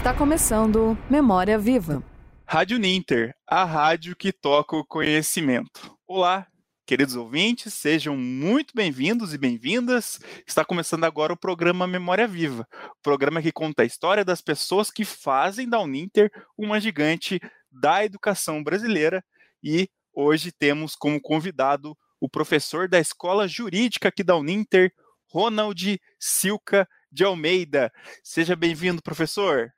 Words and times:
Está 0.00 0.14
começando 0.14 0.96
Memória 1.10 1.58
Viva. 1.58 2.02
Rádio 2.46 2.78
Ninter, 2.78 3.36
a 3.46 3.64
rádio 3.66 4.16
que 4.16 4.32
toca 4.32 4.74
o 4.74 4.82
conhecimento. 4.82 5.94
Olá, 6.06 6.46
queridos 6.86 7.16
ouvintes, 7.16 7.74
sejam 7.74 8.16
muito 8.16 8.72
bem-vindos 8.74 9.34
e 9.34 9.38
bem-vindas. 9.38 10.18
Está 10.46 10.64
começando 10.64 11.04
agora 11.04 11.34
o 11.34 11.38
programa 11.38 11.86
Memória 11.86 12.26
Viva, 12.26 12.66
programa 13.02 13.42
que 13.42 13.52
conta 13.52 13.82
a 13.82 13.84
história 13.84 14.24
das 14.24 14.40
pessoas 14.40 14.90
que 14.90 15.04
fazem 15.04 15.68
da 15.68 15.78
Uninter 15.78 16.32
uma 16.56 16.80
gigante 16.80 17.38
da 17.70 18.02
educação 18.02 18.64
brasileira. 18.64 19.22
E 19.62 19.86
hoje 20.14 20.50
temos 20.50 20.96
como 20.96 21.20
convidado 21.20 21.94
o 22.18 22.26
professor 22.26 22.88
da 22.88 22.98
Escola 22.98 23.46
Jurídica 23.46 24.08
aqui 24.08 24.24
da 24.24 24.34
Uninter, 24.34 24.94
Ronald 25.30 26.00
Silca 26.18 26.88
de 27.12 27.22
Almeida. 27.22 27.92
Seja 28.24 28.56
bem-vindo, 28.56 29.02
professor. 29.02 29.70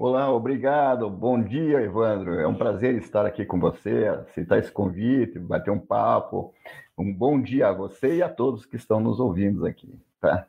Olá, 0.00 0.32
obrigado. 0.32 1.10
Bom 1.10 1.42
dia, 1.42 1.80
Evandro. 1.80 2.38
É 2.38 2.46
um 2.46 2.54
prazer 2.54 2.94
estar 2.94 3.26
aqui 3.26 3.44
com 3.44 3.58
você, 3.58 4.06
aceitar 4.06 4.56
esse 4.56 4.70
convite, 4.70 5.40
bater 5.40 5.72
um 5.72 5.78
papo. 5.80 6.54
Um 6.96 7.12
bom 7.12 7.42
dia 7.42 7.66
a 7.66 7.72
você 7.72 8.18
e 8.18 8.22
a 8.22 8.28
todos 8.28 8.64
que 8.64 8.76
estão 8.76 9.00
nos 9.00 9.18
ouvindo 9.18 9.66
aqui, 9.66 9.92
tá? 10.20 10.46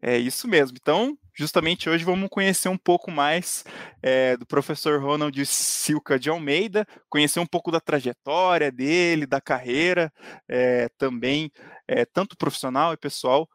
É 0.00 0.16
isso 0.16 0.46
mesmo. 0.46 0.78
Então, 0.80 1.18
justamente 1.34 1.90
hoje 1.90 2.04
vamos 2.04 2.28
conhecer 2.28 2.68
um 2.68 2.76
pouco 2.76 3.10
mais 3.10 3.64
é, 4.00 4.36
do 4.36 4.46
professor 4.46 5.02
Ronald 5.02 5.44
Silca 5.44 6.16
de 6.16 6.30
Almeida, 6.30 6.86
conhecer 7.08 7.40
um 7.40 7.46
pouco 7.46 7.72
da 7.72 7.80
trajetória 7.80 8.70
dele, 8.70 9.26
da 9.26 9.40
carreira, 9.40 10.12
é, 10.48 10.88
também, 10.96 11.50
é, 11.88 12.04
tanto 12.04 12.36
profissional 12.36 12.92
e 12.92 12.96
pessoal, 12.96 13.48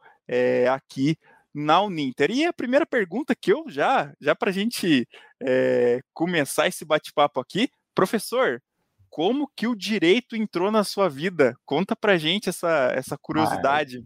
aqui 0.70 1.18
na 1.55 1.82
Uninter. 1.82 2.30
E 2.30 2.45
a 2.45 2.52
primeira 2.52 2.86
pergunta 2.86 3.34
que 3.34 3.54
eu 3.54 3.64
já, 3.68 4.14
já 4.20 4.36
para 4.36 4.50
a 4.50 4.54
gente 4.54 5.08
é, 5.42 6.02
começar 6.14 6.67
esse 6.67 6.84
bate-papo 6.84 7.39
aqui, 7.39 7.70
professor, 7.95 8.61
como 9.09 9.50
que 9.56 9.66
o 9.66 9.73
direito 9.73 10.36
entrou 10.36 10.70
na 10.70 10.83
sua 10.83 11.08
vida? 11.08 11.56
Conta 11.66 11.95
para 11.95 12.17
gente 12.17 12.50
essa, 12.50 12.92
essa 12.94 13.17
curiosidade. 13.17 14.03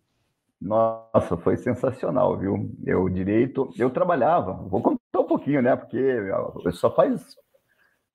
nossa, 0.61 1.35
foi 1.37 1.57
sensacional, 1.57 2.37
viu? 2.37 2.71
Eu 2.85 3.09
direito, 3.09 3.73
eu 3.75 3.89
trabalhava, 3.89 4.53
vou 4.53 4.81
contar 4.81 5.19
um 5.19 5.23
pouquinho, 5.23 5.63
né? 5.63 5.75
Porque 5.75 5.99
só 6.73 6.93
faz 6.93 7.35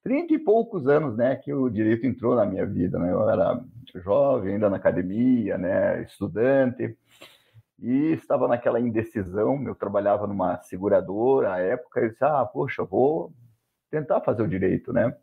30 0.04 0.34
e 0.34 0.38
poucos 0.38 0.86
anos, 0.86 1.16
né, 1.16 1.34
que 1.34 1.52
o 1.52 1.68
direito 1.68 2.06
entrou 2.06 2.36
na 2.36 2.44
minha 2.44 2.66
vida, 2.66 2.98
né? 2.98 3.10
Eu 3.10 3.28
era 3.28 3.60
jovem, 3.96 4.54
ainda 4.54 4.70
na 4.70 4.76
academia, 4.76 5.58
né, 5.58 6.02
estudante 6.02 6.96
e 7.84 8.12
estava 8.14 8.48
naquela 8.48 8.80
indecisão. 8.80 9.62
Eu 9.66 9.74
trabalhava 9.74 10.26
numa 10.26 10.56
seguradora 10.62 11.52
à 11.52 11.58
época 11.58 12.00
e 12.00 12.08
disse: 12.08 12.24
Ah, 12.24 12.42
poxa, 12.46 12.82
vou 12.82 13.30
tentar 13.90 14.22
fazer 14.22 14.42
o 14.42 14.48
direito, 14.48 14.90
né? 14.90 15.14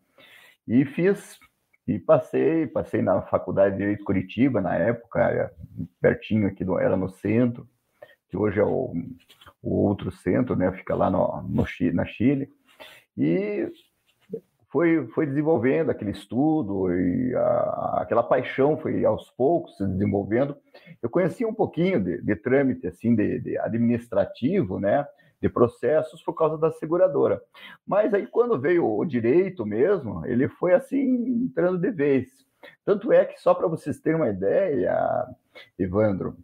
E 0.68 0.86
fiz, 0.86 1.40
e 1.88 1.98
passei, 1.98 2.68
passei 2.68 3.02
na 3.02 3.24
Faculdade 3.24 3.72
de 3.72 3.80
Direito 3.80 4.04
Curitiba 4.04 4.62
na 4.62 4.76
época, 4.76 5.52
pertinho 6.00 6.48
aqui, 6.48 6.64
do, 6.64 6.78
era 6.78 6.96
no 6.96 7.10
centro, 7.10 7.68
que 8.30 8.38
hoje 8.38 8.60
é 8.60 8.64
o, 8.64 8.94
o 9.62 9.76
outro 9.88 10.12
centro, 10.12 10.56
né? 10.56 10.72
Fica 10.72 10.94
lá 10.94 11.10
no, 11.10 11.42
no 11.42 11.66
na 11.94 12.06
Chile. 12.06 12.48
E 13.18 13.72
foi, 14.72 15.06
foi 15.08 15.26
desenvolvendo 15.26 15.92
aquele 15.92 16.12
estudo 16.12 16.92
e 16.94 17.36
a, 17.36 18.00
aquela 18.02 18.24
paixão 18.24 18.78
foi 18.78 19.04
aos 19.04 19.30
poucos 19.32 19.76
se 19.76 19.86
desenvolvendo. 19.86 20.56
Eu 21.02 21.10
conhecia 21.10 21.48
um 21.48 21.54
pouquinho 21.54 22.02
de, 22.02 22.22
de 22.22 22.36
trâmite 22.38 22.88
assim 22.88 23.14
de, 23.14 23.40
de, 23.40 23.58
administrativo, 23.58 24.80
né, 24.80 25.06
de 25.42 25.50
processos 25.50 26.24
por 26.24 26.34
causa 26.34 26.58
da 26.58 26.72
seguradora. 26.72 27.42
Mas 27.86 28.14
aí 28.14 28.26
quando 28.26 28.60
veio 28.60 28.88
o 28.88 29.04
direito 29.04 29.66
mesmo, 29.66 30.26
ele 30.26 30.48
foi 30.48 30.74
assim 30.74 31.44
entrando 31.44 31.78
de 31.78 31.92
vez. 31.92 32.30
Tanto 32.86 33.12
é 33.12 33.26
que 33.26 33.42
só 33.42 33.54
para 33.54 33.68
vocês 33.68 34.00
terem 34.00 34.20
uma 34.20 34.30
ideia, 34.30 35.26
Evandro, 35.78 36.38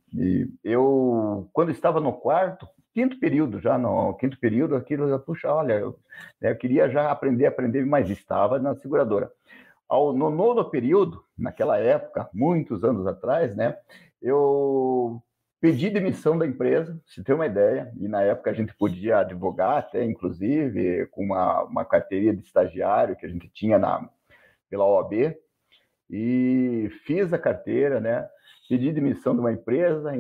eu 0.63 1.47
quando 1.53 1.71
estava 1.71 2.01
no 2.01 2.11
quarto 2.11 2.67
quinto 2.97 3.19
período, 3.19 3.59
já 3.59 3.77
no 3.77 4.15
quinto 4.15 4.39
período, 4.39 4.75
aquilo 4.75 5.07
já, 5.07 5.19
puxa, 5.19 5.53
olha, 5.53 5.73
eu, 5.73 5.99
né, 6.41 6.49
eu 6.49 6.55
queria 6.55 6.89
já 6.89 7.11
aprender, 7.11 7.45
aprender, 7.45 7.85
mas 7.85 8.09
estava 8.09 8.57
na 8.57 8.73
seguradora. 8.73 9.31
Ao, 9.87 10.11
no 10.11 10.31
nono 10.31 10.67
período, 10.67 11.23
naquela 11.37 11.77
época, 11.77 12.27
muitos 12.33 12.83
anos 12.83 13.05
atrás, 13.05 13.55
né, 13.55 13.77
eu 14.19 15.21
pedi 15.61 15.91
demissão 15.91 16.39
da 16.39 16.47
empresa, 16.47 16.99
se 17.05 17.23
tem 17.23 17.35
uma 17.35 17.45
ideia, 17.45 17.93
e 17.99 18.07
na 18.07 18.23
época 18.23 18.49
a 18.49 18.53
gente 18.53 18.73
podia 18.73 19.19
advogar 19.19 19.77
até, 19.77 20.03
inclusive, 20.03 21.05
com 21.11 21.23
uma, 21.23 21.65
uma 21.65 21.85
carteirinha 21.85 22.35
de 22.35 22.41
estagiário 22.41 23.15
que 23.15 23.27
a 23.27 23.29
gente 23.29 23.47
tinha 23.47 23.77
na, 23.77 24.09
pela 24.71 24.85
OAB, 24.85 25.37
e 26.09 26.89
fiz 27.05 27.31
a 27.31 27.37
carteira, 27.37 27.99
né, 27.99 28.27
pedi 28.67 28.91
demissão 28.91 29.35
de 29.35 29.39
uma 29.39 29.51
empresa, 29.51 30.15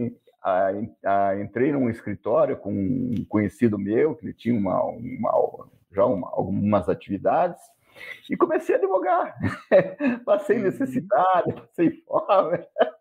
entrei 1.41 1.71
num 1.71 1.89
escritório 1.89 2.57
com 2.57 2.71
um 2.71 3.25
conhecido 3.27 3.77
meu, 3.77 4.15
que 4.15 4.25
ele 4.25 4.33
tinha 4.33 4.55
uma, 4.55 4.81
uma 4.83 5.67
já 5.91 6.05
uma, 6.05 6.29
algumas 6.31 6.87
atividades, 6.87 7.59
e 8.29 8.37
comecei 8.37 8.75
a 8.75 8.77
advogar. 8.77 9.35
passei 10.25 10.57
uhum. 10.57 10.63
necessidade, 10.63 11.53
passei 11.53 11.91
fome, 12.03 12.59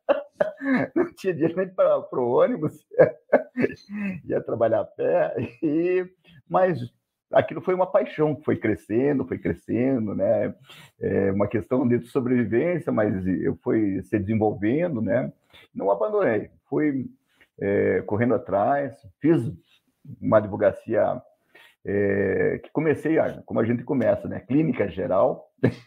não 0.94 1.12
tinha 1.14 1.34
dinheiro 1.34 1.56
nem 1.56 1.68
para 1.68 1.98
o 2.12 2.30
ônibus, 2.30 2.84
ia 4.24 4.40
trabalhar 4.40 4.80
a 4.80 4.84
pé, 4.84 5.34
e, 5.62 6.08
mas 6.48 6.80
aquilo 7.32 7.60
foi 7.60 7.74
uma 7.74 7.86
paixão, 7.86 8.40
foi 8.44 8.56
crescendo, 8.56 9.26
foi 9.26 9.38
crescendo, 9.38 10.14
né? 10.14 10.54
É 11.00 11.32
uma 11.32 11.48
questão 11.48 11.86
de 11.86 12.00
sobrevivência, 12.06 12.92
mas 12.92 13.26
eu 13.26 13.58
fui 13.62 14.02
se 14.02 14.18
desenvolvendo, 14.18 15.02
né? 15.02 15.32
Não 15.74 15.90
abandonei, 15.90 16.50
fui 16.68 17.06
é, 17.60 18.02
correndo 18.02 18.34
atrás, 18.34 18.94
fiz 19.20 19.40
uma 20.20 20.38
advocacia 20.38 21.20
é, 21.84 22.60
que 22.62 22.70
comecei, 22.70 23.16
como 23.44 23.60
a 23.60 23.64
gente 23.64 23.84
começa, 23.84 24.28
né? 24.28 24.40
Clínica 24.40 24.88
geral, 24.88 25.50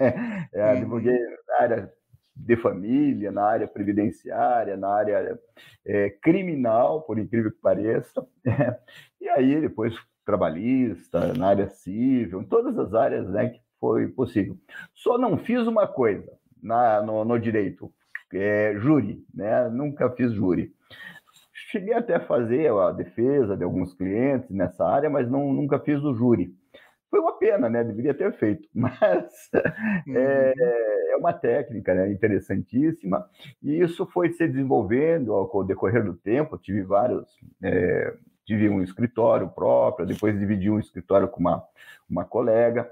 é, 0.53 0.63
uhum. 0.63 0.69
advoguei 0.72 1.19
na 1.47 1.63
área 1.63 1.94
de 2.35 2.56
família, 2.56 3.31
na 3.31 3.44
área 3.44 3.68
previdenciária, 3.68 4.78
na 4.78 4.90
área 4.90 5.38
é, 5.85 6.09
criminal, 6.22 7.02
por 7.02 7.19
incrível 7.19 7.52
que 7.52 7.59
pareça, 7.59 8.25
e 9.19 9.28
aí 9.28 9.59
depois 9.59 9.94
trabalhista, 10.25 11.34
na 11.34 11.47
área 11.47 11.68
civil, 11.69 12.41
em 12.41 12.46
todas 12.46 12.78
as 12.78 12.94
áreas 12.94 13.28
né, 13.29 13.50
que 13.50 13.62
foi 13.79 14.08
possível. 14.08 14.56
Só 14.94 15.18
não 15.18 15.38
fiz 15.38 15.68
uma 15.68 15.88
coisa 15.88 16.31
na, 16.62 17.02
no, 17.02 17.25
no 17.25 17.38
direito, 17.38 17.91
é, 18.34 18.75
júri, 18.78 19.25
né? 19.34 19.68
Nunca 19.69 20.09
fiz 20.12 20.31
júri 20.31 20.72
cheguei 21.72 21.94
até 21.94 22.16
a 22.16 22.25
fazer 22.25 22.72
a 22.72 22.91
defesa 22.91 23.56
de 23.56 23.63
alguns 23.63 23.94
clientes 23.94 24.50
nessa 24.50 24.85
área, 24.85 25.09
mas 25.09 25.30
não, 25.30 25.53
nunca 25.53 25.80
fiz 25.80 26.03
o 26.03 26.13
júri. 26.13 26.53
Foi 27.09 27.19
uma 27.19 27.38
pena, 27.38 27.69
né? 27.69 27.84
Deveria 27.84 28.13
ter 28.13 28.31
feito, 28.34 28.68
mas 28.74 29.25
uhum. 30.06 30.16
é, 30.16 30.53
é, 31.12 31.16
uma 31.18 31.34
técnica 31.34 31.94
né? 31.94 32.12
interessantíssima 32.12 33.28
e 33.62 33.79
isso 33.81 34.06
foi 34.06 34.31
se 34.31 34.47
desenvolvendo 34.47 35.34
ao 35.34 35.63
decorrer 35.63 36.03
do 36.03 36.13
tempo. 36.13 36.58
tive 36.58 36.84
vários, 36.84 37.28
é, 37.63 38.13
tive 38.46 38.69
um 38.69 38.81
escritório 38.81 39.50
próprio, 39.50 40.06
depois 40.06 40.40
dividi 40.40 40.69
um 40.69 40.79
escritório 40.79 41.28
com 41.28 41.40
uma, 41.40 41.63
uma 42.09 42.25
colega 42.25 42.90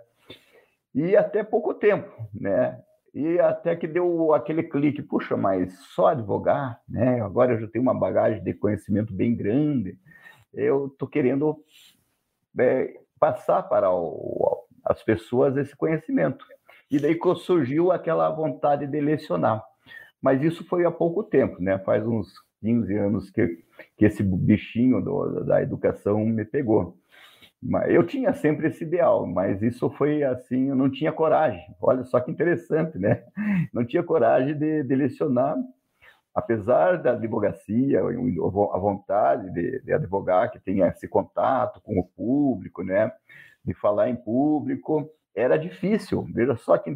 e 0.93 1.15
até 1.15 1.43
pouco 1.43 1.73
tempo, 1.75 2.09
né? 2.33 2.81
E 3.17 3.39
até 3.39 3.75
que 3.75 3.87
deu 3.87 4.31
aquele 4.31 4.61
clique, 4.61 5.01
puxa, 5.01 5.35
mas 5.35 5.73
só 5.95 6.09
advogar, 6.09 6.79
né? 6.87 7.19
Agora 7.19 7.53
eu 7.53 7.61
já 7.61 7.67
tenho 7.67 7.81
uma 7.81 7.99
bagagem 7.99 8.43
de 8.43 8.53
conhecimento 8.53 9.11
bem 9.11 9.35
grande. 9.35 9.97
Eu 10.53 10.85
estou 10.85 11.07
querendo 11.07 11.57
é, 12.59 12.93
passar 13.19 13.63
para 13.63 13.91
o, 13.91 14.63
as 14.85 15.01
pessoas 15.01 15.57
esse 15.57 15.75
conhecimento. 15.75 16.45
E 16.91 16.99
daí 16.99 17.17
surgiu 17.37 17.91
aquela 17.91 18.29
vontade 18.29 18.85
de 18.85 19.01
lecionar. 19.01 19.65
Mas 20.21 20.43
isso 20.43 20.63
foi 20.65 20.85
há 20.85 20.91
pouco 20.91 21.23
tempo, 21.23 21.59
né? 21.59 21.79
Faz 21.79 22.05
uns 22.05 22.31
15 22.61 22.95
anos 22.97 23.31
que, 23.31 23.63
que 23.97 24.05
esse 24.05 24.21
bichinho 24.21 25.01
do, 25.01 25.43
da 25.43 25.59
educação 25.59 26.23
me 26.23 26.45
pegou. 26.45 26.95
Eu 27.87 28.05
tinha 28.05 28.33
sempre 28.33 28.67
esse 28.67 28.83
ideal, 28.83 29.25
mas 29.25 29.61
isso 29.63 29.89
foi 29.89 30.23
assim, 30.23 30.69
eu 30.69 30.75
não 30.75 30.91
tinha 30.91 31.11
coragem. 31.11 31.63
Olha 31.81 32.03
só 32.03 32.19
que 32.19 32.31
interessante, 32.31 32.99
né? 32.99 33.23
Não 33.73 33.83
tinha 33.83 34.03
coragem 34.03 34.57
de, 34.57 34.83
de 34.83 34.95
lecionar, 34.95 35.57
apesar 36.33 37.01
da 37.01 37.13
advocacia, 37.13 37.99
a 37.99 38.77
vontade 38.77 39.51
de, 39.51 39.81
de 39.81 39.91
advogar, 39.91 40.51
que 40.51 40.59
tenha 40.59 40.87
esse 40.87 41.07
contato 41.07 41.81
com 41.81 41.99
o 41.99 42.03
público, 42.03 42.83
né? 42.83 43.11
De 43.65 43.73
falar 43.73 44.07
em 44.09 44.15
público, 44.15 45.09
era 45.35 45.57
difícil. 45.57 46.27
Veja 46.33 46.55
só 46.55 46.77
que, 46.77 46.95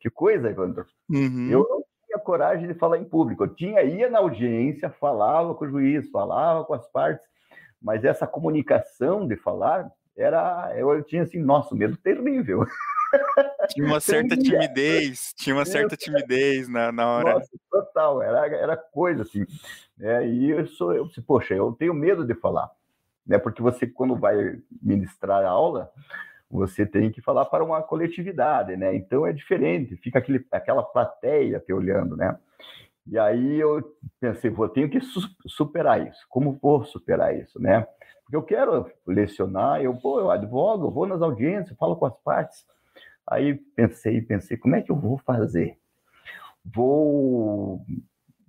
que 0.00 0.10
coisa, 0.10 0.50
Evandro. 0.50 0.84
Uhum. 1.08 1.48
Eu 1.48 1.60
não 1.68 1.84
tinha 2.06 2.18
coragem 2.18 2.66
de 2.66 2.74
falar 2.74 2.98
em 2.98 3.04
público. 3.04 3.44
Eu 3.44 3.54
tinha 3.54 3.82
ia 3.82 4.10
na 4.10 4.18
audiência, 4.18 4.90
falava 4.90 5.54
com 5.54 5.64
o 5.64 5.68
juiz, 5.68 6.10
falava 6.10 6.64
com 6.64 6.74
as 6.74 6.86
partes, 6.90 7.24
mas 7.82 8.04
essa 8.04 8.26
comunicação 8.26 9.26
de 9.26 9.36
falar 9.36 9.90
era, 10.16 10.72
eu 10.76 11.02
tinha 11.02 11.22
assim, 11.22 11.38
nossa, 11.38 11.74
medo 11.74 11.96
terrível. 11.96 12.66
Tinha 13.68 13.86
uma 13.86 14.00
certa 14.00 14.34
timidez, 14.36 15.34
tinha 15.36 15.54
uma 15.54 15.66
certa 15.66 15.94
timidez 15.96 16.66
na, 16.66 16.90
na 16.90 17.06
hora. 17.06 17.34
Nossa, 17.34 17.50
total, 17.70 18.22
era, 18.22 18.46
era 18.46 18.74
coisa 18.74 19.22
assim. 19.22 19.44
É, 20.00 20.26
e 20.26 20.50
eu 20.50 20.66
sou, 20.66 20.94
eu, 20.94 21.06
poxa, 21.26 21.54
eu 21.54 21.72
tenho 21.72 21.92
medo 21.92 22.24
de 22.24 22.34
falar, 22.34 22.70
né? 23.26 23.38
Porque 23.38 23.60
você, 23.60 23.86
quando 23.86 24.16
vai 24.16 24.58
ministrar 24.82 25.44
a 25.44 25.50
aula, 25.50 25.92
você 26.50 26.84
tem 26.86 27.10
que 27.10 27.20
falar 27.20 27.44
para 27.44 27.62
uma 27.62 27.82
coletividade, 27.82 28.76
né? 28.76 28.94
Então 28.94 29.26
é 29.26 29.32
diferente, 29.32 29.96
fica 29.96 30.18
aquele, 30.18 30.44
aquela 30.50 30.82
plateia 30.82 31.60
te 31.60 31.72
olhando, 31.72 32.16
né? 32.16 32.38
E 33.06 33.18
aí 33.18 33.58
eu 33.58 33.82
pensei, 34.20 34.50
vou 34.50 34.68
tenho 34.68 34.88
que 34.88 35.00
superar 35.46 36.06
isso. 36.06 36.20
Como 36.28 36.58
vou 36.60 36.84
superar 36.84 37.36
isso, 37.36 37.60
né? 37.60 37.86
Porque 38.22 38.36
eu 38.36 38.42
quero 38.42 38.90
lecionar, 39.06 39.82
eu, 39.82 39.94
pô, 39.94 40.20
eu 40.20 40.30
advogo, 40.30 40.86
eu 40.86 40.90
vou 40.90 41.06
nas 41.06 41.20
audiências, 41.20 41.76
falo 41.76 41.96
com 41.96 42.06
as 42.06 42.16
partes. 42.22 42.64
Aí 43.28 43.54
pensei, 43.76 44.20
pensei, 44.22 44.56
como 44.56 44.76
é 44.76 44.82
que 44.82 44.90
eu 44.90 44.96
vou 44.96 45.18
fazer? 45.18 45.76
Vou. 46.64 47.84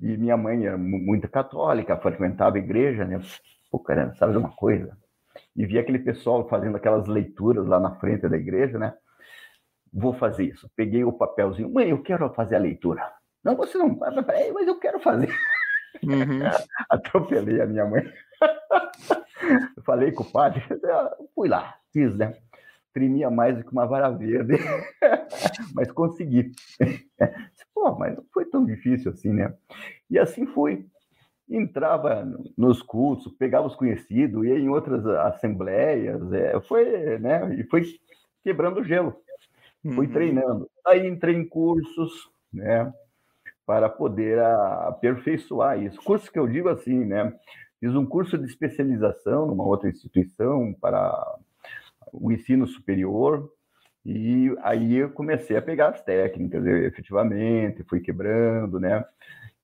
E 0.02 0.18
minha 0.18 0.38
mãe 0.38 0.66
era 0.66 0.78
muito 0.78 1.28
católica, 1.30 1.98
frequentava 1.98 2.58
a 2.58 2.60
igreja, 2.60 3.06
né? 3.06 3.20
Pô, 3.72 3.80
caramba, 3.80 4.16
sabe 4.16 4.34
de 4.34 4.38
uma 4.38 4.52
coisa? 4.52 4.98
E 5.56 5.66
vi 5.66 5.80
aquele 5.80 6.00
pessoal 6.00 6.48
fazendo 6.48 6.78
aquelas 6.78 7.08
leituras 7.08 7.66
lá 7.66 7.80
na 7.80 7.96
frente 7.96 8.28
da 8.28 8.38
igreja, 8.38 8.78
né? 8.78 8.94
Vou 9.92 10.14
fazer 10.14 10.46
isso. 10.46 10.70
Peguei 10.76 11.04
o 11.04 11.12
papelzinho, 11.12 11.72
mãe, 11.72 11.90
eu 11.90 12.02
quero 12.02 12.32
fazer 12.34 12.56
a 12.56 12.60
leitura. 12.60 13.04
Não, 13.44 13.56
você 13.56 13.78
não, 13.78 13.98
mas 13.98 14.68
eu 14.68 14.80
quero 14.80 15.00
fazer. 15.00 15.30
Uhum. 16.02 16.42
Atropelei 16.90 17.62
a 17.62 17.66
minha 17.66 17.86
mãe. 17.86 18.04
Falei 19.84 20.12
com 20.12 20.24
o 20.24 20.32
padre, 20.32 20.64
fui 21.36 21.50
lá, 21.50 21.76
fiz, 21.92 22.16
né? 22.16 22.34
tremia 22.94 23.30
mais 23.30 23.58
do 23.58 23.64
que 23.64 23.72
uma 23.72 23.88
vara 23.88 24.10
verde, 24.10 24.54
mas 25.74 25.92
consegui. 25.92 26.52
Pô, 27.74 27.96
mas 27.98 28.16
não 28.16 28.24
foi 28.32 28.46
tão 28.46 28.64
difícil 28.64 29.12
assim, 29.12 29.34
né? 29.34 29.54
E 30.10 30.18
assim 30.18 30.46
foi. 30.46 30.86
Entrava 31.50 32.26
nos 32.58 32.82
cursos, 32.82 33.34
pegava 33.34 33.68
os 33.68 33.76
conhecidos, 33.76 34.46
ia 34.46 34.58
em 34.58 34.70
outras 34.70 35.06
assembleias, 35.06 36.32
é, 36.32 36.60
foi, 36.62 37.20
né? 37.20 37.54
E 37.56 37.64
foi 37.66 37.84
quebrando 38.42 38.80
o 38.80 38.84
gelo, 38.84 39.14
uhum. 39.84 39.92
fui 39.92 40.08
treinando. 40.08 40.70
Aí 40.88 41.06
entrei 41.06 41.36
em 41.36 41.46
cursos, 41.46 42.32
né? 42.52 42.92
Para 43.66 43.88
poder 43.90 44.40
aperfeiçoar 44.40 45.82
isso. 45.82 46.02
Curso 46.04 46.32
que 46.32 46.38
eu 46.38 46.48
digo 46.48 46.68
assim, 46.70 47.06
né? 47.06 47.34
Fiz 47.80 47.96
um 47.96 48.06
curso 48.06 48.38
de 48.38 48.46
especialização 48.46 49.48
numa 49.48 49.64
outra 49.64 49.90
instituição 49.90 50.74
para 50.80 51.38
o 52.12 52.32
ensino 52.32 52.68
superior, 52.68 53.50
e 54.06 54.54
aí 54.62 54.98
eu 54.98 55.10
comecei 55.10 55.56
a 55.56 55.62
pegar 55.62 55.90
as 55.90 56.02
técnicas, 56.02 56.66
eu, 56.66 56.86
efetivamente, 56.86 57.84
fui 57.84 58.02
quebrando, 58.02 58.80
né? 58.80 59.04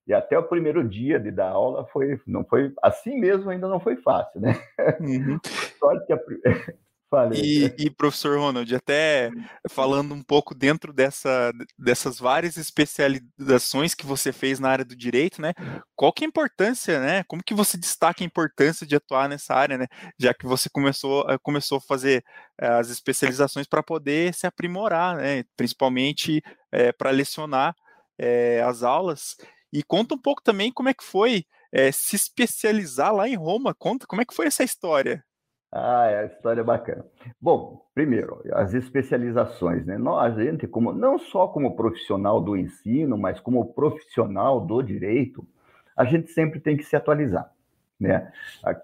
E 0.08 0.14
até 0.14 0.40
o 0.40 0.44
primeiro 0.44 0.88
dia 0.88 1.20
de 1.20 1.30
dar 1.30 1.50
aula 1.50 1.86
foi, 1.86 2.20
não 2.26 2.44
foi 2.44 2.74
assim 2.82 3.20
mesmo, 3.20 3.50
ainda 3.50 3.68
não 3.68 3.80
foi 3.80 3.96
fácil, 3.98 4.42
né? 4.42 4.54
Uhum. 5.00 5.40
Sorte 5.78 6.08
que 6.08 6.14
a, 6.14 6.18
e, 7.34 7.74
e, 7.78 7.90
professor 7.90 8.38
Ronald, 8.38 8.74
até 8.76 9.32
falando 9.70 10.14
um 10.14 10.22
pouco 10.22 10.54
dentro 10.54 10.94
dessa, 10.94 11.52
dessas 11.78 12.20
várias 12.20 12.56
especializações 12.56 13.96
que 13.96 14.06
você 14.06 14.32
fez 14.32 14.60
na 14.60 14.70
área 14.70 14.86
do 14.86 14.96
direito, 14.96 15.42
né? 15.42 15.54
Qual 15.96 16.14
que 16.14 16.24
é 16.24 16.28
a 16.28 16.30
importância, 16.30 17.00
né? 17.00 17.24
Como 17.24 17.44
que 17.44 17.54
você 17.54 17.78
destaca 17.78 18.24
a 18.24 18.26
importância 18.26 18.86
de 18.86 18.96
atuar 18.96 19.28
nessa 19.28 19.56
área, 19.56 19.78
né? 19.78 19.88
Já 20.20 20.34
que 20.34 20.46
você 20.46 20.70
começou, 20.70 21.28
eh, 21.30 21.38
começou 21.42 21.80
a 21.80 21.82
fazer 21.82 22.24
eh, 22.60 22.68
as 22.68 22.90
especializações 22.90 23.68
para 23.68 23.82
poder 23.82 24.34
se 24.34 24.46
aprimorar, 24.46 25.18
né? 25.18 25.44
Principalmente 25.58 26.44
é, 26.72 26.92
para 26.92 27.10
lecionar 27.10 27.76
é, 28.20 28.62
as 28.62 28.84
aulas. 28.84 29.36
E 29.74 29.84
conta 29.84 30.16
um 30.16 30.18
pouco 30.18 30.42
também 30.44 30.72
como 30.72 30.90
é 30.90 30.94
que 30.94 31.04
foi 31.04 31.46
é, 31.72 31.92
se 31.92 32.16
especializar 32.16 33.14
lá 33.14 33.28
em 33.28 33.36
Roma. 33.36 33.74
Conta 33.74 34.06
como 34.08 34.22
é 34.22 34.26
que 34.26 34.34
foi 34.34 34.48
essa 34.48 34.64
história. 34.64 35.24
Ah, 35.72 36.08
é 36.08 36.20
a 36.22 36.26
história 36.26 36.62
é 36.62 36.64
bacana. 36.64 37.06
Bom, 37.40 37.86
primeiro, 37.94 38.42
as 38.54 38.74
especializações, 38.74 39.86
né? 39.86 39.98
Nós, 39.98 40.38
a 40.38 40.44
gente, 40.44 40.68
como, 40.68 40.92
não 40.92 41.20
só 41.20 41.48
como 41.48 41.76
profissional 41.76 42.42
do 42.42 42.58
ensino, 42.58 43.18
mas 43.18 43.40
como 43.40 43.74
profissional 43.74 44.66
do 44.66 44.82
direito, 44.82 45.48
a 45.96 46.06
gente 46.06 46.32
sempre 46.32 46.60
tem 46.60 46.76
que 46.76 46.84
se 46.84 46.96
atualizar, 46.96 47.52
né? 48.00 48.32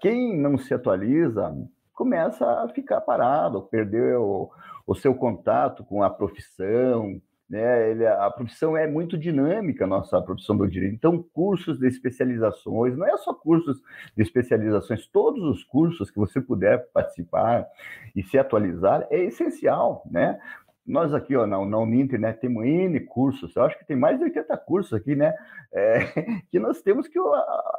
Quem 0.00 0.38
não 0.38 0.56
se 0.56 0.72
atualiza 0.72 1.52
começa 1.92 2.46
a 2.62 2.68
ficar 2.68 3.00
parado, 3.00 3.62
perder 3.62 4.16
o, 4.18 4.50
o 4.86 4.94
seu 4.94 5.14
contato 5.14 5.82
com 5.82 6.02
a 6.02 6.10
profissão, 6.10 7.20
né? 7.48 7.90
Ele, 7.90 8.06
a 8.06 8.30
profissão 8.30 8.76
é 8.76 8.86
muito 8.86 9.16
dinâmica, 9.16 9.86
nossa 9.86 10.20
profissão 10.20 10.56
do 10.56 10.68
direito. 10.68 10.94
Então, 10.94 11.22
cursos 11.32 11.78
de 11.78 11.86
especializações, 11.86 12.96
não 12.96 13.06
é 13.06 13.16
só 13.16 13.32
cursos 13.32 13.80
de 14.16 14.22
especializações, 14.22 15.06
todos 15.06 15.42
os 15.44 15.62
cursos 15.62 16.10
que 16.10 16.18
você 16.18 16.40
puder 16.40 16.88
participar 16.92 17.66
e 18.14 18.22
se 18.22 18.38
atualizar 18.38 19.06
é 19.10 19.24
essencial, 19.24 20.02
né? 20.10 20.38
Nós 20.86 21.12
aqui 21.12 21.34
ó, 21.34 21.46
na, 21.46 21.64
na 21.64 21.78
Uninter 21.78 22.20
né, 22.20 22.32
temos 22.32 22.64
N 22.64 23.00
cursos, 23.00 23.54
eu 23.56 23.64
acho 23.64 23.76
que 23.76 23.84
tem 23.84 23.96
mais 23.96 24.18
de 24.18 24.24
80 24.24 24.56
cursos 24.58 24.92
aqui, 24.92 25.16
né? 25.16 25.34
É, 25.72 25.98
que 26.50 26.60
nós 26.60 26.80
temos 26.80 27.08
que 27.08 27.18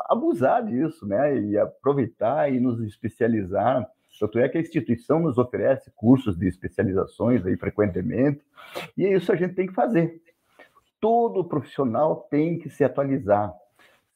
abusar 0.09 0.65
disso, 0.65 1.07
né? 1.07 1.37
E 1.39 1.57
aproveitar 1.57 2.51
e 2.51 2.59
nos 2.59 2.81
especializar 2.81 3.89
tanto 4.19 4.39
é 4.39 4.49
que 4.49 4.57
a 4.57 4.61
instituição 4.61 5.19
nos 5.19 5.37
oferece 5.37 5.91
cursos 5.95 6.37
de 6.37 6.47
especializações 6.47 7.45
aí 7.45 7.55
frequentemente, 7.57 8.41
e 8.97 9.05
é 9.05 9.13
isso 9.13 9.31
a 9.31 9.35
gente 9.35 9.55
tem 9.55 9.67
que 9.67 9.73
fazer. 9.73 10.21
Todo 10.99 11.45
profissional 11.45 12.27
tem 12.29 12.57
que 12.57 12.69
se 12.69 12.83
atualizar, 12.83 13.53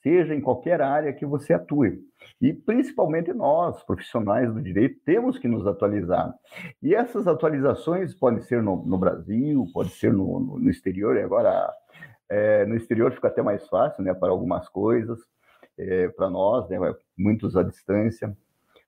seja 0.01 0.33
em 0.33 0.41
qualquer 0.41 0.81
área 0.81 1.13
que 1.13 1.25
você 1.25 1.53
atue. 1.53 2.03
E 2.41 2.53
principalmente 2.53 3.31
nós, 3.33 3.83
profissionais 3.83 4.51
do 4.51 4.61
direito, 4.61 4.99
temos 5.05 5.37
que 5.37 5.47
nos 5.47 5.65
atualizar. 5.67 6.33
E 6.81 6.95
essas 6.95 7.27
atualizações 7.27 8.13
podem 8.15 8.41
ser 8.41 8.63
no, 8.63 8.83
no 8.83 8.97
Brasil, 8.97 9.65
pode 9.73 9.91
ser 9.91 10.11
no, 10.11 10.39
no, 10.39 10.59
no 10.59 10.69
exterior, 10.69 11.15
e 11.17 11.21
agora 11.21 11.71
é, 12.29 12.65
no 12.65 12.75
exterior 12.75 13.11
fica 13.11 13.27
até 13.27 13.41
mais 13.41 13.67
fácil 13.67 14.03
né, 14.03 14.13
para 14.13 14.29
algumas 14.29 14.67
coisas, 14.69 15.19
é, 15.77 16.07
para 16.09 16.29
nós, 16.29 16.67
né, 16.69 16.77
muitos 17.17 17.55
à 17.55 17.63
distância. 17.63 18.35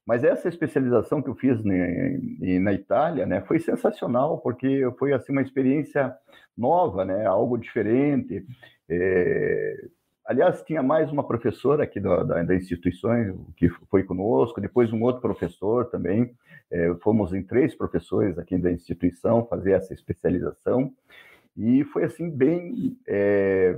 Mas 0.06 0.24
essa 0.24 0.50
especialização 0.50 1.22
que 1.22 1.30
eu 1.30 1.36
fiz 1.36 1.64
na 1.64 2.74
Itália, 2.74 3.26
né, 3.26 3.42
foi 3.42 3.60
sensacional, 3.60 4.38
porque 4.40 4.86
foi 5.00 5.14
assim 5.14 5.32
uma 5.32 5.42
experiência 5.42 6.14
nova, 6.58 7.06
né, 7.06 7.26
algo 7.26 7.58
diferente. 7.58 8.46
É... 8.90 9.88
Aliás, 10.26 10.62
tinha 10.62 10.82
mais 10.82 11.12
uma 11.12 11.26
professora 11.26 11.84
aqui 11.84 12.00
da, 12.00 12.24
da, 12.24 12.44
da, 12.44 12.56
instituição 12.56 13.46
que 13.58 13.68
foi 13.90 14.04
conosco, 14.04 14.62
depois 14.62 14.92
um 14.92 15.02
outro 15.02 15.22
professor 15.22 15.86
também. 15.90 16.34
É, 16.72 16.94
fomos 17.02 17.34
em 17.34 17.44
três 17.44 17.76
professores 17.76 18.40
aqui 18.40 18.58
da 18.58 18.72
instituição 18.72 19.46
fazer 19.46 19.72
essa 19.72 19.94
especialização. 19.94 20.94
E 21.58 21.84
foi 21.86 22.06
assim 22.06 22.30
bem... 22.30 22.98
É... 23.06 23.78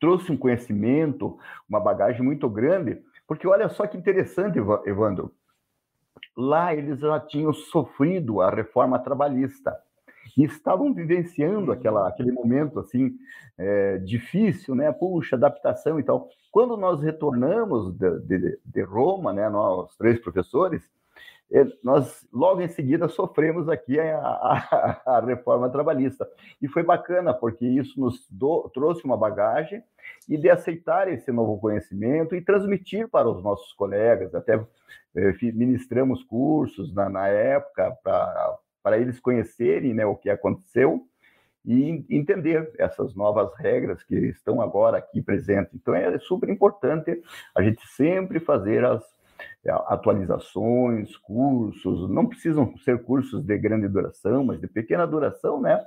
trouxe 0.00 0.32
um 0.32 0.36
conhecimento, 0.36 1.38
uma 1.68 1.78
bagagem 1.78 2.22
muito 2.22 2.48
grande, 2.48 3.00
porque 3.26 3.46
olha 3.46 3.68
só 3.68 3.86
que 3.86 3.96
interessante, 3.96 4.58
Evandro. 4.86 5.32
Lá 6.36 6.74
eles 6.74 6.98
já 6.98 7.20
tinham 7.20 7.52
sofrido 7.52 8.40
a 8.40 8.50
reforma 8.50 8.98
trabalhista 8.98 9.76
e 10.36 10.44
estavam 10.44 10.92
vivenciando 10.92 11.70
aquela, 11.70 12.08
aquele 12.08 12.32
momento 12.32 12.80
assim 12.80 13.16
é, 13.56 13.98
difícil, 13.98 14.74
né? 14.74 14.90
Puxa, 14.92 15.36
adaptação 15.36 15.98
e 16.00 16.02
tal. 16.02 16.28
Quando 16.50 16.76
nós 16.76 17.02
retornamos 17.02 17.94
de, 17.96 18.20
de, 18.20 18.58
de 18.64 18.82
Roma, 18.82 19.32
né? 19.32 19.48
Nós 19.48 19.96
três 19.96 20.18
professores, 20.18 20.82
nós 21.84 22.26
logo 22.32 22.60
em 22.60 22.68
seguida 22.68 23.06
sofremos 23.08 23.68
aqui 23.68 23.98
a, 24.00 24.18
a, 24.18 25.02
a 25.18 25.20
reforma 25.20 25.70
trabalhista 25.70 26.28
e 26.60 26.66
foi 26.66 26.82
bacana 26.82 27.32
porque 27.32 27.64
isso 27.64 28.00
nos 28.00 28.26
do, 28.28 28.68
trouxe 28.74 29.04
uma 29.04 29.16
bagagem 29.16 29.82
e 30.28 30.36
de 30.36 30.50
aceitar 30.50 31.06
esse 31.08 31.30
novo 31.30 31.58
conhecimento 31.58 32.34
e 32.34 32.40
transmitir 32.40 33.08
para 33.08 33.28
os 33.28 33.42
nossos 33.42 33.72
colegas. 33.74 34.34
Até 34.34 34.54
eh, 35.14 35.32
ministramos 35.52 36.24
cursos 36.24 36.92
na, 36.92 37.08
na 37.08 37.28
época 37.28 37.96
para 38.82 38.98
eles 38.98 39.20
conhecerem 39.20 39.94
né, 39.94 40.04
o 40.04 40.16
que 40.16 40.28
aconteceu 40.28 41.06
e 41.64 42.04
entender 42.10 42.72
essas 42.78 43.14
novas 43.14 43.54
regras 43.56 44.02
que 44.02 44.14
estão 44.14 44.60
agora 44.60 44.98
aqui 44.98 45.22
presentes. 45.22 45.72
Então 45.74 45.94
é 45.94 46.18
super 46.18 46.50
importante 46.50 47.22
a 47.54 47.62
gente 47.62 47.86
sempre 47.86 48.38
fazer 48.40 48.84
as 48.84 49.13
atualizações, 49.88 51.16
cursos, 51.16 52.08
não 52.10 52.26
precisam 52.26 52.76
ser 52.78 53.02
cursos 53.02 53.42
de 53.42 53.58
grande 53.58 53.88
duração, 53.88 54.44
mas 54.44 54.60
de 54.60 54.66
pequena 54.66 55.06
duração, 55.06 55.60
né? 55.60 55.84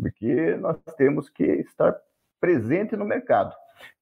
Porque 0.00 0.56
nós 0.56 0.76
temos 0.96 1.28
que 1.28 1.44
estar 1.44 1.96
presente 2.40 2.96
no 2.96 3.04
mercado 3.04 3.54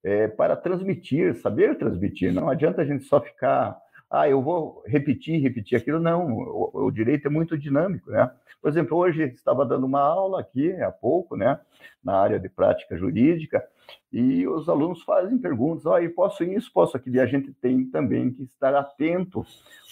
é, 0.05 0.29
para 0.29 0.57
transmitir, 0.57 1.35
saber 1.37 1.77
transmitir. 1.79 2.33
Não 2.33 2.49
adianta 2.49 2.83
a 2.83 2.85
gente 2.85 3.05
só 3.05 3.21
ficar 3.21 3.77
ah, 4.11 4.29
eu 4.29 4.41
vou 4.41 4.83
repetir, 4.87 5.41
repetir 5.41 5.77
aquilo. 5.77 5.99
Não, 6.01 6.33
o, 6.33 6.87
o, 6.87 6.91
direito 6.91 7.27
é 7.27 7.31
muito 7.31 7.59
dinâmico, 7.59 8.11
né? 8.11 8.31
Por 8.63 8.69
exemplo, 8.69 8.97
hoje 8.97 9.25
estava 9.25 9.65
dando 9.65 9.87
uma 9.87 10.01
aula 10.01 10.41
aqui, 10.41 10.73
há 10.81 10.91
pouco, 10.91 11.37
né, 11.37 11.61
na 12.03 12.19
área 12.19 12.39
de 12.39 12.49
prática 12.49 12.97
jurídica, 12.97 13.65
e 14.13 14.47
os 14.49 14.69
alunos 14.69 15.03
fazem 15.03 15.39
perguntas, 15.39 15.87
oh, 15.87 15.97
posso 16.15 16.43
isso, 16.43 16.73
posso 16.73 16.97
aquilo, 16.97 17.17
e 17.17 17.21
a 17.21 17.27
gente 17.27 17.53
tem 17.53 17.85
também 17.85 18.33
que 18.33 18.43
estar 18.43 18.75
atento, 18.75 19.45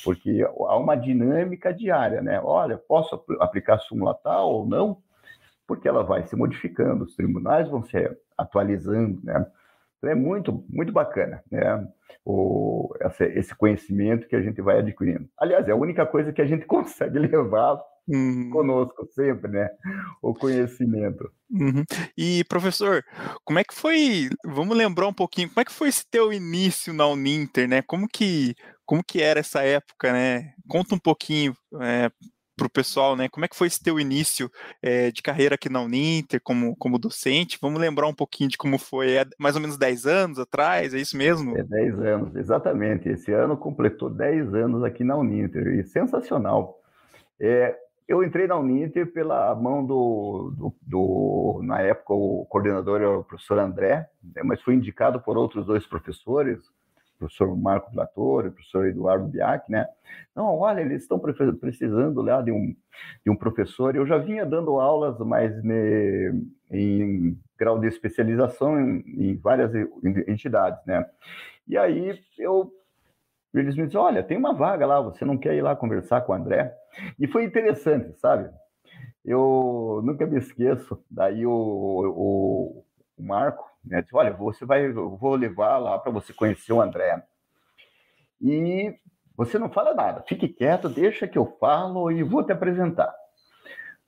porque 0.03 0.43
há 0.43 0.77
uma 0.77 0.97
dinâmica 0.97 1.73
diária, 1.73 2.21
né? 2.21 2.41
Olha, 2.43 2.77
posso 2.77 3.23
aplicar 3.39 3.79
súmula 3.79 4.15
tal 4.15 4.51
ou 4.51 4.67
não? 4.67 4.99
Porque 5.67 5.89
ela 5.89 6.03
vai 6.03 6.25
se 6.27 6.35
modificando, 6.35 7.05
os 7.05 7.15
tribunais 7.15 7.69
vão 7.69 7.83
se 7.85 7.97
atualizando, 8.37 9.21
né? 9.23 9.47
Então 10.05 10.13
é 10.13 10.15
muito, 10.15 10.65
muito 10.69 10.93
bacana, 10.93 11.43
né? 11.51 11.87
O, 12.25 12.95
essa, 13.01 13.25
esse 13.25 13.55
conhecimento 13.55 14.29
que 14.29 14.37
a 14.37 14.43
gente 14.43 14.61
vai 14.61 14.79
adquirindo. 14.79 15.29
Aliás, 15.39 15.67
é 15.67 15.73
a 15.73 15.77
única 15.77 16.05
coisa 16.05 16.33
que 16.33 16.43
a 16.43 16.47
gente 16.47 16.65
consegue 16.67 17.19
levar 17.19 17.81
uhum. 18.07 18.51
conosco 18.51 19.07
sempre, 19.15 19.51
né? 19.51 19.71
O 20.23 20.35
conhecimento. 20.35 21.31
Uhum. 21.51 21.85
E, 22.17 22.45
professor, 22.45 23.03
como 23.45 23.59
é 23.59 23.65
que 23.65 23.75
foi, 23.75 24.29
vamos 24.45 24.77
lembrar 24.77 25.09
um 25.09 25.15
pouquinho, 25.15 25.49
como 25.49 25.61
é 25.61 25.65
que 25.65 25.73
foi 25.73 25.89
esse 25.89 26.07
teu 26.11 26.33
início 26.33 26.93
na 26.93 27.07
Uninter, 27.07 27.67
né? 27.67 27.81
Como 27.83 28.07
que, 28.07 28.55
como 28.85 29.03
que 29.03 29.23
era 29.23 29.41
essa 29.41 29.63
época, 29.63 30.13
né? 30.13 30.53
Conta 30.69 30.95
um 30.95 30.99
pouquinho 30.99 31.55
é, 31.81 32.11
para 32.57 32.67
o 32.67 32.71
pessoal, 32.71 33.17
né? 33.17 33.29
Como 33.29 33.45
é 33.45 33.49
que 33.49 33.57
foi 33.57 33.67
esse 33.67 33.83
teu 33.83 33.99
início 33.99 34.51
é, 34.83 35.11
de 35.11 35.23
carreira 35.23 35.55
aqui 35.55 35.69
na 35.69 35.83
Uninter 35.83 36.41
como, 36.43 36.77
como 36.77 36.99
docente? 36.99 37.59
Vamos 37.61 37.81
lembrar 37.81 38.07
um 38.07 38.15
pouquinho 38.15 38.51
de 38.51 38.57
como 38.57 38.79
foi, 38.79 39.17
é 39.17 39.27
mais 39.39 39.55
ou 39.55 39.61
menos 39.61 39.77
10 39.77 40.07
anos 40.07 40.39
atrás, 40.39 40.95
é 40.95 40.99
isso 40.99 41.17
mesmo? 41.17 41.57
É 41.57 41.63
10 41.63 41.99
anos, 42.01 42.37
exatamente. 42.37 43.09
Esse 43.09 43.33
ano 43.33 43.57
completou 43.57 44.11
10 44.11 44.55
anos 44.55 44.85
aqui 44.85 45.05
na 45.05 45.17
Uninter, 45.17 45.67
e 45.79 45.85
sensacional. 45.85 46.81
É, 47.41 47.77
eu 48.07 48.23
entrei 48.23 48.47
na 48.47 48.57
Uninter 48.57 49.13
pela 49.13 49.55
mão 49.55 49.85
do, 49.85 50.53
do, 50.57 50.75
do, 50.83 51.61
na 51.65 51.81
época, 51.81 52.13
o 52.13 52.47
coordenador 52.49 53.01
era 53.01 53.19
o 53.19 53.25
professor 53.25 53.59
André, 53.59 54.09
né, 54.23 54.43
mas 54.45 54.61
fui 54.61 54.75
indicado 54.75 55.21
por 55.21 55.37
outros 55.37 55.67
dois 55.67 55.87
professores, 55.87 56.61
professor 57.25 57.57
Marco 57.57 57.91
Platore, 57.91 58.49
o 58.49 58.53
professor 58.53 58.87
Eduardo 58.87 59.29
Biac, 59.29 59.71
né? 59.71 59.87
Não, 60.35 60.59
olha, 60.59 60.81
eles 60.81 61.03
estão 61.03 61.19
precisando 61.19 62.21
lá 62.21 62.43
de 62.43 62.53
um, 62.53 62.75
de 63.25 63.31
um 63.31 63.37
professor. 63.37 63.97
Eu 63.97 64.07
já 64.07 64.19
vinha 64.19 64.45
dando 64.45 64.79
aulas, 64.79 65.19
mas 65.19 65.63
ne, 65.63 66.33
em 66.71 67.39
grau 67.59 67.79
de 67.79 67.89
especialização 67.89 68.79
em, 68.81 69.05
em 69.07 69.37
várias 69.37 69.73
entidades, 70.29 70.85
né? 70.87 71.07
E 71.67 71.77
aí 71.79 72.21
eu 72.39 72.73
eles 73.55 73.77
me 73.77 73.87
dizem, 73.87 74.01
olha, 74.01 74.23
tem 74.23 74.37
uma 74.37 74.53
vaga 74.53 74.85
lá, 74.85 75.01
você 75.01 75.25
não 75.25 75.39
quer 75.39 75.55
ir 75.55 75.63
lá 75.63 75.77
conversar 75.77 76.23
com 76.23 76.33
o 76.33 76.35
André? 76.35 76.75
E 77.21 77.29
foi 77.29 77.45
interessante, 77.45 78.13
sabe? 78.19 78.51
Eu 79.25 80.03
nunca 80.05 80.27
me 80.27 80.39
esqueço. 80.39 81.01
Daí 81.09 81.47
o, 81.47 81.53
o, 81.53 82.84
o 83.17 83.23
Marco 83.23 83.65
né, 83.85 84.03
disse, 84.03 84.15
olha, 84.15 84.33
você 84.33 84.65
vai, 84.65 84.87
eu 84.87 85.17
vou 85.17 85.35
levar 85.35 85.79
lá 85.79 85.99
para 85.99 86.13
você 86.13 86.33
conhecer 86.33 86.73
o 86.73 86.81
André. 86.81 87.23
E 88.41 88.95
você 89.37 89.59
não 89.59 89.71
fala 89.71 89.95
nada, 89.95 90.23
fique 90.29 90.49
quieto, 90.49 90.89
deixa 90.89 91.27
que 91.27 91.39
eu 91.39 91.57
falo 91.59 92.11
e 92.11 92.23
vou 92.23 92.45
te 92.45 92.53
apresentar. 92.53 93.15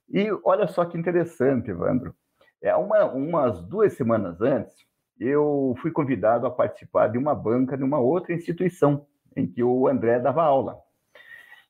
E 0.08 0.30
olha 0.44 0.66
só 0.68 0.84
que 0.84 0.96
interessante, 0.96 1.70
Evandro. 1.70 2.14
É 2.62 2.75
uma, 2.75 3.04
umas 3.04 3.60
duas 3.62 3.92
semanas 3.94 4.40
antes, 4.40 4.86
eu 5.18 5.75
fui 5.80 5.90
convidado 5.90 6.46
a 6.46 6.50
participar 6.50 7.08
de 7.08 7.18
uma 7.18 7.34
banca 7.34 7.76
de 7.76 7.82
uma 7.82 7.98
outra 7.98 8.34
instituição 8.34 9.06
em 9.34 9.46
que 9.46 9.62
o 9.62 9.88
André 9.88 10.18
dava 10.20 10.42
aula. 10.42 10.78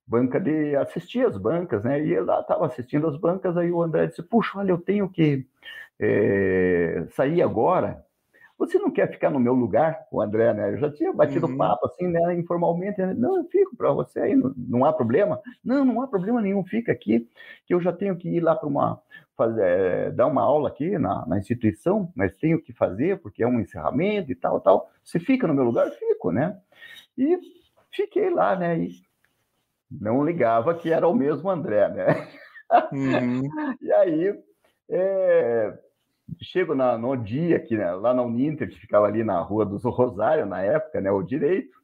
Banca 0.06 0.38
de 0.38 0.76
assistir 0.76 1.26
as 1.26 1.36
bancas, 1.36 1.82
né? 1.82 2.00
E 2.00 2.12
ele 2.12 2.30
estava 2.30 2.66
assistindo 2.66 3.08
as 3.08 3.16
bancas, 3.16 3.56
aí 3.56 3.72
o 3.72 3.82
André 3.82 4.06
disse: 4.06 4.22
Puxa, 4.22 4.58
olha, 4.58 4.70
eu 4.70 4.78
tenho 4.78 5.08
que 5.08 5.46
é, 6.00 7.06
sair 7.10 7.42
agora. 7.42 8.04
Você 8.58 8.78
não 8.78 8.90
quer 8.90 9.10
ficar 9.10 9.30
no 9.30 9.38
meu 9.38 9.52
lugar, 9.52 10.06
o 10.10 10.20
André, 10.20 10.54
né? 10.54 10.72
Eu 10.72 10.78
já 10.78 10.90
tinha 10.90 11.12
batido 11.12 11.46
uhum. 11.46 11.58
papo 11.58 11.86
assim, 11.86 12.08
né? 12.08 12.34
Informalmente. 12.34 12.98
Né? 12.98 13.12
Não, 13.12 13.36
eu 13.36 13.44
fico 13.44 13.76
para 13.76 13.92
você 13.92 14.18
aí, 14.20 14.34
não, 14.34 14.54
não, 14.56 14.84
há 14.84 14.92
problema. 14.92 15.40
Não, 15.62 15.84
não 15.84 16.00
há 16.00 16.08
problema 16.08 16.40
nenhum, 16.40 16.64
fica 16.64 16.90
aqui, 16.90 17.28
que 17.66 17.74
eu 17.74 17.80
já 17.80 17.92
tenho 17.92 18.16
que 18.16 18.28
ir 18.28 18.40
lá 18.40 18.54
para 18.54 18.68
uma. 18.68 19.00
Fazer, 19.36 19.62
é, 19.62 20.10
dar 20.10 20.26
uma 20.28 20.40
aula 20.40 20.70
aqui 20.70 20.96
na, 20.96 21.26
na, 21.26 21.36
instituição, 21.36 22.10
mas 22.16 22.34
tenho 22.38 22.58
que 22.58 22.72
fazer 22.72 23.20
porque 23.20 23.42
é 23.42 23.46
um 23.46 23.60
encerramento 23.60 24.32
e 24.32 24.34
tal, 24.34 24.58
tal. 24.62 24.90
Você 25.04 25.20
fica 25.20 25.46
no 25.46 25.52
meu 25.52 25.64
lugar? 25.64 25.90
Fico, 25.90 26.32
né? 26.32 26.58
E 27.18 27.38
fiquei 27.90 28.30
lá, 28.30 28.56
né? 28.56 28.78
E 28.78 28.92
não 29.90 30.24
ligava 30.24 30.74
que 30.74 30.90
era 30.90 31.06
o 31.06 31.14
mesmo 31.14 31.50
André, 31.50 31.88
né? 31.90 32.28
Uhum. 32.92 33.42
e 33.80 33.92
aí, 33.92 34.42
é, 34.88 35.78
chego 36.40 36.75
na, 36.75 36.99
no 36.99 37.16
dia 37.16 37.56
aqui, 37.56 37.76
né, 37.76 37.90
lá 37.92 38.12
na 38.12 38.23
Uninter, 38.23 38.68
que 38.68 38.78
ficava 38.78 39.06
ali 39.06 39.25
na 39.25 39.40
rua 39.40 39.64
do 39.64 39.76
Rosário, 39.76 40.47
na 40.47 40.62
época, 40.62 41.00
né, 41.00 41.11
o 41.11 41.23
direito, 41.23 41.76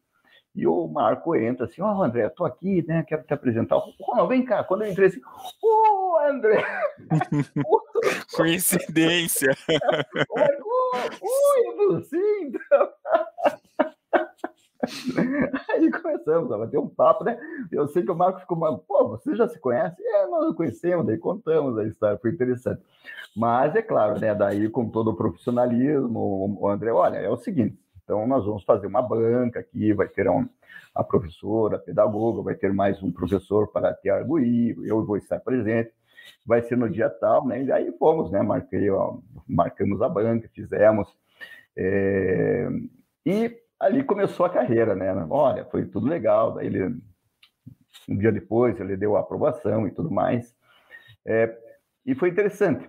e 0.54 0.66
o 0.66 0.86
Marco 0.86 1.34
entra 1.34 1.64
assim, 1.64 1.80
ó, 1.80 1.98
oh, 1.98 2.02
André, 2.02 2.28
tô 2.28 2.44
aqui, 2.44 2.84
né, 2.86 3.02
quero 3.06 3.22
te 3.22 3.32
apresentar. 3.32 3.80
Ronald, 4.00 4.28
vem 4.28 4.44
cá. 4.44 4.62
Quando 4.62 4.84
eu 4.84 4.90
entrei 4.90 5.08
assim, 5.08 5.20
ô, 5.62 6.12
oh, 6.12 6.18
André! 6.28 6.62
Coincidência! 8.34 9.56
Oi, 10.30 11.76
você, 11.76 12.40
então? 12.42 12.88
Aí 15.70 15.90
começamos 15.90 16.50
a 16.50 16.58
bater 16.58 16.78
um 16.78 16.88
papo, 16.88 17.24
né? 17.24 17.38
Eu 17.70 17.86
sei 17.88 18.02
que 18.02 18.10
o 18.10 18.16
Marco 18.16 18.40
ficou, 18.40 18.78
pô, 18.78 19.08
você 19.08 19.34
já 19.36 19.48
se 19.48 19.58
conhece? 19.60 20.02
É, 20.02 20.26
nós 20.26 20.54
conhecemos, 20.56 21.06
daí 21.06 21.18
contamos 21.18 21.78
a 21.78 21.84
história, 21.84 22.18
foi 22.18 22.30
interessante. 22.32 22.82
Mas 23.36 23.74
é 23.76 23.82
claro, 23.82 24.18
né? 24.20 24.34
Daí, 24.34 24.68
com 24.68 24.88
todo 24.88 25.10
o 25.10 25.16
profissionalismo, 25.16 26.58
o 26.60 26.68
André, 26.68 26.92
olha, 26.92 27.16
é 27.16 27.28
o 27.28 27.36
seguinte, 27.36 27.78
então 28.02 28.26
nós 28.26 28.44
vamos 28.44 28.64
fazer 28.64 28.86
uma 28.86 29.00
banca 29.00 29.60
aqui, 29.60 29.92
vai 29.92 30.08
ter 30.08 30.28
um, 30.28 30.48
a 30.94 31.04
professora, 31.04 31.76
a 31.76 31.80
pedagoga, 31.80 32.42
vai 32.42 32.54
ter 32.54 32.72
mais 32.72 33.02
um 33.02 33.12
professor 33.12 33.68
para 33.68 33.94
te 33.94 34.10
arguir, 34.10 34.76
eu 34.84 35.04
vou 35.04 35.16
estar 35.16 35.38
presente, 35.40 35.92
vai 36.44 36.60
ser 36.62 36.76
no 36.76 36.90
dia 36.90 37.08
tal, 37.08 37.46
né? 37.46 37.62
E 37.62 37.72
aí 37.72 37.92
fomos, 37.98 38.30
né? 38.30 38.42
Marquei, 38.42 38.90
ó, 38.90 39.18
marcamos 39.48 40.02
a 40.02 40.08
banca, 40.08 40.50
fizemos. 40.52 41.08
É... 41.76 42.68
E 43.24 43.61
ali 43.82 44.04
começou 44.04 44.46
a 44.46 44.50
carreira, 44.50 44.94
né? 44.94 45.12
Olha, 45.28 45.64
foi 45.64 45.84
tudo 45.84 46.06
legal. 46.06 46.54
Daí 46.54 46.66
ele, 46.66 46.96
um 48.08 48.16
dia 48.16 48.30
depois, 48.30 48.78
ele 48.80 48.96
deu 48.96 49.16
a 49.16 49.20
aprovação 49.20 49.86
e 49.86 49.90
tudo 49.90 50.10
mais. 50.10 50.54
É, 51.26 51.56
e 52.06 52.14
foi 52.14 52.30
interessante, 52.30 52.88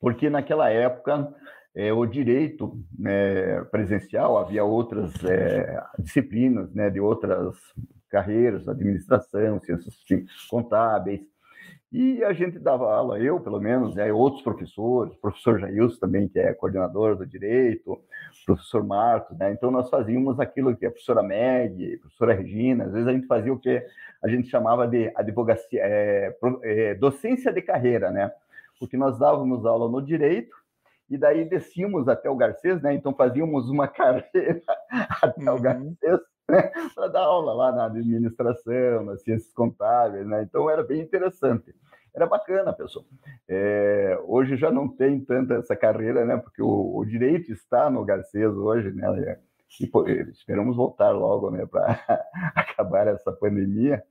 porque 0.00 0.28
naquela 0.28 0.70
época 0.70 1.32
é, 1.74 1.92
o 1.92 2.04
direito 2.04 2.76
né, 2.96 3.62
presencial 3.64 4.38
havia 4.38 4.64
outras 4.64 5.12
é, 5.24 5.82
disciplinas, 5.98 6.72
né, 6.74 6.90
de 6.90 7.00
outras 7.00 7.56
carreiras, 8.08 8.68
administração, 8.68 9.60
ciências 9.60 9.96
contábeis, 10.48 11.20
e 11.92 12.24
a 12.24 12.32
gente 12.32 12.58
dava 12.58 12.90
aula, 12.90 13.18
eu 13.18 13.38
pelo 13.38 13.60
menos, 13.60 13.94
né, 13.94 14.10
outros 14.10 14.42
professores, 14.42 15.14
professor 15.16 15.60
Jailson 15.60 15.98
também, 16.00 16.26
que 16.26 16.38
é 16.38 16.54
coordenador 16.54 17.16
do 17.16 17.26
direito, 17.26 18.00
professor 18.46 18.82
Marcos, 18.82 19.36
né? 19.36 19.52
Então 19.52 19.70
nós 19.70 19.90
fazíamos 19.90 20.40
aquilo 20.40 20.74
que 20.74 20.86
a 20.86 20.90
professora 20.90 21.22
Meg, 21.22 21.96
a 21.96 21.98
professora 21.98 22.32
Regina, 22.32 22.84
às 22.84 22.92
vezes 22.92 23.06
a 23.06 23.12
gente 23.12 23.26
fazia 23.26 23.52
o 23.52 23.58
que 23.58 23.86
a 24.24 24.28
gente 24.28 24.48
chamava 24.48 24.88
de 24.88 25.12
advocacia, 25.14 25.80
é, 25.82 26.34
é, 26.62 26.94
docência 26.94 27.52
de 27.52 27.60
carreira, 27.60 28.10
né? 28.10 28.32
Porque 28.80 28.96
nós 28.96 29.18
dávamos 29.18 29.66
aula 29.66 29.86
no 29.86 30.00
direito 30.00 30.56
e 31.10 31.18
daí 31.18 31.44
descíamos 31.44 32.08
até 32.08 32.30
o 32.30 32.36
Garcês, 32.36 32.80
né? 32.80 32.94
Então 32.94 33.14
fazíamos 33.14 33.68
uma 33.68 33.86
carreira 33.86 34.62
até 35.20 35.50
uhum. 35.50 35.56
o 35.56 35.60
Garcês 35.60 36.20
né? 36.56 36.70
para 36.94 37.08
dar 37.08 37.22
aula 37.22 37.54
lá 37.54 37.72
na 37.72 37.86
administração, 37.86 39.04
nas 39.04 39.22
ciências 39.22 39.52
contábeis, 39.52 40.26
né? 40.26 40.42
Então 40.42 40.68
era 40.68 40.82
bem 40.82 41.00
interessante 41.00 41.74
era 42.14 42.26
bacana, 42.26 42.72
pessoal. 42.72 43.04
É, 43.48 44.18
hoje 44.24 44.56
já 44.56 44.70
não 44.70 44.88
tem 44.88 45.20
tanta 45.20 45.54
essa 45.54 45.74
carreira, 45.74 46.24
né? 46.24 46.36
Porque 46.36 46.62
o, 46.62 46.96
o 46.96 47.04
direito 47.04 47.50
está 47.50 47.88
no 47.88 48.04
Garcês 48.04 48.52
hoje, 48.52 48.92
né? 48.92 49.38
E, 49.80 49.86
pô, 49.86 50.06
esperamos 50.06 50.76
voltar 50.76 51.10
logo, 51.10 51.50
né? 51.50 51.64
Para 51.64 51.98
acabar 52.54 53.06
essa 53.08 53.32
pandemia. 53.32 54.02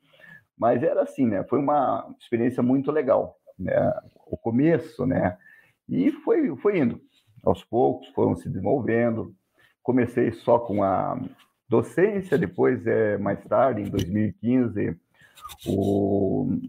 Mas 0.58 0.82
era 0.82 1.04
assim, 1.04 1.28
né? 1.28 1.44
Foi 1.44 1.60
uma 1.60 2.14
experiência 2.20 2.64
muito 2.64 2.92
legal, 2.92 3.38
né? 3.58 3.94
O 4.26 4.36
começo, 4.36 5.06
né? 5.06 5.38
E 5.88 6.12
foi, 6.12 6.56
foi 6.58 6.80
indo. 6.80 7.00
Aos 7.44 7.64
poucos 7.64 8.08
foram 8.10 8.36
se 8.36 8.50
desenvolvendo. 8.50 9.34
Comecei 9.84 10.32
só 10.32 10.58
com 10.60 10.84
a 10.84 11.20
docência, 11.72 12.38
depois, 12.38 12.86
é, 12.86 13.18
mais 13.18 13.42
tarde, 13.46 13.82
em 13.82 13.90
2015, 13.90 14.94
o 15.66 16.60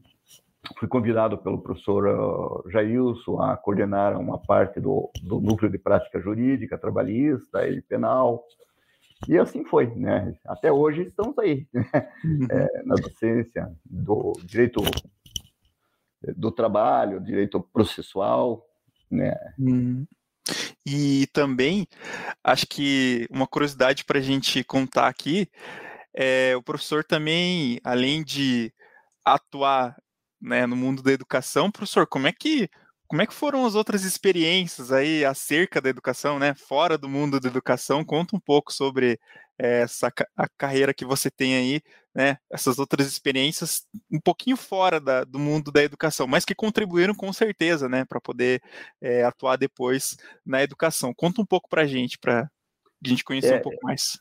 fui 0.79 0.87
convidado 0.87 1.37
pelo 1.39 1.61
professor 1.61 2.07
uh, 2.07 2.71
Jailson 2.71 3.43
a 3.43 3.57
coordenar 3.57 4.17
uma 4.17 4.39
parte 4.39 4.81
do, 4.81 5.11
do 5.21 5.41
núcleo 5.41 5.71
de 5.71 5.77
prática 5.77 6.21
jurídica, 6.21 6.79
trabalhista 6.79 7.69
e 7.69 7.83
penal. 7.83 8.45
E 9.29 9.37
assim 9.37 9.65
foi, 9.65 9.87
né? 9.97 10.37
Até 10.47 10.71
hoje 10.71 11.03
estamos 11.03 11.37
aí, 11.37 11.67
né? 11.75 12.09
uhum. 12.25 12.47
é, 12.49 12.83
na 12.85 12.95
docência 12.95 13.73
do 13.85 14.33
direito 14.45 14.81
do 16.37 16.53
trabalho, 16.53 17.21
direito 17.21 17.61
processual, 17.61 18.65
né? 19.11 19.35
Uhum. 19.59 20.07
E 20.87 21.27
também, 21.33 21.87
acho 22.43 22.67
que 22.67 23.27
uma 23.31 23.47
curiosidade 23.47 24.05
para 24.05 24.19
a 24.19 24.23
gente 24.23 24.65
contar 24.65 25.09
aqui, 25.09 25.49
é, 26.15 26.55
o 26.57 26.63
professor 26.63 27.05
também, 27.05 27.79
além 27.85 28.25
de 28.25 28.73
atuar 29.25 29.97
né, 30.41 30.67
no 30.67 30.77
mundo 30.77 31.03
da 31.03 31.13
educação, 31.13 31.71
professor, 31.71 32.07
como 32.07 32.27
é 32.27 32.33
que 32.33 32.69
como 33.13 33.21
é 33.21 33.27
que 33.27 33.35
foram 33.35 33.67
as 33.67 33.75
outras 33.75 34.05
experiências 34.05 34.91
aí 34.91 35.23
acerca 35.23 35.83
da 35.83 35.91
educação, 35.91 36.39
né? 36.39 36.55
Fora 36.55 36.97
do 36.97 37.11
mundo 37.11 37.39
da 37.39 37.47
educação, 37.47 38.03
conta 38.03 38.35
um 38.35 38.41
pouco 38.41 38.73
sobre 38.73 39.21
essa 39.59 40.13
a 40.37 40.49
carreira 40.57 40.95
que 40.95 41.05
você 41.05 41.31
tem 41.31 41.55
aí, 41.55 41.81
né? 42.15 42.37
Essas 42.51 42.79
outras 42.79 43.07
experiências 43.07 43.87
um 44.11 44.21
pouquinho 44.21 44.57
fora 44.57 45.01
da, 45.01 45.25
do 45.25 45.39
mundo 45.39 45.71
da 45.71 45.83
educação, 45.83 46.27
mas 46.27 46.45
que 46.45 46.55
contribuíram 46.55 47.15
com 47.15 47.33
certeza, 47.33 47.89
né? 47.89 48.05
Para 48.05 48.21
poder 48.21 48.61
é, 49.01 49.25
atuar 49.25 49.57
depois 49.57 50.17
na 50.45 50.63
educação. 50.63 51.15
Conta 51.15 51.41
um 51.41 51.47
pouco 51.47 51.69
para 51.69 51.83
a 51.83 51.87
gente, 51.87 52.19
para 52.19 52.43
a 52.43 53.09
gente 53.09 53.25
conhecer 53.25 53.55
é, 53.55 53.59
um 53.59 53.63
pouco 53.63 53.79
mais. 53.83 54.19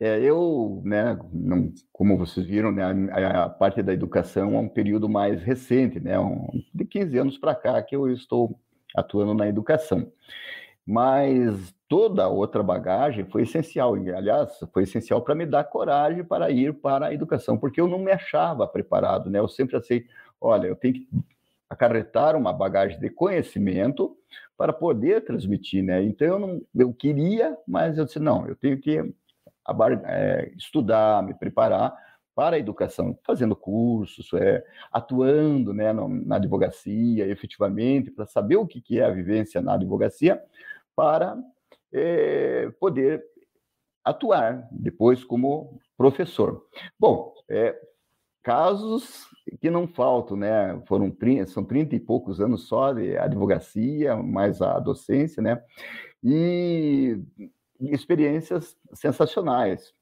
É, 0.00 0.20
eu, 0.20 0.82
né, 0.84 1.16
não, 1.32 1.72
como 1.92 2.18
vocês 2.18 2.44
viram, 2.44 2.72
né, 2.72 2.82
a, 3.12 3.44
a, 3.44 3.48
parte 3.48 3.80
da 3.82 3.92
educação 3.92 4.54
é 4.54 4.58
um 4.58 4.68
período 4.68 5.08
mais 5.08 5.40
recente, 5.40 6.00
né, 6.00 6.18
um, 6.18 6.48
de 6.74 6.84
15 6.84 7.16
anos 7.16 7.38
para 7.38 7.54
cá 7.54 7.80
que 7.80 7.94
eu 7.94 8.10
estou 8.10 8.58
atuando 8.94 9.34
na 9.34 9.48
educação. 9.48 10.12
Mas 10.86 11.74
toda 11.88 12.24
a 12.24 12.28
outra 12.28 12.62
bagagem 12.62 13.24
foi 13.24 13.42
essencial, 13.42 13.94
aliás, 13.94 14.58
foi 14.72 14.82
essencial 14.82 15.22
para 15.22 15.34
me 15.34 15.46
dar 15.46 15.64
coragem 15.64 16.24
para 16.24 16.50
ir 16.50 16.74
para 16.74 17.06
a 17.06 17.14
educação, 17.14 17.56
porque 17.56 17.80
eu 17.80 17.88
não 17.88 17.98
me 17.98 18.12
achava 18.12 18.66
preparado, 18.66 19.30
né? 19.30 19.38
Eu 19.38 19.48
sempre 19.48 19.76
achei, 19.76 20.06
olha, 20.40 20.66
eu 20.66 20.76
tenho 20.76 20.94
que 20.94 21.08
acarretar 21.68 22.36
uma 22.36 22.52
bagagem 22.52 23.00
de 23.00 23.08
conhecimento 23.08 24.16
para 24.56 24.72
poder 24.72 25.24
transmitir, 25.24 25.82
né? 25.82 26.02
Então 26.02 26.26
eu 26.26 26.38
não, 26.38 26.62
eu 26.74 26.92
queria, 26.92 27.56
mas 27.66 27.96
eu 27.96 28.04
disse 28.04 28.18
não, 28.18 28.46
eu 28.46 28.54
tenho 28.54 28.78
que 28.78 28.98
é, 30.06 30.52
estudar, 30.56 31.22
me 31.22 31.34
preparar 31.34 31.96
para 32.34 32.56
a 32.56 32.58
educação, 32.58 33.16
fazendo 33.24 33.54
cursos, 33.54 34.32
é, 34.34 34.64
atuando 34.92 35.72
né, 35.72 35.92
na 35.92 36.36
advocacia, 36.36 37.26
efetivamente, 37.28 38.10
para 38.10 38.26
saber 38.26 38.56
o 38.56 38.66
que 38.66 38.98
é 38.98 39.04
a 39.04 39.10
vivência 39.10 39.62
na 39.62 39.74
advocacia, 39.74 40.42
para 40.94 41.36
é, 41.92 42.70
poder 42.80 43.24
atuar 44.04 44.68
depois 44.70 45.24
como 45.24 45.80
professor. 45.96 46.66
Bom, 46.98 47.32
é, 47.48 47.74
casos 48.42 49.26
que 49.60 49.70
não 49.70 49.88
faltam, 49.88 50.36
né? 50.36 50.80
Foram 50.86 51.10
30, 51.10 51.46
são 51.46 51.64
30 51.64 51.96
e 51.96 52.00
poucos 52.00 52.40
anos 52.40 52.68
só 52.68 52.92
de 52.92 53.16
advocacia, 53.16 54.16
mais 54.16 54.60
a 54.60 54.78
docência, 54.78 55.42
né? 55.42 55.62
E 56.22 57.18
experiências 57.80 58.76
sensacionais, 58.92 59.92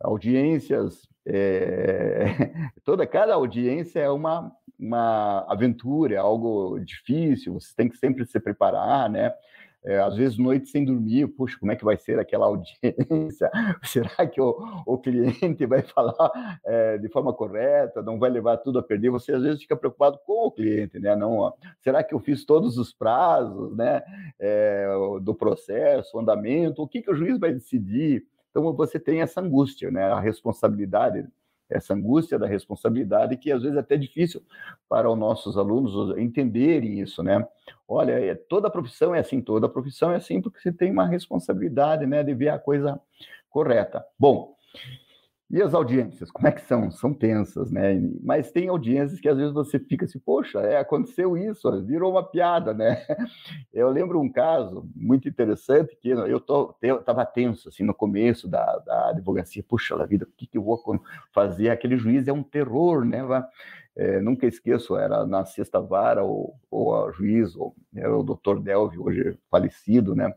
audiências, 0.00 1.06
é... 1.26 2.24
toda 2.84 3.06
cada 3.06 3.34
audiência 3.34 4.00
é 4.00 4.10
uma 4.10 4.52
uma 4.82 5.46
aventura, 5.48 6.14
é 6.14 6.18
algo 6.18 6.80
difícil, 6.80 7.54
você 7.54 7.72
tem 7.76 7.88
que 7.88 7.96
sempre 7.96 8.26
se 8.26 8.40
preparar, 8.40 9.08
né? 9.08 9.32
É, 9.84 9.98
às 9.98 10.16
vezes 10.16 10.38
noite 10.38 10.68
sem 10.68 10.84
dormir, 10.84 11.26
puxa, 11.28 11.58
como 11.58 11.72
é 11.72 11.76
que 11.76 11.84
vai 11.84 11.96
ser 11.96 12.18
aquela 12.18 12.46
audiência? 12.46 13.50
Será 13.82 14.26
que 14.26 14.40
o, 14.40 14.56
o 14.86 14.96
cliente 14.96 15.66
vai 15.66 15.82
falar 15.82 16.60
é, 16.64 16.98
de 16.98 17.08
forma 17.08 17.32
correta? 17.32 18.00
Não 18.00 18.18
vai 18.18 18.30
levar 18.30 18.58
tudo 18.58 18.78
a 18.78 18.82
perder? 18.82 19.10
Você 19.10 19.32
às 19.32 19.42
vezes 19.42 19.60
fica 19.60 19.76
preocupado 19.76 20.20
com 20.24 20.46
o 20.46 20.52
cliente, 20.52 21.00
né? 21.00 21.16
Não, 21.16 21.38
ó, 21.38 21.52
será 21.80 22.04
que 22.04 22.14
eu 22.14 22.20
fiz 22.20 22.44
todos 22.44 22.78
os 22.78 22.92
prazos, 22.92 23.76
né? 23.76 24.02
É, 24.38 24.86
do 25.20 25.34
processo, 25.34 26.18
andamento? 26.18 26.82
O 26.82 26.88
que, 26.88 27.02
que 27.02 27.10
o 27.10 27.14
juiz 27.14 27.38
vai 27.38 27.52
decidir? 27.52 28.24
Então 28.50 28.72
você 28.74 29.00
tem 29.00 29.20
essa 29.20 29.40
angústia, 29.40 29.90
né? 29.90 30.04
A 30.04 30.20
responsabilidade 30.20 31.26
essa 31.72 31.94
angústia 31.94 32.38
da 32.38 32.46
responsabilidade 32.46 33.36
que 33.36 33.50
às 33.50 33.62
vezes 33.62 33.76
é 33.76 33.80
até 33.80 33.96
difícil 33.96 34.42
para 34.88 35.10
os 35.10 35.18
nossos 35.18 35.56
alunos 35.56 36.16
entenderem 36.18 37.00
isso, 37.00 37.22
né? 37.22 37.46
Olha, 37.88 38.12
é, 38.12 38.34
toda 38.34 38.70
profissão 38.70 39.14
é 39.14 39.20
assim, 39.20 39.40
toda 39.40 39.68
profissão 39.68 40.12
é 40.12 40.16
assim 40.16 40.40
porque 40.40 40.60
você 40.60 40.72
tem 40.72 40.90
uma 40.90 41.06
responsabilidade, 41.06 42.06
né, 42.06 42.22
de 42.22 42.34
ver 42.34 42.50
a 42.50 42.58
coisa 42.58 43.00
correta. 43.50 44.04
Bom, 44.18 44.54
e 45.52 45.60
as 45.60 45.74
audiências, 45.74 46.30
como 46.30 46.48
é 46.48 46.52
que 46.52 46.62
são? 46.62 46.90
São 46.90 47.12
tensas, 47.12 47.70
né? 47.70 48.00
Mas 48.22 48.50
tem 48.50 48.68
audiências 48.68 49.20
que 49.20 49.28
às 49.28 49.36
vezes 49.36 49.52
você 49.52 49.78
fica 49.78 50.06
assim, 50.06 50.18
poxa, 50.18 50.60
é, 50.60 50.78
aconteceu 50.78 51.36
isso, 51.36 51.70
virou 51.84 52.12
uma 52.12 52.24
piada, 52.24 52.72
né? 52.72 53.04
Eu 53.70 53.90
lembro 53.90 54.18
um 54.18 54.32
caso 54.32 54.88
muito 54.96 55.28
interessante 55.28 55.94
que 56.00 56.08
eu 56.08 56.38
estava 56.80 57.26
tenso, 57.26 57.68
assim, 57.68 57.82
no 57.84 57.92
começo 57.92 58.48
da, 58.48 58.78
da 58.78 59.10
advocacia, 59.10 59.62
puxa 59.62 59.96
da 59.96 60.06
vida, 60.06 60.24
o 60.24 60.36
que, 60.36 60.46
que 60.46 60.56
eu 60.56 60.62
vou 60.62 60.80
fazer? 61.32 61.68
Aquele 61.68 61.98
juiz 61.98 62.26
é 62.28 62.32
um 62.32 62.42
terror, 62.42 63.04
né? 63.04 63.20
É, 63.94 64.20
nunca 64.20 64.46
esqueço, 64.46 64.96
era 64.96 65.26
na 65.26 65.44
sexta 65.44 65.80
vara, 65.80 66.24
o, 66.24 66.54
o 66.70 67.12
juiz, 67.12 67.54
ou, 67.56 67.74
era 67.94 68.16
o 68.16 68.22
doutor 68.22 68.58
Delvi, 68.58 68.98
hoje 68.98 69.38
falecido, 69.50 70.14
né? 70.14 70.32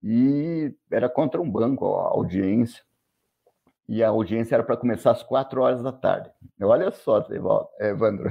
E 0.00 0.72
era 0.90 1.08
contra 1.08 1.40
um 1.40 1.50
banco, 1.50 1.96
a 1.96 2.08
audiência 2.10 2.84
e 3.92 4.02
a 4.02 4.08
audiência 4.08 4.54
era 4.54 4.64
para 4.64 4.74
começar 4.74 5.10
às 5.10 5.22
quatro 5.22 5.60
horas 5.60 5.82
da 5.82 5.92
tarde. 5.92 6.30
Olha 6.62 6.90
só, 6.90 7.26
Evandro. 7.78 8.30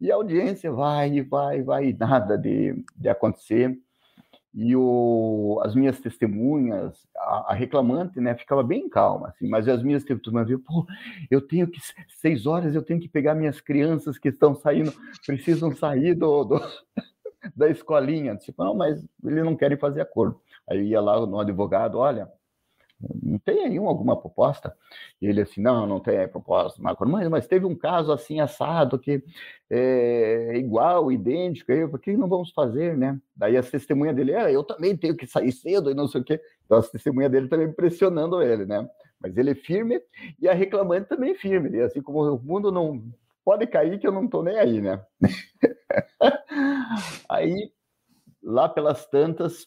E 0.00 0.10
a 0.10 0.16
audiência 0.16 0.72
vai, 0.72 1.22
vai, 1.22 1.62
vai, 1.62 1.96
nada 1.96 2.36
de, 2.36 2.84
de 2.96 3.08
acontecer. 3.08 3.78
E 4.52 4.74
o, 4.74 5.60
as 5.62 5.72
minhas 5.76 6.00
testemunhas, 6.00 7.06
a, 7.16 7.52
a, 7.52 7.54
reclamante, 7.54 8.18
né, 8.20 8.34
ficava 8.34 8.64
bem 8.64 8.88
calma, 8.88 9.28
assim, 9.28 9.48
mas 9.48 9.68
as 9.68 9.84
minhas 9.84 10.02
testemunhas 10.02 10.48
viam, 10.48 10.58
pô, 10.58 10.84
eu 11.30 11.40
tenho 11.40 11.68
que, 11.68 11.78
seis 12.20 12.44
horas 12.44 12.74
eu 12.74 12.82
tenho 12.82 12.98
que 12.98 13.08
pegar 13.08 13.36
minhas 13.36 13.60
crianças 13.60 14.18
que 14.18 14.30
estão 14.30 14.52
saindo, 14.56 14.92
precisam 15.24 15.72
sair 15.76 16.14
do, 16.14 16.42
do 16.42 16.60
da 17.54 17.70
escolinha. 17.70 18.34
Tipo, 18.34 18.64
não, 18.64 18.74
mas 18.74 19.00
eles 19.24 19.44
não 19.44 19.54
querem 19.54 19.78
fazer 19.78 20.00
acordo. 20.00 20.40
Aí 20.68 20.88
ia 20.88 21.00
lá 21.00 21.24
no 21.24 21.38
advogado, 21.38 21.98
olha, 21.98 22.28
tem 23.44 23.64
aí 23.64 23.78
alguma 23.78 24.16
proposta? 24.16 24.74
E 25.20 25.26
ele 25.26 25.42
assim, 25.42 25.60
não, 25.60 25.86
não 25.86 26.00
tem 26.00 26.26
proposta, 26.28 26.80
mas, 26.82 26.96
mas 27.28 27.46
teve 27.46 27.64
um 27.64 27.74
caso 27.74 28.12
assim 28.12 28.40
assado 28.40 28.98
que 28.98 29.22
é 29.70 30.56
igual, 30.56 31.12
idêntico, 31.12 31.70
aí, 31.70 31.86
por 31.86 32.00
que 32.00 32.16
não 32.16 32.28
vamos 32.28 32.50
fazer, 32.50 32.96
né? 32.96 33.18
Daí 33.36 33.56
a 33.56 33.62
testemunha 33.62 34.12
dele, 34.12 34.32
é, 34.32 34.54
eu 34.54 34.64
também 34.64 34.96
tenho 34.96 35.16
que 35.16 35.26
sair 35.26 35.52
cedo 35.52 35.90
e 35.90 35.94
não 35.94 36.08
sei 36.08 36.20
o 36.20 36.24
quê. 36.24 36.40
Então 36.64 36.78
a 36.78 36.82
testemunha 36.82 37.28
dele 37.28 37.48
também 37.48 37.72
pressionando 37.72 38.42
ele, 38.42 38.66
né? 38.66 38.88
Mas 39.20 39.36
ele 39.36 39.50
é 39.50 39.54
firme 39.54 40.00
e 40.40 40.48
a 40.48 40.54
reclamante 40.54 41.08
também 41.08 41.32
é 41.32 41.34
firme, 41.34 41.76
e 41.76 41.80
assim 41.80 42.02
como 42.02 42.22
o 42.22 42.42
mundo 42.42 42.72
não 42.72 43.02
pode 43.44 43.66
cair 43.66 43.98
que 43.98 44.06
eu 44.06 44.12
não 44.12 44.24
estou 44.24 44.42
nem 44.42 44.58
aí, 44.58 44.80
né? 44.80 45.00
aí, 47.28 47.70
lá 48.42 48.68
pelas 48.68 49.06
tantas, 49.06 49.66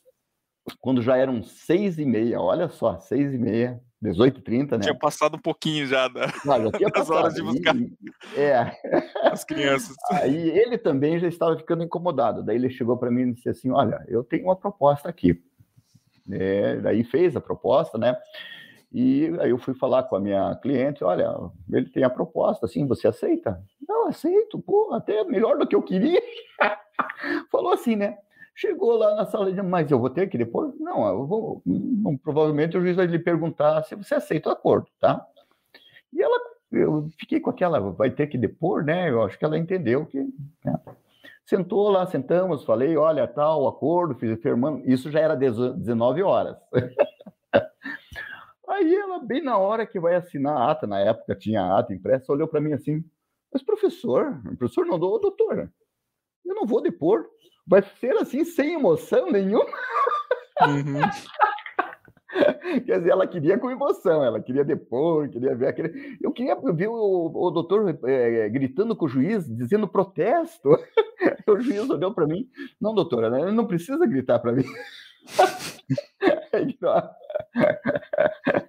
quando 0.80 1.02
já 1.02 1.18
eram 1.18 1.44
seis 1.44 1.98
e 1.98 2.06
meia, 2.06 2.40
olha 2.40 2.70
só, 2.70 2.98
seis 3.00 3.34
e 3.34 3.38
meia, 3.38 3.82
18h30, 4.04 4.72
né? 4.72 4.80
Tinha 4.80 4.98
passado 4.98 5.36
um 5.36 5.40
pouquinho 5.40 5.86
já, 5.86 6.08
da, 6.08 6.26
ah, 6.26 6.60
já 6.60 6.72
tinha 6.72 6.90
das 6.90 7.08
passado. 7.08 7.12
horas 7.14 7.34
de 7.36 7.44
buscar 7.44 7.76
e, 7.76 7.92
é. 8.36 8.72
as 9.32 9.44
crianças. 9.44 9.96
Aí 10.12 10.50
ele 10.50 10.78
também 10.78 11.20
já 11.20 11.28
estava 11.28 11.56
ficando 11.58 11.84
incomodado. 11.84 12.44
Daí 12.44 12.56
ele 12.56 12.70
chegou 12.70 12.98
para 12.98 13.12
mim 13.12 13.30
e 13.30 13.34
disse 13.34 13.50
assim: 13.50 13.72
Olha, 13.72 14.04
eu 14.08 14.24
tenho 14.24 14.46
uma 14.46 14.56
proposta 14.56 15.08
aqui. 15.08 15.40
É, 16.32 16.78
daí 16.78 17.04
fez 17.04 17.36
a 17.36 17.42
proposta, 17.42 17.98
né? 17.98 18.18
E 18.92 19.32
aí 19.40 19.52
eu 19.52 19.58
fui 19.58 19.74
falar 19.74 20.04
com 20.04 20.16
a 20.16 20.20
minha 20.20 20.56
cliente: 20.56 21.04
Olha, 21.04 21.34
ele 21.72 21.90
tem 21.90 22.04
a 22.04 22.10
proposta, 22.10 22.66
assim, 22.66 22.88
você 22.88 23.08
aceita? 23.08 23.64
Não, 23.88 24.08
aceito, 24.08 24.60
pô, 24.60 24.94
até 24.94 25.24
melhor 25.24 25.58
do 25.58 25.68
que 25.68 25.76
eu 25.76 25.82
queria. 25.82 26.22
Falou 27.52 27.74
assim, 27.74 27.96
né? 27.96 28.18
Chegou 28.62 28.96
lá 28.96 29.16
na 29.16 29.26
sala 29.26 29.52
de, 29.52 29.60
mas 29.60 29.90
eu 29.90 29.98
vou 29.98 30.12
ter 30.12 30.30
que 30.30 30.38
depois? 30.38 30.80
Não, 30.80 31.08
eu 31.08 31.26
vou. 31.26 31.64
Não, 31.66 32.16
provavelmente 32.16 32.78
o 32.78 32.82
juiz 32.82 32.96
vai 32.96 33.08
lhe 33.08 33.18
perguntar 33.18 33.82
se 33.86 33.96
você 33.96 34.14
aceita 34.14 34.50
o 34.50 34.52
acordo, 34.52 34.86
tá? 35.00 35.26
E 36.14 36.22
ela, 36.22 36.40
eu 36.72 37.10
fiquei 37.20 37.40
com 37.40 37.50
aquela, 37.50 37.80
vai 37.80 38.12
ter 38.12 38.28
que 38.28 38.38
depor, 38.38 38.84
né? 38.84 39.10
Eu 39.10 39.24
acho 39.24 39.36
que 39.40 39.44
ela 39.44 39.58
entendeu 39.58 40.06
que. 40.06 40.20
Né? 40.64 40.80
Sentou 41.44 41.90
lá, 41.90 42.06
sentamos, 42.06 42.64
falei, 42.64 42.96
olha, 42.96 43.28
tal, 43.28 43.64
o 43.64 43.68
acordo, 43.68 44.14
fiz 44.14 44.40
firmando. 44.40 44.88
Isso 44.88 45.10
já 45.10 45.20
era 45.20 45.36
19 45.36 46.22
horas. 46.22 46.56
Aí 48.70 48.94
ela, 48.94 49.18
bem 49.18 49.44
na 49.44 49.58
hora 49.58 49.88
que 49.88 50.00
vai 50.00 50.14
assinar 50.14 50.56
a 50.56 50.70
ata, 50.70 50.86
na 50.86 51.00
época 51.00 51.34
tinha 51.34 51.64
a 51.64 51.80
ata 51.80 51.96
impressa, 51.96 52.32
olhou 52.32 52.48
para 52.48 52.62
mim 52.62 52.74
assim: 52.74 53.04
Mas 53.52 53.64
professor, 53.64 54.40
professor 54.60 54.86
não 54.86 55.00
dou, 55.00 55.20
doutora, 55.20 55.74
eu 56.46 56.54
não 56.54 56.68
vou 56.68 56.80
depor 56.80 57.26
vai 57.66 57.82
ser 58.00 58.16
assim, 58.18 58.44
sem 58.44 58.74
emoção 58.74 59.32
nenhuma. 59.32 59.66
Uhum. 60.62 61.02
Quer 62.86 63.00
dizer, 63.00 63.10
ela 63.10 63.28
queria 63.28 63.58
com 63.58 63.70
emoção, 63.70 64.24
ela 64.24 64.40
queria 64.42 64.64
depor, 64.64 65.28
queria 65.30 65.54
ver 65.54 65.68
aquele. 65.68 66.18
Eu 66.22 66.32
queria 66.32 66.56
ver 66.74 66.88
o, 66.88 67.32
o 67.34 67.52
doutor 67.52 68.00
é, 68.06 68.48
gritando 68.50 68.96
com 68.96 69.06
o 69.06 69.10
juiz, 69.10 69.46
dizendo 69.54 69.88
protesto. 69.88 70.70
o 71.48 71.60
juiz 71.60 71.90
olhou 71.90 72.14
para 72.14 72.26
mim: 72.26 72.48
Não, 72.80 72.96
doutora, 72.96 73.30
né, 73.30 73.52
não 73.52 73.68
precisa 73.68 74.06
gritar 74.06 74.40
para 74.40 74.54
mim. 74.54 74.64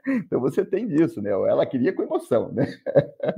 então 0.07 0.41
você 0.41 0.65
tem 0.65 0.87
disso, 0.87 1.23
né? 1.23 1.31
Ela 1.31 1.65
queria 1.65 1.93
com 1.93 2.03
emoção, 2.03 2.53
né? 2.53 2.67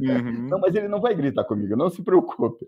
Uhum. 0.01 0.49
Não, 0.49 0.59
mas 0.59 0.75
ele 0.75 0.89
não 0.89 1.01
vai 1.01 1.15
gritar 1.15 1.45
comigo, 1.45 1.77
não 1.77 1.91
se 1.91 2.03
preocupe. 2.03 2.67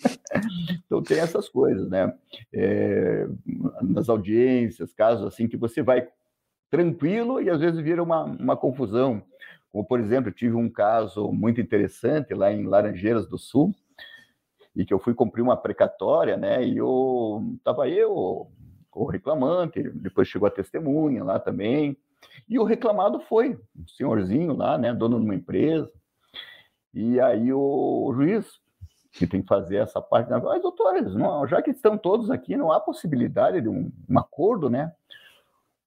então 0.86 1.02
tem 1.02 1.18
essas 1.18 1.48
coisas, 1.48 1.88
né? 1.88 2.12
É, 2.52 3.26
nas 3.82 4.08
audiências, 4.08 4.92
casos 4.92 5.26
assim 5.26 5.48
que 5.48 5.56
você 5.56 5.82
vai 5.82 6.08
tranquilo 6.70 7.40
e 7.40 7.50
às 7.50 7.60
vezes 7.60 7.80
vira 7.80 8.02
uma, 8.02 8.24
uma 8.24 8.56
confusão. 8.56 9.22
Como, 9.72 9.84
por 9.84 10.00
exemplo, 10.00 10.32
tive 10.32 10.54
um 10.54 10.68
caso 10.68 11.30
muito 11.32 11.60
interessante 11.60 12.34
lá 12.34 12.52
em 12.52 12.64
Laranjeiras 12.64 13.26
do 13.28 13.38
Sul, 13.38 13.74
e 14.74 14.84
que 14.84 14.94
eu 14.94 14.98
fui 14.98 15.14
cumprir 15.14 15.42
uma 15.42 15.56
precatória, 15.56 16.36
né? 16.36 16.64
E 16.64 16.76
eu 16.76 17.54
estava 17.56 17.88
eu, 17.88 18.48
o 18.92 19.04
reclamante, 19.06 19.82
depois 19.82 20.28
chegou 20.28 20.46
a 20.46 20.50
testemunha 20.50 21.24
lá 21.24 21.38
também, 21.38 21.96
e 22.48 22.58
o 22.58 22.64
reclamado 22.64 23.20
foi 23.20 23.58
um 23.76 23.86
senhorzinho 23.86 24.54
lá, 24.54 24.76
né, 24.76 24.92
dono 24.92 25.18
de 25.18 25.24
uma 25.24 25.34
empresa, 25.34 25.90
e 26.92 27.20
aí 27.20 27.52
o, 27.52 27.60
o 28.06 28.14
juiz 28.14 28.59
que 29.12 29.26
tem 29.26 29.42
que 29.42 29.48
fazer 29.48 29.76
essa 29.76 30.00
parte, 30.00 30.30
mas 30.30 30.62
doutores, 30.62 31.14
não, 31.14 31.46
já 31.46 31.60
que 31.60 31.70
estão 31.70 31.98
todos 31.98 32.30
aqui, 32.30 32.56
não 32.56 32.72
há 32.72 32.80
possibilidade 32.80 33.60
de 33.60 33.68
um, 33.68 33.90
um 34.08 34.18
acordo, 34.18 34.70
né? 34.70 34.92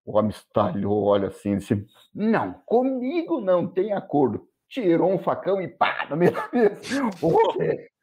O 0.06 0.18
homem 0.18 0.32
estalhou, 0.32 1.04
olha 1.04 1.30
assim, 1.30 1.58
disse, 1.58 1.88
não, 2.14 2.54
comigo 2.66 3.40
não 3.40 3.66
tem 3.66 3.94
acordo. 3.94 4.48
Tirou 4.68 5.12
um 5.12 5.20
facão 5.20 5.62
e 5.62 5.68
pá, 5.68 6.08
no 6.10 6.18
meio 6.18 6.34
da 6.34 6.50
mesa. 6.52 6.82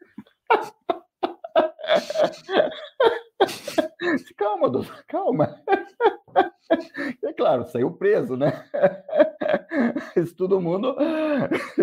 calma, 4.37 4.71
doutor, 4.71 5.05
calma. 5.07 5.57
É 7.25 7.33
claro, 7.33 7.67
saiu 7.67 7.91
preso, 7.91 8.37
né? 8.37 8.65
Isso 10.17 10.37
todo 10.37 10.61
mundo 10.61 10.95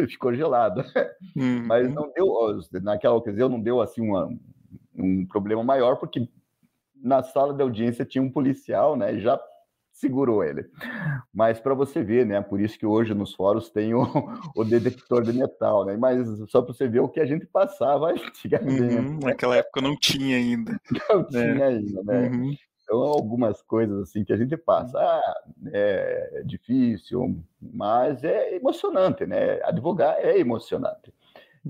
ficou 0.08 0.34
gelado. 0.34 0.82
Uhum. 1.36 1.66
Mas 1.68 1.94
não 1.94 2.10
deu, 2.14 2.58
naquela 2.82 3.16
ocasião, 3.16 3.50
não 3.50 3.60
deu 3.60 3.82
assim 3.82 4.02
uma, 4.02 4.30
um 4.96 5.26
problema 5.26 5.62
maior, 5.62 5.98
porque 5.98 6.30
na 6.96 7.22
sala 7.22 7.54
de 7.54 7.62
audiência 7.62 8.06
tinha 8.06 8.22
um 8.22 8.32
policial, 8.32 8.96
né? 8.96 9.20
Já 9.20 9.38
segurou 9.98 10.44
ele. 10.44 10.66
Mas 11.34 11.60
para 11.60 11.74
você 11.74 12.04
ver, 12.04 12.26
né? 12.26 12.40
Por 12.42 12.62
isso 12.62 12.78
que 12.78 12.86
hoje 12.86 13.14
nos 13.14 13.34
fóruns 13.34 13.70
tem 13.70 13.94
o, 13.94 14.04
o 14.56 14.64
detector 14.64 15.24
de 15.24 15.34
metal, 15.34 15.86
né? 15.86 15.98
Mas 15.98 16.28
só 16.50 16.62
para 16.62 16.74
você 16.74 16.88
ver 16.88 17.00
o 17.00 17.10
que 17.10 17.20
a 17.20 17.26
gente 17.26 17.46
passava 17.46 18.12
antigamente. 18.14 18.96
Uhum, 18.96 19.20
naquela 19.24 19.56
época 19.58 19.82
não 19.82 19.98
tinha 19.98 20.38
ainda. 20.38 20.80
Não 21.10 21.24
tinha 21.24 21.56
né? 21.56 21.66
ainda, 21.66 22.04
né? 22.04 22.30
Uhum. 22.30 22.56
Então, 22.84 23.00
algumas 23.02 23.62
coisas 23.64 24.04
assim 24.04 24.24
que 24.24 24.32
a 24.32 24.38
gente 24.38 24.56
passa. 24.56 24.98
Ah, 24.98 25.44
é 25.74 26.44
difícil, 26.46 27.44
mas 27.60 28.24
é 28.24 28.56
emocionante, 28.56 29.26
né? 29.26 29.60
Advogar 29.64 30.16
é 30.20 30.40
emocionante. 30.40 31.12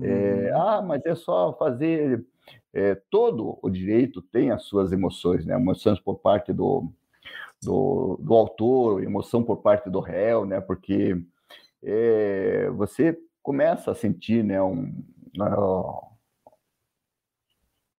uhum. 0.00 0.06
É, 0.06 0.52
ah, 0.52 0.82
mas 0.82 1.04
é 1.06 1.14
só 1.14 1.54
fazer. 1.54 2.24
É, 2.74 2.94
todo 3.10 3.58
o 3.62 3.70
direito 3.70 4.20
tem 4.20 4.50
as 4.50 4.64
suas 4.64 4.92
emoções, 4.92 5.46
né? 5.46 5.54
Emoções 5.54 5.98
por 5.98 6.18
parte 6.18 6.52
do, 6.52 6.92
do, 7.62 8.18
do 8.20 8.34
autor, 8.34 9.02
emoção 9.02 9.42
por 9.42 9.58
parte 9.58 9.90
do 9.90 10.00
réu, 10.00 10.44
né? 10.44 10.60
Porque 10.60 11.16
é, 11.82 12.70
você 12.70 13.18
começa 13.42 13.90
a 13.90 13.94
sentir, 13.94 14.44
né? 14.44 14.60
Um, 14.62 14.92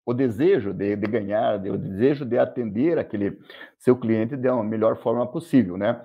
o 0.05 0.13
desejo 0.13 0.73
de, 0.73 0.95
de 0.95 1.07
ganhar, 1.07 1.59
de, 1.59 1.69
o 1.69 1.77
desejo 1.77 2.25
de 2.25 2.37
atender 2.37 2.97
aquele 2.97 3.39
seu 3.77 3.95
cliente 3.95 4.35
da 4.35 4.55
melhor 4.63 4.97
forma 4.97 5.27
possível, 5.27 5.77
né? 5.77 6.03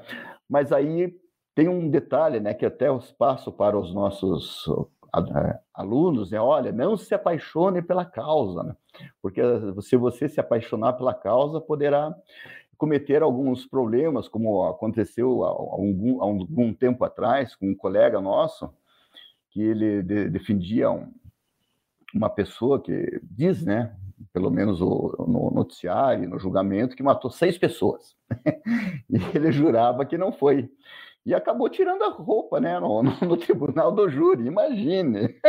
Mas 0.49 0.73
aí 0.73 1.17
tem 1.55 1.69
um 1.69 1.89
detalhe, 1.89 2.41
né? 2.41 2.53
Que 2.53 2.67
até 2.67 2.89
eu 2.89 3.01
passo 3.19 3.51
para 3.51 3.79
os 3.79 3.95
nossos 3.95 4.69
alunos, 5.73 6.31
né? 6.31 6.41
Olha, 6.41 6.73
não 6.73 6.97
se 6.97 7.15
apaixone 7.15 7.81
pela 7.81 8.05
causa, 8.05 8.63
né? 8.63 8.77
porque 9.23 9.41
se 9.81 9.97
você 9.97 10.29
se 10.29 10.41
apaixonar 10.41 10.95
pela 10.95 11.15
causa, 11.15 11.61
poderá 11.61 12.15
cometer 12.77 13.23
alguns 13.23 13.67
problemas, 13.67 14.29
como 14.29 14.65
aconteceu 14.67 15.45
há 15.45 15.49
algum, 15.49 16.21
há 16.21 16.25
algum 16.25 16.73
tempo 16.73 17.05
atrás 17.05 17.55
com 17.55 17.71
um 17.71 17.75
colega 17.75 18.21
nosso, 18.21 18.71
que 19.51 19.63
ele 19.63 20.03
de, 20.03 20.29
defendia 20.29 20.91
um, 20.91 21.13
uma 22.15 22.31
pessoa 22.31 22.81
que 22.81 23.21
diz, 23.23 23.65
né, 23.65 23.95
pelo 24.33 24.51
menos 24.51 24.81
o, 24.81 25.15
no 25.29 25.51
noticiário, 25.51 26.29
no 26.29 26.39
julgamento, 26.39 26.97
que 26.97 27.03
matou 27.03 27.31
seis 27.31 27.59
pessoas. 27.59 28.17
e 29.11 29.17
ele 29.35 29.53
jurava 29.53 30.05
que 30.05 30.19
não 30.19 30.33
foi. 30.33 30.71
E 31.25 31.35
acabou 31.35 31.69
tirando 31.69 32.03
a 32.03 32.11
roupa 32.11 32.61
né, 32.61 32.79
no, 32.79 33.03
no 33.03 33.37
tribunal 33.37 33.93
do 33.93 34.09
júri, 34.09 34.47
imagine. 34.47 35.37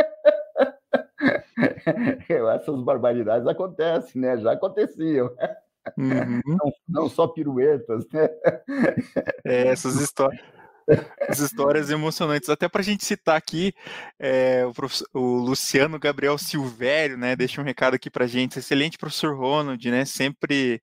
Essas 2.28 2.82
barbaridades 2.82 3.46
acontecem, 3.46 4.20
né? 4.20 4.36
Já 4.38 4.52
aconteciam. 4.52 5.30
Uhum. 5.96 6.40
Não, 6.46 6.72
não, 6.88 7.08
só 7.08 7.26
piruetas, 7.28 8.04
né? 8.12 8.28
É, 9.44 9.68
essas 9.68 10.00
histórias. 10.00 10.40
As 11.28 11.40
histórias 11.40 11.90
emocionantes. 11.90 12.48
Até 12.48 12.68
para 12.68 12.80
a 12.80 12.84
gente 12.84 13.04
citar 13.04 13.36
aqui, 13.36 13.74
é, 14.18 14.64
o, 14.64 15.18
o, 15.18 15.36
Luciano 15.38 15.98
Gabriel 15.98 16.38
Silvério, 16.38 17.18
né? 17.18 17.34
Deixa 17.34 17.60
um 17.60 17.64
recado 17.64 17.94
aqui 17.94 18.08
para 18.08 18.26
gente. 18.26 18.58
Excelente 18.58 18.96
professor 18.96 19.36
Ronald, 19.36 19.90
né? 19.90 20.04
Sempre, 20.04 20.80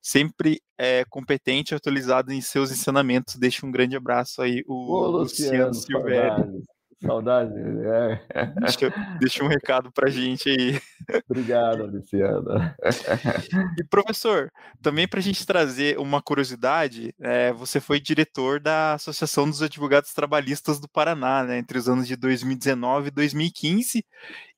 sempre 0.00 0.60
é, 0.78 1.04
competente 1.10 1.74
e 1.74 1.76
atualizado 1.76 2.32
em 2.32 2.40
seus 2.40 2.70
ensinamentos. 2.70 3.34
Deixa 3.34 3.66
um 3.66 3.72
grande 3.72 3.96
abraço 3.96 4.40
aí, 4.42 4.62
o 4.66 4.92
Ô, 4.92 5.06
Luciano, 5.08 5.68
Luciano 5.68 5.74
Silvério. 5.74 6.62
Saudade. 7.04 7.52
É. 7.54 8.20
Deixa, 8.60 9.18
deixa, 9.18 9.44
um 9.44 9.48
recado 9.48 9.90
para 9.90 10.08
a 10.08 10.10
gente 10.10 10.48
aí. 10.48 10.80
Obrigado, 11.28 11.86
Luciana. 11.86 12.76
E 13.78 13.84
professor, 13.84 14.50
também 14.80 15.08
para 15.08 15.18
a 15.18 15.22
gente 15.22 15.46
trazer 15.46 15.98
uma 15.98 16.22
curiosidade, 16.22 17.14
é, 17.20 17.52
você 17.52 17.80
foi 17.80 18.00
diretor 18.00 18.60
da 18.60 18.94
Associação 18.94 19.48
dos 19.48 19.62
Advogados 19.62 20.12
Trabalhistas 20.12 20.78
do 20.78 20.88
Paraná, 20.88 21.42
né, 21.42 21.58
entre 21.58 21.78
os 21.78 21.88
anos 21.88 22.06
de 22.06 22.16
2019 22.16 23.08
e 23.08 23.10
2015, 23.10 24.04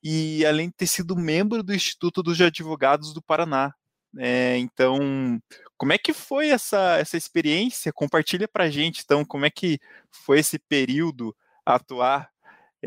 e 0.03 0.45
além 0.45 0.67
de 0.67 0.75
ter 0.75 0.87
sido 0.87 1.15
membro 1.15 1.63
do 1.63 1.73
Instituto 1.73 2.21
dos 2.21 2.39
Advogados 2.39 3.13
do 3.13 3.21
Paraná. 3.21 3.73
É, 4.17 4.57
então, 4.57 5.41
como 5.77 5.93
é 5.93 5.97
que 5.97 6.13
foi 6.13 6.49
essa, 6.49 6.97
essa 6.97 7.17
experiência? 7.17 7.91
Compartilha 7.91 8.47
para 8.47 8.65
a 8.65 8.69
gente, 8.69 9.01
então, 9.03 9.25
como 9.25 9.45
é 9.45 9.49
que 9.49 9.79
foi 10.09 10.39
esse 10.39 10.59
período 10.59 11.35
atuar 11.65 12.29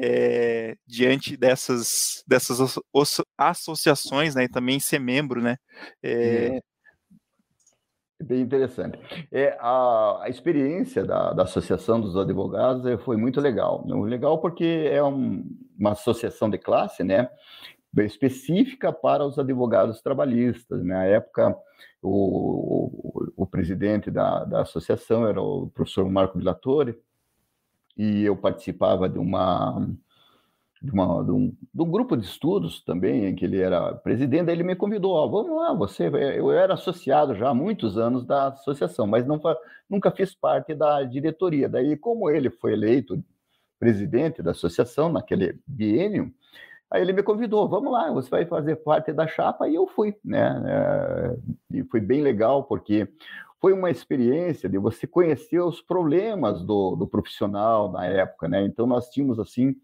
é, 0.01 0.77
diante 0.87 1.37
dessas, 1.37 2.23
dessas 2.27 2.79
associações, 3.37 4.35
né, 4.35 4.45
e 4.45 4.49
também 4.49 4.79
ser 4.79 4.99
membro, 4.99 5.43
né? 5.43 5.57
É... 6.03 6.61
Bem 8.21 8.41
interessante. 8.41 8.99
É, 9.31 9.57
a, 9.61 10.25
a 10.25 10.29
experiência 10.29 11.05
da, 11.05 11.33
da, 11.33 11.45
Associação 11.45 12.01
dos 12.01 12.17
Advogados 12.17 12.85
é, 12.85 12.99
foi 12.99 13.17
muito 13.17 13.41
legal. 13.41 13.87
Legal 13.87 14.41
porque 14.41 14.89
é 14.91 15.03
um, 15.03 15.45
uma 15.79 15.93
associação 15.93 16.51
de 16.51 16.59
classe, 16.59 17.05
né? 17.05 17.29
específica 17.97 18.93
para 18.93 19.25
os 19.25 19.39
advogados 19.39 20.01
trabalhistas. 20.03 20.85
Na 20.85 21.05
época, 21.05 21.57
o, 22.03 23.31
o, 23.37 23.45
o 23.45 23.47
presidente 23.47 24.11
da, 24.11 24.45
da 24.45 24.63
associação 24.63 25.27
era 25.27 25.41
o 25.41 25.71
professor 25.71 26.09
Marco 26.11 26.39
Villatore, 26.39 26.97
e 27.99 28.25
eu 28.25 28.37
participava 28.37 29.09
de 29.09 29.19
uma 29.19 29.87
de, 30.81 30.93
uma, 30.93 31.25
de, 31.25 31.31
um, 31.33 31.49
de 31.75 31.83
um 31.83 31.91
grupo 31.91 32.17
de 32.17 32.25
estudos 32.25 32.83
também, 32.83 33.27
em 33.27 33.35
que 33.35 33.45
ele 33.45 33.61
era 33.61 33.95
presidente, 33.95 34.51
ele 34.51 34.63
me 34.63 34.77
convidou, 34.77 35.13
ó, 35.13 35.27
vamos 35.27 35.57
lá, 35.57 35.75
você, 35.75 36.07
eu 36.07 36.53
era 36.53 36.75
associado 36.75 37.35
já 37.35 37.49
há 37.49 37.55
muitos 37.55 37.99
anos 37.99 38.25
da 38.25 38.49
associação, 38.49 39.07
mas 39.07 39.27
não, 39.27 39.41
nunca 39.89 40.11
fiz 40.11 40.35
parte 40.35 40.75
da 40.75 41.03
diretoria. 41.03 41.69
Daí, 41.69 41.97
como 41.97 42.31
ele 42.31 42.51
foi 42.51 42.73
eleito 42.73 43.23
presidente 43.79 44.43
da 44.43 44.53
associação 44.53 45.11
naquele 45.11 45.59
biênio, 45.67 46.33
aí 46.91 47.03
ele 47.03 47.13
me 47.13 47.23
convidou, 47.23 47.69
vamos 47.69 47.93
lá, 47.93 48.11
você 48.13 48.31
vai 48.31 48.47
fazer 48.47 48.77
parte 48.77 49.13
da 49.13 49.27
chapa, 49.27 49.69
e 49.69 49.75
eu 49.75 49.87
fui, 49.89 50.17
né, 50.25 50.63
é, 50.67 51.79
e 51.79 51.85
foi 51.85 52.01
bem 52.01 52.23
legal, 52.23 52.65
porque 52.65 53.09
foi 53.61 53.73
uma 53.73 53.91
experiência 53.91 54.69
de 54.69 54.79
você 54.79 55.07
conhecer 55.07 55.61
os 55.61 55.81
problemas 55.81 56.63
do, 56.63 56.95
do 56.95 57.07
profissional 57.07 57.91
na 57.91 58.07
época, 58.07 58.49
né? 58.49 58.65
Então 58.65 58.87
nós 58.87 59.09
tínhamos 59.11 59.39
assim, 59.39 59.75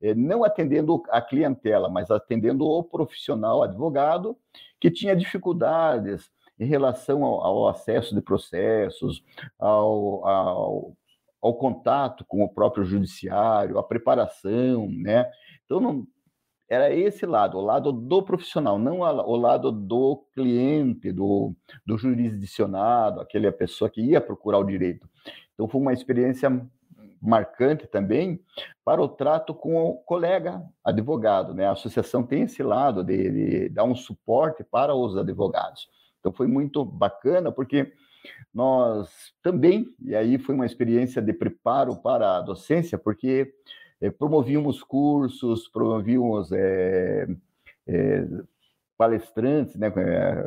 eh, 0.00 0.14
não 0.14 0.44
atendendo 0.44 1.02
a 1.10 1.20
clientela, 1.20 1.88
mas 1.88 2.10
atendendo 2.10 2.64
o 2.64 2.82
profissional 2.84 3.62
advogado 3.62 4.36
que 4.80 4.90
tinha 4.90 5.16
dificuldades 5.16 6.30
em 6.58 6.66
relação 6.66 7.24
ao, 7.24 7.40
ao 7.44 7.68
acesso 7.68 8.14
de 8.14 8.20
processos, 8.20 9.24
ao, 9.58 10.26
ao, 10.26 10.96
ao, 11.42 11.54
contato 11.54 12.24
com 12.26 12.44
o 12.44 12.48
próprio 12.48 12.84
judiciário, 12.84 13.78
a 13.78 13.82
preparação, 13.82 14.88
né? 14.88 15.28
Então, 15.64 15.80
não, 15.80 16.06
era 16.68 16.94
esse 16.94 17.26
lado, 17.26 17.58
o 17.58 17.60
lado 17.60 17.92
do 17.92 18.22
profissional, 18.22 18.78
não 18.78 19.00
o 19.00 19.36
lado 19.36 19.70
do 19.70 20.24
cliente, 20.32 21.12
do, 21.12 21.54
do 21.84 21.98
jurisdicionado, 21.98 23.20
aquela 23.20 23.52
pessoa 23.52 23.90
que 23.90 24.00
ia 24.00 24.20
procurar 24.20 24.58
o 24.58 24.64
direito. 24.64 25.08
Então, 25.52 25.68
foi 25.68 25.80
uma 25.80 25.92
experiência 25.92 26.50
marcante 27.24 27.86
também 27.86 28.38
para 28.84 29.00
o 29.00 29.08
trato 29.08 29.54
com 29.54 29.82
o 29.82 29.94
colega 29.94 30.62
advogado. 30.84 31.54
Né? 31.54 31.66
A 31.66 31.72
associação 31.72 32.22
tem 32.22 32.42
esse 32.42 32.62
lado 32.62 33.02
de, 33.02 33.30
de 33.30 33.68
dar 33.70 33.84
um 33.84 33.94
suporte 33.94 34.62
para 34.62 34.94
os 34.94 35.16
advogados. 35.16 35.88
Então 36.20 36.32
foi 36.32 36.46
muito 36.46 36.84
bacana, 36.84 37.50
porque 37.50 37.92
nós 38.52 39.32
também, 39.42 39.86
e 40.00 40.14
aí 40.14 40.38
foi 40.38 40.54
uma 40.54 40.66
experiência 40.66 41.20
de 41.20 41.32
preparo 41.32 41.96
para 41.96 42.38
a 42.38 42.40
docência, 42.40 42.98
porque 42.98 43.52
promovíamos 44.10 44.82
cursos, 44.82 45.68
promovíamos 45.68 46.52
é, 46.52 47.26
é, 47.86 48.26
palestrantes, 48.96 49.76
né, 49.76 49.92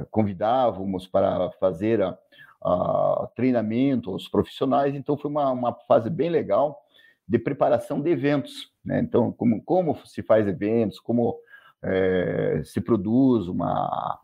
convidávamos 0.09 1.07
para 1.07 1.51
fazer 1.59 2.01
a, 2.01 2.17
uh, 2.65 3.27
treinamento 3.35 4.11
aos 4.11 4.27
profissionais, 4.27 4.95
então 4.95 5.17
foi 5.17 5.29
uma, 5.29 5.51
uma 5.51 5.73
fase 5.87 6.09
bem 6.09 6.29
legal 6.29 6.81
de 7.27 7.37
preparação 7.37 8.01
de 8.01 8.09
eventos. 8.09 8.71
Né? 8.83 8.99
Então, 8.99 9.31
como, 9.31 9.61
como 9.63 9.97
se 10.05 10.23
faz 10.23 10.47
eventos, 10.47 10.99
como 10.99 11.37
é, 11.83 12.61
se 12.63 12.79
produz 12.79 13.47
uma, 13.47 14.19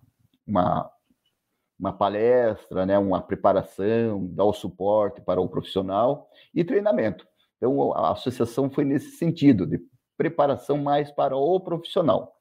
uma, 0.48 0.90
uma 1.78 1.94
palestra, 1.94 2.86
né? 2.86 2.98
uma 2.98 3.22
preparação, 3.22 4.26
dar 4.28 4.46
o 4.46 4.54
suporte 4.54 5.22
para 5.22 5.42
o 5.42 5.50
profissional 5.50 6.30
e 6.54 6.64
treinamento. 6.64 7.28
Então, 7.64 7.94
a 7.94 8.12
associação 8.12 8.70
foi 8.70 8.84
nesse 8.84 9.12
sentido, 9.12 9.66
de 9.66 9.80
preparação 10.18 10.78
mais 10.78 11.10
para 11.10 11.38
o 11.38 11.58
profissional. 11.62 12.36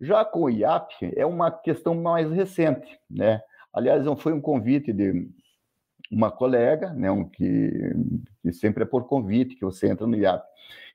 Já 0.00 0.24
com 0.24 0.44
o 0.44 0.50
IAP, 0.50 1.12
é 1.14 1.26
uma 1.26 1.50
questão 1.50 1.94
mais 1.94 2.30
recente, 2.30 2.98
né? 3.10 3.42
Aliás, 3.70 4.02
foi 4.18 4.32
um 4.32 4.40
convite 4.40 4.94
de 4.94 5.28
uma 6.10 6.30
colega, 6.30 6.94
né, 6.94 7.10
um 7.10 7.28
que, 7.28 7.70
que 8.40 8.50
sempre 8.50 8.84
é 8.84 8.86
por 8.86 9.06
convite 9.06 9.56
que 9.56 9.64
você 9.64 9.88
entra 9.90 10.06
no 10.06 10.16
IAP. 10.16 10.42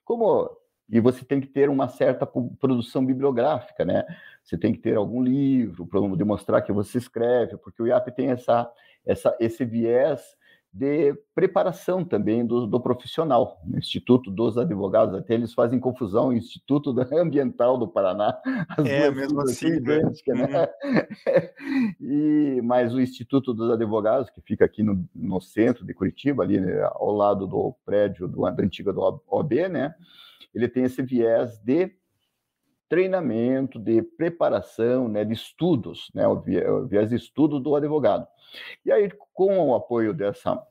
Como 0.04 0.50
e 0.90 1.00
você 1.00 1.24
tem 1.24 1.40
que 1.40 1.48
ter 1.48 1.70
uma 1.70 1.88
certa 1.88 2.26
produção 2.26 3.06
bibliográfica, 3.06 3.86
né? 3.86 4.04
Você 4.44 4.58
tem 4.58 4.74
que 4.74 4.80
ter 4.80 4.98
algum 4.98 5.22
livro 5.22 5.86
para 5.86 6.02
demonstrar 6.16 6.64
que 6.64 6.72
você 6.72 6.98
escreve, 6.98 7.58
porque 7.58 7.84
o 7.84 7.88
IAP 7.88 8.12
tem 8.12 8.32
essa, 8.32 8.70
essa, 9.06 9.38
esse 9.40 9.64
viés 9.64 10.36
de 10.74 11.14
preparação 11.36 12.06
também 12.06 12.46
do, 12.46 12.66
do, 12.66 12.80
profissional. 12.80 13.60
No 13.66 13.78
Instituto 13.78 14.32
dos 14.32 14.58
Advogados, 14.58 15.16
até 15.16 15.34
eles 15.34 15.54
fazem 15.54 15.80
confusão, 15.80 16.32
Instituto 16.32 16.96
Ambiental 17.14 17.78
do 17.78 17.88
Paraná. 17.88 18.40
é, 18.86 19.12
mesmo 19.12 19.42
assim. 19.42 19.68
Idêntica, 19.68 20.34
né? 20.34 20.68
Uhum. 20.84 21.94
e, 22.58 22.62
mas 22.64 22.94
o 22.94 23.02
Instituto 23.02 23.54
dos 23.54 23.70
Advogados, 23.70 24.30
que 24.30 24.42
fica 24.42 24.64
aqui 24.64 24.82
no, 24.82 25.06
no 25.14 25.42
centro 25.42 25.86
de 25.86 25.94
Curitiba, 25.94 26.44
ali 26.44 26.60
né, 26.60 26.82
ao 26.94 27.12
lado 27.12 27.46
do 27.46 27.76
prédio 27.86 28.28
do, 28.28 28.42
da 28.42 28.64
antiga 28.64 28.94
do 28.94 29.22
OB, 29.28 29.68
né? 29.68 29.94
ele 30.54 30.68
tem 30.68 30.84
esse 30.84 31.02
viés 31.02 31.58
de 31.60 31.92
treinamento, 32.92 33.80
de 33.80 34.02
preparação, 34.02 35.08
né, 35.08 35.24
de 35.24 35.32
estudos, 35.32 36.12
né, 36.14 36.28
o 36.28 36.42
viés 36.42 37.08
de 37.08 37.16
estudo 37.16 37.58
do 37.58 37.74
advogado. 37.74 38.28
E 38.86 38.92
aí, 38.92 39.10
com 39.34 39.70
o 39.70 39.74
apoio 39.74 40.14
dessa 40.14 40.62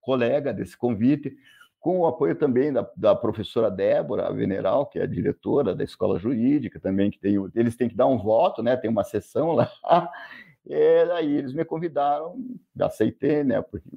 colega, 0.00 0.54
desse 0.54 0.78
convite, 0.78 1.36
com 1.80 1.98
o 1.98 2.06
apoio 2.06 2.36
também 2.36 2.72
da, 2.72 2.88
da 2.96 3.16
professora 3.16 3.68
Débora 3.68 4.32
Veneral, 4.32 4.86
que 4.86 5.00
é 5.00 5.02
a 5.02 5.06
diretora 5.06 5.74
da 5.74 5.82
escola 5.82 6.20
jurídica, 6.20 6.78
também 6.78 7.10
que 7.10 7.18
tem, 7.18 7.34
eles 7.56 7.74
têm 7.74 7.88
que 7.88 7.96
dar 7.96 8.06
um 8.06 8.18
voto, 8.18 8.62
né? 8.62 8.76
Tem 8.76 8.88
uma 8.88 9.02
sessão 9.02 9.50
lá. 9.50 9.68
E 10.64 10.74
aí 11.16 11.36
eles 11.36 11.52
me 11.52 11.64
convidaram, 11.64 12.36
aceitei, 12.80 13.42
né? 13.42 13.60
Porque 13.60 13.88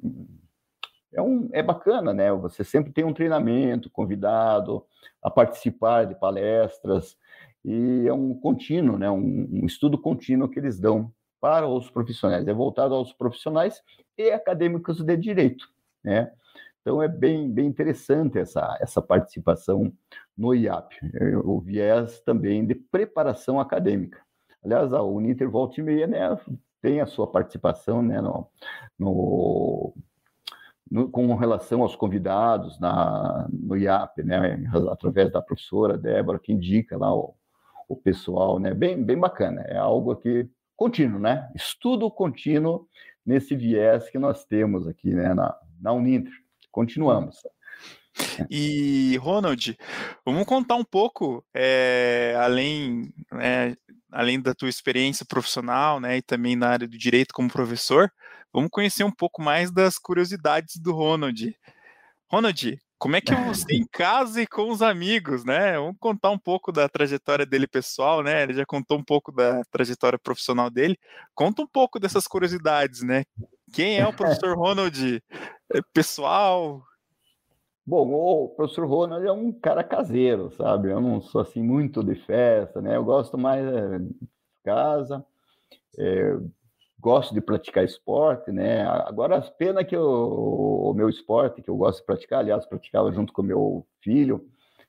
é, 1.12 1.22
um, 1.22 1.48
é 1.52 1.62
bacana, 1.62 2.12
né? 2.12 2.32
Você 2.32 2.64
sempre 2.64 2.92
tem 2.92 3.04
um 3.04 3.14
treinamento, 3.14 3.88
convidado 3.88 4.84
a 5.22 5.30
participar 5.30 6.04
de 6.04 6.16
palestras 6.16 7.16
e 7.64 8.06
é 8.06 8.12
um 8.12 8.34
contínuo, 8.34 8.98
né? 8.98 9.10
Um, 9.10 9.48
um 9.62 9.66
estudo 9.66 9.98
contínuo 9.98 10.48
que 10.48 10.58
eles 10.58 10.78
dão 10.78 11.12
para 11.40 11.66
os 11.68 11.90
profissionais, 11.90 12.46
é 12.46 12.52
voltado 12.52 12.94
aos 12.94 13.12
profissionais 13.12 13.82
e 14.16 14.30
acadêmicos 14.30 15.02
de 15.02 15.16
direito, 15.16 15.68
né? 16.02 16.32
Então 16.80 17.02
é 17.02 17.08
bem, 17.08 17.50
bem 17.50 17.66
interessante 17.66 18.38
essa, 18.38 18.76
essa 18.80 19.00
participação 19.00 19.90
no 20.36 20.54
IAP, 20.54 20.94
o 21.42 21.60
viés 21.60 22.20
também 22.20 22.66
de 22.66 22.74
preparação 22.74 23.58
acadêmica. 23.58 24.20
Aliás, 24.62 24.92
a 24.92 25.02
Uninter 25.02 25.50
Volta 25.50 25.80
e 25.80 25.82
Meia 25.82 26.06
né, 26.06 26.38
tem 26.82 27.00
a 27.00 27.06
sua 27.06 27.26
participação 27.26 28.02
né, 28.02 28.20
no, 28.20 28.46
no, 28.98 29.94
no, 30.90 31.08
com 31.10 31.34
relação 31.34 31.82
aos 31.82 31.96
convidados 31.96 32.78
na, 32.78 33.48
no 33.50 33.76
IAP, 33.76 34.22
né, 34.22 34.62
através 34.90 35.32
da 35.32 35.40
professora 35.40 35.96
Débora, 35.96 36.38
que 36.38 36.52
indica 36.52 36.98
lá 36.98 37.14
o, 37.14 37.34
o 37.88 37.96
pessoal, 37.96 38.58
né, 38.58 38.72
bem, 38.72 39.02
bem 39.02 39.18
bacana, 39.18 39.62
é 39.62 39.76
algo 39.76 40.16
que 40.16 40.48
contínuo, 40.76 41.20
né? 41.20 41.48
Estudo 41.54 42.10
contínuo 42.10 42.88
nesse 43.24 43.54
viés 43.54 44.10
que 44.10 44.18
nós 44.18 44.44
temos 44.44 44.86
aqui, 44.86 45.14
né, 45.14 45.32
na, 45.34 45.56
na 45.80 45.92
Uninter. 45.92 46.32
Continuamos. 46.70 47.38
E, 48.48 49.16
Ronald, 49.16 49.76
vamos 50.24 50.44
contar 50.44 50.76
um 50.76 50.84
pouco, 50.84 51.44
é, 51.52 52.36
além, 52.38 53.12
né, 53.32 53.76
além 54.10 54.40
da 54.40 54.54
tua 54.54 54.68
experiência 54.68 55.26
profissional, 55.26 55.98
né, 56.00 56.18
e 56.18 56.22
também 56.22 56.54
na 56.54 56.68
área 56.68 56.86
do 56.86 56.98
direito 56.98 57.34
como 57.34 57.50
professor, 57.50 58.10
vamos 58.52 58.70
conhecer 58.70 59.04
um 59.04 59.10
pouco 59.10 59.42
mais 59.42 59.72
das 59.72 59.98
curiosidades 59.98 60.76
do 60.76 60.92
Ronald. 60.92 61.56
Ronald, 62.30 62.78
como 63.04 63.16
é 63.16 63.20
que 63.20 63.34
você 63.44 63.76
em 63.76 63.86
casa 63.86 64.40
e 64.40 64.46
com 64.46 64.70
os 64.70 64.80
amigos, 64.80 65.44
né? 65.44 65.76
Vamos 65.76 65.96
contar 66.00 66.30
um 66.30 66.38
pouco 66.38 66.72
da 66.72 66.88
trajetória 66.88 67.44
dele 67.44 67.66
pessoal, 67.66 68.22
né? 68.22 68.42
Ele 68.42 68.54
já 68.54 68.64
contou 68.64 68.96
um 68.96 69.04
pouco 69.04 69.30
da 69.30 69.62
trajetória 69.70 70.18
profissional 70.18 70.70
dele. 70.70 70.98
Conta 71.34 71.60
um 71.60 71.66
pouco 71.66 72.00
dessas 72.00 72.26
curiosidades, 72.26 73.02
né? 73.02 73.24
Quem 73.74 73.98
é 73.98 74.06
o 74.06 74.16
professor 74.16 74.56
Ronald 74.56 75.22
é 75.70 75.80
pessoal? 75.92 76.82
Bom, 77.84 78.10
o 78.10 78.48
professor 78.48 78.86
Ronald 78.86 79.26
é 79.26 79.32
um 79.32 79.52
cara 79.52 79.84
caseiro, 79.84 80.50
sabe? 80.52 80.90
Eu 80.90 80.98
não 80.98 81.20
sou 81.20 81.42
assim 81.42 81.62
muito 81.62 82.02
de 82.02 82.14
festa, 82.14 82.80
né? 82.80 82.96
Eu 82.96 83.04
gosto 83.04 83.36
mais 83.36 83.66
é, 83.66 83.98
de 83.98 84.16
casa. 84.64 85.22
É, 85.98 86.38
gosto 87.04 87.34
de 87.34 87.40
praticar 87.42 87.84
esporte, 87.84 88.50
né? 88.50 88.82
Agora, 88.82 89.38
pena 89.58 89.84
que 89.84 89.94
eu, 89.94 90.02
o 90.02 90.94
meu 90.94 91.10
esporte, 91.10 91.60
que 91.60 91.68
eu 91.68 91.76
gosto 91.76 91.98
de 92.00 92.06
praticar, 92.06 92.38
aliás, 92.40 92.64
praticava 92.64 93.12
junto 93.12 93.30
com 93.30 93.42
meu 93.42 93.86
filho, 94.00 94.48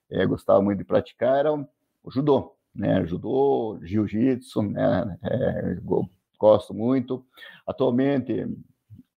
é, 0.09 0.25
gostava 0.25 0.61
muito 0.61 0.77
de 0.77 0.85
praticar, 0.85 1.39
era 1.39 1.53
o 1.53 1.67
judô, 2.09 2.55
né? 2.73 3.05
Judô, 3.05 3.77
jiu-jitsu, 3.81 4.61
né? 4.61 5.17
É, 5.23 5.77
gosto 6.39 6.73
muito. 6.73 7.21
Atualmente, 7.67 8.47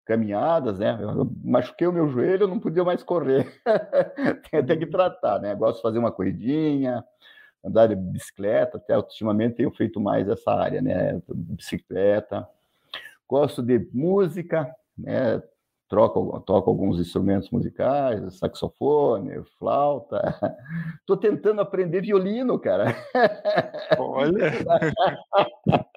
caminhadas, 0.04 0.80
né? 0.80 0.98
Eu 1.00 1.30
machuquei 1.44 1.86
o 1.86 1.92
meu 1.92 2.08
joelho, 2.08 2.48
não 2.48 2.58
podia 2.58 2.82
mais 2.82 3.04
correr. 3.04 3.46
Tem 4.50 4.58
até 4.58 4.76
que 4.76 4.86
tratar, 4.86 5.38
né? 5.38 5.54
Gosto 5.54 5.76
de 5.76 5.82
fazer 5.82 5.98
uma 6.00 6.10
corridinha, 6.10 7.04
andar 7.64 7.86
de 7.86 7.94
bicicleta, 7.94 8.76
até 8.76 8.96
ultimamente 8.96 9.54
tenho 9.54 9.70
feito 9.70 10.00
mais 10.00 10.28
essa 10.28 10.50
área, 10.50 10.82
né? 10.82 11.22
Bicicleta, 11.28 12.48
Gosto 13.28 13.62
de 13.62 13.88
música, 13.92 14.74
né? 14.96 15.42
Troco, 15.88 16.38
toco 16.40 16.68
alguns 16.68 17.00
instrumentos 17.00 17.50
musicais, 17.50 18.38
saxofone, 18.38 19.42
flauta. 19.58 20.20
Estou 21.00 21.16
tentando 21.16 21.62
aprender 21.62 22.02
violino, 22.02 22.58
cara. 22.58 22.94
Olha! 23.98 24.52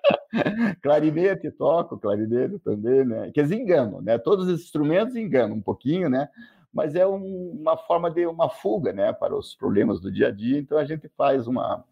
clarinete, 0.82 1.52
toco 1.52 1.98
clarinete 1.98 2.58
também, 2.60 3.06
né? 3.06 3.32
Quer 3.34 3.44
dizer, 3.44 3.56
engano, 3.56 4.02
né? 4.02 4.18
Todos 4.18 4.48
os 4.48 4.62
instrumentos 4.62 5.16
enganam 5.16 5.58
um 5.58 5.62
pouquinho, 5.62 6.10
né? 6.10 6.30
Mas 6.74 6.96
é 6.96 7.06
um, 7.06 7.58
uma 7.60 7.76
forma 7.76 8.10
de 8.10 8.26
uma 8.26 8.50
fuga, 8.50 8.94
né? 8.94 9.12
Para 9.12 9.36
os 9.36 9.54
problemas 9.56 10.00
do 10.00 10.10
dia 10.10 10.30
a 10.30 10.32
dia. 10.32 10.58
Então 10.58 10.78
a 10.78 10.86
gente 10.86 11.10
faz 11.18 11.48
uma, 11.48 11.84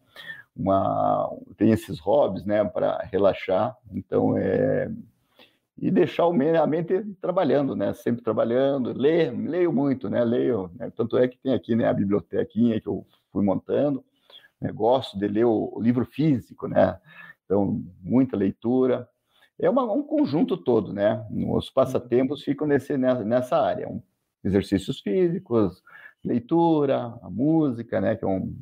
uma 0.55 1.29
tem 1.57 1.71
esses 1.71 1.99
hobbies, 1.99 2.45
né? 2.45 2.63
Para 2.63 2.99
relaxar. 3.11 3.75
Então 3.91 4.37
é 4.37 4.89
e 5.81 5.89
deixar 5.89 6.25
a 6.25 6.67
mente 6.67 7.03
trabalhando, 7.21 7.75
né? 7.75 7.93
Sempre 7.93 8.21
trabalhando, 8.21 8.91
ler, 8.91 9.31
leio 9.31 9.71
muito, 9.71 10.09
né? 10.09 10.23
Leio, 10.23 10.69
né? 10.75 10.91
tanto 10.95 11.17
é 11.17 11.27
que 11.27 11.37
tem 11.37 11.53
aqui 11.53 11.75
né, 11.75 11.87
a 11.87 11.93
bibliotequinha 11.93 12.81
que 12.81 12.87
eu 12.87 13.05
fui 13.31 13.43
montando, 13.43 14.03
né? 14.59 14.71
gosto 14.71 15.17
de 15.17 15.27
ler 15.27 15.45
o, 15.45 15.71
o, 15.73 15.81
livro 15.81 16.05
físico, 16.05 16.67
né? 16.67 16.99
Então, 17.45 17.81
muita 18.01 18.35
leitura. 18.35 19.07
é 19.59 19.69
uma, 19.69 19.91
um 19.91 20.03
conjunto 20.03 20.57
todo, 20.57 20.93
né? 20.93 21.25
Os 21.49 21.69
passatempos 21.69 22.43
ficam 22.43 22.67
nesse, 22.67 22.97
nessa 22.97 23.57
área. 23.57 23.87
Um, 23.89 24.01
exercícios 24.43 24.99
físicos, 25.01 25.81
leitura, 26.23 27.17
a 27.21 27.29
música, 27.29 28.01
né? 28.01 28.15
Que 28.15 28.25
é 28.25 28.27
um... 28.27 28.53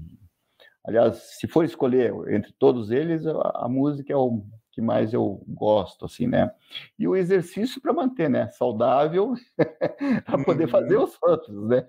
Aliás, 0.85 1.17
se 1.17 1.47
for 1.47 1.65
escolher 1.65 2.13
entre 2.29 2.53
todos 2.53 2.91
eles, 2.91 3.25
a, 3.25 3.65
a 3.65 3.69
música 3.69 4.13
é 4.13 4.15
o 4.15 4.43
que 4.77 4.81
mais 4.81 5.11
eu 5.11 5.41
gosto, 5.47 6.05
assim, 6.05 6.27
né? 6.27 6.51
E 6.99 7.07
o 7.07 7.15
exercício 7.15 7.81
para 7.81 7.91
manter, 7.91 8.29
né? 8.29 8.47
Saudável, 8.51 9.33
para 10.23 10.43
poder 10.43 10.65
uhum. 10.65 10.69
fazer 10.69 10.97
os 10.97 11.17
outros, 11.19 11.67
né? 11.67 11.83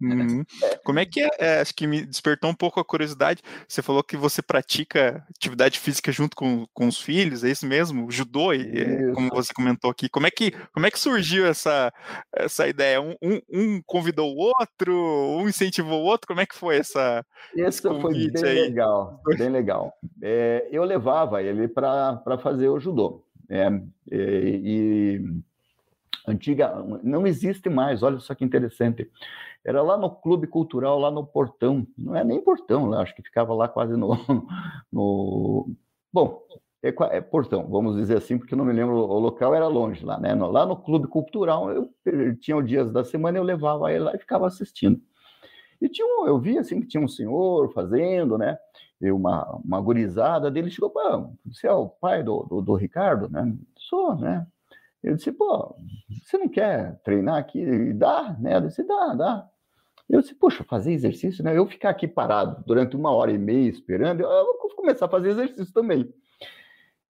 Uhum. 0.00 0.44
Como 0.86 1.00
é 1.00 1.04
que 1.04 1.20
é, 1.20 1.28
é? 1.36 1.60
Acho 1.60 1.74
que 1.74 1.84
me 1.84 2.06
despertou 2.06 2.48
um 2.48 2.54
pouco 2.54 2.78
a 2.78 2.84
curiosidade. 2.84 3.42
Você 3.66 3.82
falou 3.82 4.04
que 4.04 4.16
você 4.16 4.40
pratica 4.40 5.26
atividade 5.30 5.80
física 5.80 6.12
junto 6.12 6.36
com, 6.36 6.64
com 6.72 6.86
os 6.86 7.00
filhos, 7.00 7.42
é 7.42 7.50
isso 7.50 7.66
mesmo? 7.66 8.08
Judô, 8.08 8.52
isso. 8.52 9.14
como 9.14 9.30
você 9.30 9.52
comentou 9.52 9.90
aqui. 9.90 10.08
Como 10.08 10.28
é 10.28 10.30
que, 10.30 10.52
como 10.72 10.86
é 10.86 10.92
que 10.92 11.00
surgiu 11.00 11.44
essa, 11.44 11.92
essa 12.32 12.68
ideia? 12.68 13.00
Um, 13.00 13.16
um, 13.20 13.40
um 13.52 13.82
convidou 13.84 14.32
o 14.32 14.38
outro, 14.38 14.94
um 15.40 15.48
incentivou 15.48 16.04
o 16.04 16.06
outro? 16.06 16.28
Como 16.28 16.40
é 16.40 16.46
que 16.46 16.54
foi 16.54 16.76
essa? 16.76 17.26
Isso 17.56 18.00
foi 18.00 18.30
bem 18.30 18.44
aí? 18.44 18.60
legal, 18.60 19.20
bem 19.36 19.48
legal. 19.48 19.92
É, 20.22 20.68
eu 20.70 20.84
levava 20.84 21.42
ele 21.42 21.66
para 21.66 22.22
para 22.28 22.36
fazer 22.36 22.68
o 22.68 22.78
judô. 22.78 23.24
É, 23.48 23.68
e, 24.12 24.60
e, 24.62 26.30
antiga, 26.30 26.74
não 27.02 27.26
existe 27.26 27.70
mais, 27.70 28.02
olha 28.02 28.20
só 28.20 28.34
que 28.34 28.44
interessante. 28.44 29.10
Era 29.64 29.80
lá 29.82 29.96
no 29.96 30.10
Clube 30.10 30.46
Cultural, 30.46 30.98
lá 30.98 31.10
no 31.10 31.26
Portão, 31.26 31.86
não 31.96 32.14
é 32.14 32.22
nem 32.22 32.42
Portão, 32.42 32.86
lá, 32.86 33.00
acho 33.00 33.14
que 33.14 33.22
ficava 33.22 33.54
lá 33.54 33.66
quase 33.66 33.96
no. 33.96 34.10
no 34.92 35.70
bom, 36.12 36.42
é, 36.82 36.88
é, 37.16 37.20
Portão, 37.22 37.66
vamos 37.66 37.96
dizer 37.96 38.18
assim, 38.18 38.36
porque 38.36 38.54
não 38.54 38.64
me 38.64 38.74
lembro, 38.74 38.94
o 38.94 39.18
local 39.18 39.54
era 39.54 39.66
longe 39.66 40.04
lá, 40.04 40.20
né? 40.20 40.34
Lá 40.34 40.66
no 40.66 40.76
Clube 40.76 41.08
Cultural, 41.08 41.70
eu, 41.70 41.90
eu 42.04 42.36
tinha 42.36 42.58
os 42.58 42.68
dias 42.68 42.92
da 42.92 43.02
semana, 43.04 43.38
eu 43.38 43.42
levava 43.42 43.90
ele 43.90 44.04
lá 44.04 44.14
e 44.14 44.18
ficava 44.18 44.46
assistindo. 44.46 45.00
E 45.80 45.88
tinha 45.88 46.06
um, 46.06 46.26
eu 46.26 46.38
vi 46.38 46.58
assim 46.58 46.80
que 46.80 46.88
tinha 46.88 47.02
um 47.02 47.08
senhor 47.08 47.72
fazendo, 47.72 48.36
né? 48.36 48.58
E 49.00 49.12
uma, 49.12 49.44
uma 49.64 49.80
gurizada 49.80 50.50
dele 50.50 50.70
chegou 50.70 50.90
para 50.90 51.28
você 51.46 51.66
é 51.66 51.72
o 51.72 51.88
pai 51.88 52.22
do, 52.22 52.42
do, 52.44 52.60
do, 52.60 52.74
Ricardo, 52.74 53.28
né? 53.28 53.54
Sou, 53.76 54.16
né? 54.16 54.46
Ele 55.02 55.14
disse, 55.14 55.30
pô, 55.30 55.76
você 56.10 56.36
não 56.36 56.48
quer 56.48 57.00
treinar 57.04 57.36
aqui? 57.36 57.60
E 57.60 57.92
dá, 57.92 58.36
né? 58.40 58.56
Eu 58.56 58.62
disse, 58.62 58.82
dá, 58.82 59.14
dá. 59.14 59.48
Eu 60.08 60.20
disse, 60.20 60.34
poxa, 60.34 60.64
fazer 60.64 60.92
exercício, 60.92 61.44
né? 61.44 61.56
Eu 61.56 61.66
ficar 61.66 61.90
aqui 61.90 62.08
parado 62.08 62.64
durante 62.66 62.96
uma 62.96 63.10
hora 63.10 63.30
e 63.30 63.38
meia 63.38 63.68
esperando, 63.68 64.22
eu 64.22 64.28
vou 64.60 64.74
começar 64.74 65.06
a 65.06 65.08
fazer 65.08 65.30
exercício 65.30 65.72
também. 65.72 66.12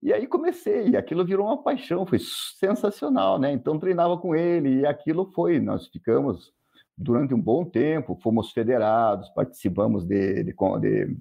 E 0.01 0.13
aí 0.13 0.27
comecei, 0.27 0.89
e 0.89 0.97
aquilo 0.97 1.25
virou 1.25 1.47
uma 1.47 1.63
paixão, 1.63 2.05
foi 2.05 2.19
sensacional, 2.19 3.39
né? 3.39 3.51
Então 3.51 3.79
treinava 3.79 4.17
com 4.17 4.35
ele, 4.35 4.81
e 4.81 4.85
aquilo 4.85 5.31
foi, 5.33 5.59
nós 5.59 5.87
ficamos 5.87 6.53
durante 6.97 7.33
um 7.33 7.41
bom 7.41 7.63
tempo, 7.63 8.19
fomos 8.21 8.51
federados, 8.51 9.29
participamos 9.29 10.03
de, 10.05 10.43
de, 10.43 10.55
de, 10.81 11.17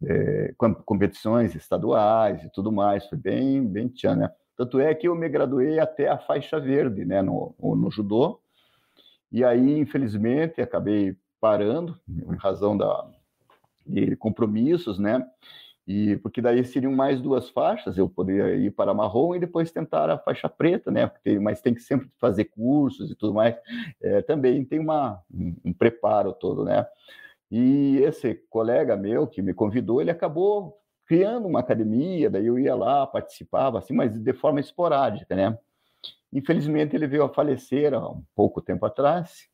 de 0.00 0.54
competições 0.84 1.54
estaduais 1.54 2.42
e 2.44 2.50
tudo 2.50 2.70
mais, 2.70 3.06
foi 3.06 3.18
bem, 3.18 3.66
bem 3.66 3.88
tchan, 3.88 4.16
né? 4.16 4.30
Tanto 4.56 4.78
é 4.78 4.94
que 4.94 5.08
eu 5.08 5.14
me 5.14 5.28
graduei 5.28 5.78
até 5.80 6.08
a 6.08 6.18
faixa 6.18 6.60
verde, 6.60 7.04
né, 7.04 7.20
no, 7.22 7.54
no 7.58 7.90
judô, 7.90 8.40
e 9.32 9.42
aí, 9.44 9.78
infelizmente, 9.78 10.60
acabei 10.60 11.16
parando, 11.40 11.98
em 12.08 12.36
razão 12.36 12.76
da, 12.76 13.10
de 13.84 14.14
compromissos, 14.14 14.98
né, 14.98 15.26
e 15.86 16.16
porque 16.18 16.40
daí 16.40 16.64
seriam 16.64 16.92
mais 16.92 17.20
duas 17.20 17.50
faixas, 17.50 17.98
eu 17.98 18.08
poderia 18.08 18.54
ir 18.56 18.70
para 18.70 18.94
marrom 18.94 19.34
e 19.34 19.38
depois 19.38 19.70
tentar 19.70 20.08
a 20.08 20.18
faixa 20.18 20.48
preta, 20.48 20.90
né? 20.90 21.06
Porque, 21.06 21.38
mas 21.38 21.60
tem 21.60 21.74
que 21.74 21.80
sempre 21.80 22.08
fazer 22.18 22.46
cursos 22.46 23.10
e 23.10 23.14
tudo 23.14 23.34
mais. 23.34 23.54
É, 24.00 24.22
também 24.22 24.64
tem 24.64 24.78
uma, 24.78 25.20
um, 25.30 25.54
um 25.62 25.72
preparo 25.74 26.32
todo, 26.32 26.64
né? 26.64 26.86
E 27.56 27.98
esse 27.98 28.34
colega 28.50 28.96
meu 28.96 29.28
que 29.28 29.40
me 29.40 29.54
convidou, 29.54 30.00
ele 30.00 30.10
acabou 30.10 30.76
criando 31.06 31.46
uma 31.46 31.60
academia, 31.60 32.28
daí 32.28 32.46
eu 32.46 32.58
ia 32.58 32.74
lá, 32.74 33.06
participava, 33.06 33.78
assim, 33.78 33.94
mas 33.94 34.18
de 34.18 34.32
forma 34.32 34.58
esporádica, 34.58 35.36
né? 35.36 35.56
Infelizmente 36.32 36.96
ele 36.96 37.06
veio 37.06 37.22
a 37.22 37.28
falecer 37.28 37.94
há 37.94 38.08
um 38.08 38.24
pouco 38.34 38.60
tempo 38.60 38.84
atrás, 38.84 39.48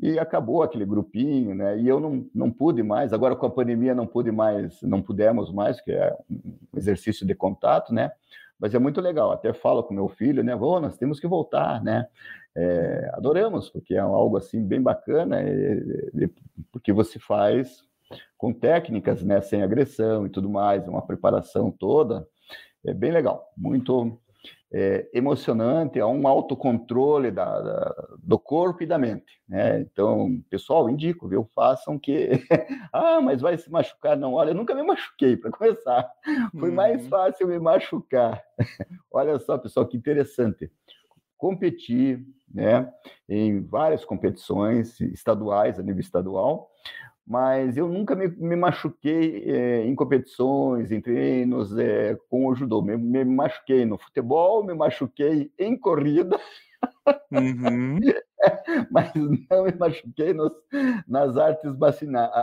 e 0.00 0.18
acabou 0.18 0.62
aquele 0.62 0.86
grupinho, 0.86 1.54
né? 1.54 1.78
E 1.78 1.86
eu 1.86 2.00
não, 2.00 2.26
não 2.34 2.50
pude 2.50 2.82
mais, 2.82 3.12
agora 3.12 3.36
com 3.36 3.44
a 3.44 3.50
pandemia 3.50 3.94
não 3.94 4.06
pude 4.06 4.32
mais, 4.32 4.80
não 4.80 5.02
pudemos 5.02 5.52
mais, 5.52 5.78
que 5.78 5.92
é 5.92 6.16
um 6.30 6.56
exercício 6.74 7.26
de 7.26 7.34
contato, 7.34 7.92
né? 7.92 8.12
Mas 8.58 8.74
é 8.74 8.78
muito 8.78 8.98
legal, 8.98 9.30
até 9.30 9.52
falo 9.52 9.82
com 9.82 9.92
meu 9.92 10.08
filho, 10.08 10.42
né? 10.42 10.56
Oh, 10.56 10.80
nós 10.80 10.96
temos 10.96 11.20
que 11.20 11.26
voltar, 11.26 11.84
né? 11.84 12.08
É, 12.54 13.10
adoramos, 13.14 13.70
porque 13.70 13.94
é 13.94 13.98
algo 13.98 14.36
assim 14.36 14.62
bem 14.62 14.82
bacana, 14.82 15.40
é, 15.40 15.72
é, 16.22 16.30
porque 16.70 16.92
você 16.92 17.18
faz 17.18 17.82
com 18.36 18.52
técnicas, 18.52 19.22
né? 19.22 19.40
Sem 19.40 19.62
agressão 19.62 20.26
e 20.26 20.30
tudo 20.30 20.50
mais, 20.50 20.86
uma 20.86 21.06
preparação 21.06 21.70
toda, 21.70 22.26
é 22.84 22.92
bem 22.92 23.10
legal, 23.10 23.50
muito 23.56 24.18
é, 24.72 25.06
emocionante, 25.12 25.98
é 25.98 26.06
um 26.06 26.26
autocontrole 26.26 27.30
da, 27.30 27.60
da, 27.60 28.08
do 28.18 28.38
corpo 28.38 28.82
e 28.82 28.86
da 28.86 28.96
mente. 28.96 29.40
Né? 29.46 29.80
Então, 29.80 30.42
pessoal, 30.48 30.88
indico, 30.88 31.28
viu? 31.28 31.44
Façam 31.54 31.98
que. 31.98 32.30
ah, 32.92 33.20
mas 33.20 33.42
vai 33.42 33.58
se 33.58 33.70
machucar. 33.70 34.16
Não, 34.16 34.34
olha, 34.34 34.50
eu 34.50 34.54
nunca 34.54 34.74
me 34.74 34.82
machuquei, 34.82 35.36
para 35.36 35.50
começar. 35.50 36.10
Foi 36.58 36.70
uhum. 36.70 36.74
mais 36.74 37.06
fácil 37.06 37.46
me 37.46 37.58
machucar. 37.58 38.42
olha 39.12 39.38
só, 39.38 39.58
pessoal, 39.58 39.86
que 39.86 39.96
interessante. 39.96 40.70
Competir 41.42 42.24
né, 42.54 42.88
em 43.28 43.60
várias 43.62 44.04
competições 44.04 45.00
estaduais, 45.00 45.76
a 45.76 45.82
nível 45.82 45.98
estadual, 45.98 46.70
mas 47.26 47.76
eu 47.76 47.88
nunca 47.88 48.14
me, 48.14 48.28
me 48.28 48.54
machuquei 48.54 49.42
é, 49.44 49.84
em 49.84 49.92
competições, 49.96 50.92
em 50.92 51.00
treinos 51.00 51.76
é, 51.76 52.16
com 52.30 52.46
o 52.46 52.54
judô. 52.54 52.80
Me, 52.80 52.96
me, 52.96 53.24
machuquei 53.24 53.84
no 53.84 53.98
futebol, 53.98 54.64
me 54.64 54.72
machuquei 54.72 55.50
em 55.58 55.76
corrida, 55.76 56.38
uhum. 57.32 57.98
mas 58.88 59.12
não 59.50 59.64
me 59.64 59.72
machuquei 59.72 60.32
nos, 60.32 60.52
nas 61.08 61.36
artes 61.36 61.72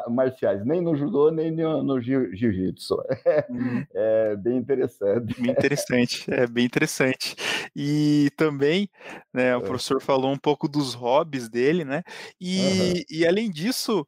marciais, 0.09 0.65
nem 0.65 0.81
no 0.81 0.93
judô, 0.93 1.31
nem 1.31 1.51
no, 1.51 1.83
no 1.83 2.01
jiu-jitsu. 2.01 2.97
Uhum. 3.49 3.85
É 3.93 4.35
bem 4.35 4.57
interessante. 4.57 5.41
Bem 5.41 5.51
interessante, 5.51 6.25
é 6.33 6.45
bem 6.45 6.65
interessante. 6.65 7.35
E 7.75 8.29
também, 8.35 8.89
né, 9.33 9.55
o 9.55 9.61
professor 9.61 10.01
falou 10.01 10.31
um 10.31 10.37
pouco 10.37 10.67
dos 10.67 10.93
hobbies 10.93 11.49
dele, 11.49 11.83
né? 11.85 12.03
E, 12.39 12.59
uhum. 12.59 13.03
e 13.09 13.27
além 13.27 13.49
disso, 13.49 14.07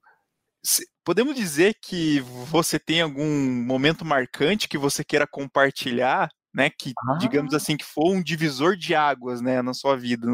podemos 1.04 1.36
dizer 1.36 1.76
que 1.82 2.19
você 2.19 2.80
tem 2.80 3.02
algum 3.02 3.63
momento 3.63 4.06
marcante 4.06 4.67
que 4.67 4.78
você 4.78 5.04
queira 5.04 5.28
compartilhar, 5.28 6.30
né? 6.54 6.69
Que, 6.69 6.93
ah. 7.10 7.17
digamos 7.17 7.54
assim, 7.54 7.78
que 7.78 7.86
foi 7.86 8.15
um 8.15 8.21
divisor 8.21 8.76
de 8.76 8.93
águas, 8.93 9.41
né, 9.41 9.62
na 9.62 9.74
sua 9.74 9.95
vida, 9.95 10.28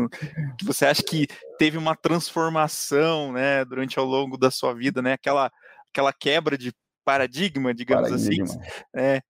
que 0.58 0.66
você 0.66 0.86
acha 0.86 1.04
que 1.04 1.28
teve 1.58 1.78
uma 1.78 1.96
transformação, 1.96 3.32
né, 3.32 3.64
durante 3.66 4.00
ao 4.00 4.06
longo 4.06 4.38
da 4.38 4.50
sua 4.50 4.74
vida, 4.74 5.02
né? 5.02 5.14
Aquela, 5.14 5.52
aquela 5.92 6.12
quebra 6.12 6.58
de 6.58 6.74
paradigma, 7.06 7.74
digamos 7.74 8.12
assim, 8.12 8.38
paradigma. 8.38 8.46
assim. 8.46 8.84
É, 8.96 9.22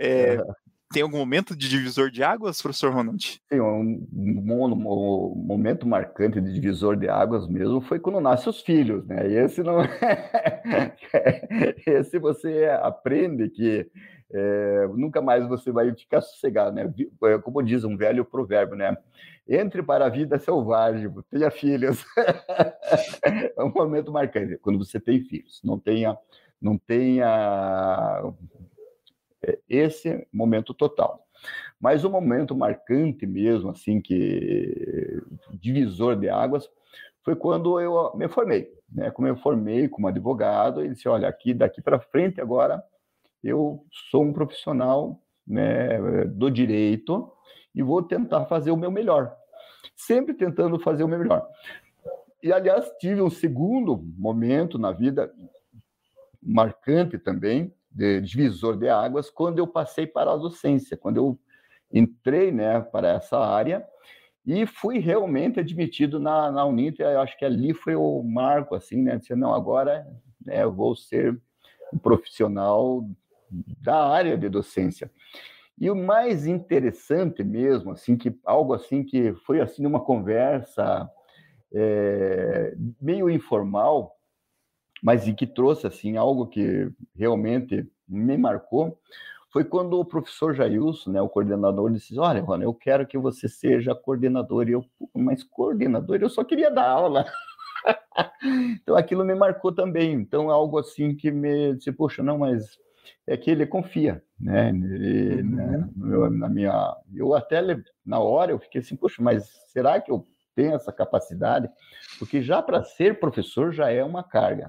é, 0.00 0.38
tem 0.92 1.02
algum 1.02 1.18
momento 1.18 1.56
de 1.56 1.68
divisor 1.68 2.10
de 2.10 2.22
águas, 2.22 2.62
professor 2.62 2.92
Ronald? 2.92 3.40
Sim, 3.48 3.60
um, 3.60 4.06
um, 4.12 4.64
um, 4.64 5.34
momento 5.34 5.86
marcante 5.86 6.40
de 6.40 6.52
divisor 6.52 6.96
de 6.96 7.08
águas 7.08 7.48
mesmo 7.48 7.80
foi 7.80 7.98
quando 7.98 8.20
nascem 8.20 8.50
os 8.50 8.60
filhos, 8.60 9.04
né? 9.06 9.28
E 9.28 9.34
esse 9.34 9.62
não 9.62 9.78
esse 11.86 12.18
você 12.18 12.66
aprende 12.80 13.48
que 13.48 13.90
é, 14.32 14.88
nunca 14.94 15.22
mais 15.22 15.46
você 15.46 15.70
vai 15.70 15.94
ficar 15.94 16.20
sossegado, 16.20 16.74
né? 16.74 16.92
É, 17.24 17.38
como 17.38 17.62
diz 17.62 17.84
um 17.84 17.96
velho 17.96 18.24
provérbio, 18.24 18.76
né? 18.76 18.96
Entre 19.48 19.82
para 19.82 20.06
a 20.06 20.08
vida 20.08 20.38
selvagem, 20.38 21.12
tenha 21.30 21.50
filhos. 21.50 22.04
é 23.56 23.62
um 23.62 23.72
momento 23.72 24.12
marcante 24.12 24.58
quando 24.58 24.78
você 24.78 24.98
tem 24.98 25.24
filhos. 25.24 25.60
Não 25.62 25.78
tenha, 25.78 26.16
não 26.60 26.76
tenha 26.76 28.22
é, 28.24 28.55
esse 29.68 30.26
momento 30.32 30.72
total. 30.74 31.26
Mas 31.80 32.04
o 32.04 32.10
momento 32.10 32.56
marcante 32.56 33.26
mesmo, 33.26 33.70
assim, 33.70 34.00
que 34.00 35.22
divisor 35.52 36.16
de 36.16 36.28
águas, 36.28 36.68
foi 37.22 37.36
quando 37.36 37.80
eu 37.80 38.12
me 38.16 38.28
formei. 38.28 38.72
Né? 38.90 39.10
Como 39.10 39.26
eu 39.26 39.36
formei 39.36 39.88
como 39.88 40.08
advogado, 40.08 40.80
ele 40.80 40.94
disse: 40.94 41.08
olha, 41.08 41.28
aqui 41.28 41.52
daqui 41.52 41.82
para 41.82 41.98
frente 41.98 42.40
agora 42.40 42.82
eu 43.42 43.84
sou 44.10 44.22
um 44.22 44.32
profissional 44.32 45.20
né, 45.46 46.24
do 46.26 46.50
direito 46.50 47.30
e 47.74 47.82
vou 47.82 48.02
tentar 48.02 48.46
fazer 48.46 48.70
o 48.70 48.76
meu 48.76 48.90
melhor, 48.90 49.36
sempre 49.94 50.34
tentando 50.34 50.78
fazer 50.78 51.04
o 51.04 51.08
meu 51.08 51.18
melhor. 51.18 51.46
E 52.42 52.52
aliás 52.52 52.88
tive 52.98 53.20
um 53.20 53.30
segundo 53.30 53.96
momento 54.16 54.78
na 54.78 54.92
vida 54.92 55.32
marcante 56.42 57.18
também, 57.18 57.72
de 57.96 58.20
divisor 58.20 58.76
de 58.76 58.90
águas 58.90 59.30
quando 59.30 59.58
eu 59.58 59.66
passei 59.66 60.06
para 60.06 60.30
a 60.30 60.36
docência, 60.36 60.98
quando 60.98 61.16
eu 61.16 61.38
entrei 61.90 62.52
né, 62.52 62.80
para 62.80 63.08
essa 63.08 63.38
área 63.38 63.86
e 64.44 64.66
fui 64.66 64.98
realmente 64.98 65.58
admitido 65.58 66.20
na, 66.20 66.52
na 66.52 66.64
Uninter. 66.66 67.06
Eu 67.06 67.20
acho 67.20 67.36
que 67.38 67.44
ali 67.44 67.72
foi 67.72 67.96
o 67.96 68.22
marco, 68.22 68.74
assim, 68.74 69.02
né? 69.02 69.16
Dizer, 69.16 69.34
não, 69.34 69.54
agora 69.54 70.06
né, 70.44 70.62
eu 70.62 70.72
vou 70.72 70.94
ser 70.94 71.40
um 71.92 71.98
profissional 71.98 73.02
da 73.80 74.06
área 74.08 74.36
de 74.36 74.48
docência. 74.48 75.10
E 75.78 75.90
o 75.90 75.96
mais 75.96 76.46
interessante 76.46 77.42
mesmo, 77.42 77.92
assim, 77.92 78.16
que 78.16 78.38
algo 78.44 78.74
assim 78.74 79.02
que 79.02 79.32
foi 79.46 79.60
assim 79.60 79.86
uma 79.86 80.00
conversa 80.00 81.10
é, 81.72 82.74
meio 83.00 83.30
informal, 83.30 84.15
mas 85.02 85.26
e 85.26 85.34
que 85.34 85.46
trouxe 85.46 85.86
assim 85.86 86.16
algo 86.16 86.46
que 86.46 86.90
realmente 87.14 87.86
me 88.08 88.36
marcou, 88.36 88.98
foi 89.52 89.64
quando 89.64 89.98
o 89.98 90.04
professor 90.04 90.54
Jailson, 90.54 91.12
né, 91.12 91.22
o 91.22 91.28
coordenador, 91.28 91.90
disse: 91.90 92.18
Olha, 92.18 92.42
Rona, 92.42 92.64
eu 92.64 92.74
quero 92.74 93.06
que 93.06 93.16
você 93.16 93.48
seja 93.48 93.94
coordenador. 93.94 94.68
E 94.68 94.72
eu, 94.72 94.84
mas 95.14 95.42
coordenador, 95.42 96.18
eu 96.20 96.28
só 96.28 96.44
queria 96.44 96.70
dar 96.70 96.88
aula. 96.88 97.24
então 98.82 98.96
aquilo 98.96 99.24
me 99.24 99.34
marcou 99.34 99.72
também. 99.72 100.12
Então, 100.12 100.50
algo 100.50 100.78
assim 100.78 101.14
que 101.14 101.30
me 101.30 101.74
disse: 101.74 101.90
Poxa, 101.92 102.22
não, 102.22 102.38
mas 102.38 102.78
é 103.26 103.36
que 103.36 103.50
ele 103.50 103.66
confia, 103.66 104.22
né? 104.38 104.70
Ele, 104.70 105.42
uhum. 105.42 106.30
né 106.30 106.38
na 106.38 106.48
minha, 106.48 106.96
eu 107.14 107.34
até 107.34 107.60
na 108.04 108.18
hora 108.18 108.52
eu 108.52 108.58
fiquei 108.58 108.80
assim, 108.80 108.96
poxa, 108.96 109.22
mas 109.22 109.48
será 109.68 110.00
que 110.00 110.10
eu 110.10 110.26
tenho 110.54 110.74
essa 110.74 110.92
capacidade? 110.92 111.68
Porque 112.18 112.42
já 112.42 112.62
para 112.62 112.82
ser 112.84 113.18
professor 113.18 113.72
já 113.72 113.90
é 113.90 114.02
uma 114.04 114.22
carga. 114.22 114.68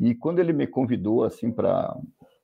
E 0.00 0.14
quando 0.14 0.38
ele 0.38 0.52
me 0.52 0.66
convidou 0.66 1.22
assim 1.24 1.52
para 1.52 1.96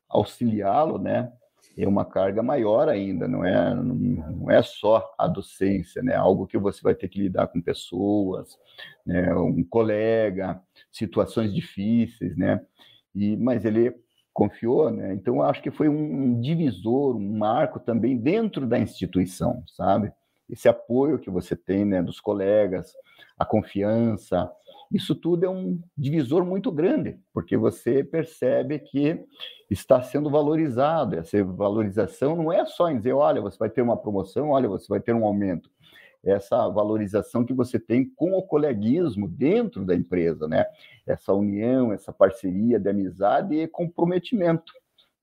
auxiliá-lo, 0.09 0.98
né? 0.98 1.32
é 1.76 1.86
uma 1.86 2.04
carga 2.04 2.42
maior 2.42 2.88
ainda, 2.88 3.28
não 3.28 3.44
é, 3.44 3.74
não 3.74 4.50
é 4.50 4.62
só 4.62 5.14
a 5.18 5.26
docência, 5.26 6.02
né? 6.02 6.14
Algo 6.14 6.46
que 6.46 6.57
você 6.57 6.80
vai 6.82 6.94
ter 6.94 7.09
que 7.09 7.20
lidar 7.20 7.48
com 7.48 7.61
pessoas, 7.61 8.59
né? 9.04 9.34
um 9.34 9.62
colega, 9.62 10.61
situações 10.90 11.54
difíceis, 11.54 12.36
né? 12.36 12.61
E, 13.14 13.36
mas 13.36 13.64
ele 13.64 13.94
confiou, 14.32 14.90
né? 14.90 15.12
Então 15.12 15.42
acho 15.42 15.62
que 15.62 15.70
foi 15.70 15.88
um 15.88 16.40
divisor, 16.40 17.16
um 17.16 17.38
marco 17.38 17.78
também 17.78 18.16
dentro 18.16 18.66
da 18.66 18.78
instituição, 18.78 19.62
sabe? 19.66 20.12
Esse 20.48 20.68
apoio 20.68 21.18
que 21.18 21.28
você 21.28 21.54
tem, 21.54 21.84
né, 21.84 22.02
dos 22.02 22.20
colegas, 22.20 22.92
a 23.38 23.44
confiança, 23.44 24.50
isso 24.93 25.14
tudo 25.14 25.45
é 25.45 25.51
um 25.51 25.80
divisor 25.97 26.45
muito 26.45 26.70
grande, 26.70 27.18
porque 27.32 27.57
você 27.57 28.05
percebe 28.05 28.78
que 28.78 29.24
está 29.70 30.01
sendo 30.03 30.30
valorizado. 30.30 31.16
Essa 31.16 31.43
valorização 31.45 32.37
não 32.37 32.53
é 32.53 32.64
só 32.66 32.91
em 32.91 32.99
dizer, 32.99 33.12
olha, 33.12 33.41
você 33.41 33.59
vai 33.59 33.70
ter 33.70 33.82
uma 33.82 33.97
promoção, 33.97 34.51
olha, 34.51 34.68
você 34.68 34.87
vai 34.89 35.01
ter 35.01 35.14
um 35.14 35.24
aumento. 35.24 35.70
Essa 36.24 36.68
valorização 36.68 37.45
que 37.45 37.53
você 37.53 37.78
tem 37.78 38.05
com 38.05 38.32
o 38.32 38.43
coleguismo 38.43 39.28
dentro 39.28 39.84
da 39.84 39.95
empresa, 39.95 40.49
né? 40.49 40.64
Essa 41.07 41.32
união, 41.32 41.93
essa 41.93 42.12
parceria 42.12 42.80
de 42.80 42.89
amizade 42.89 43.55
e 43.55 43.68
comprometimento. 43.68 44.72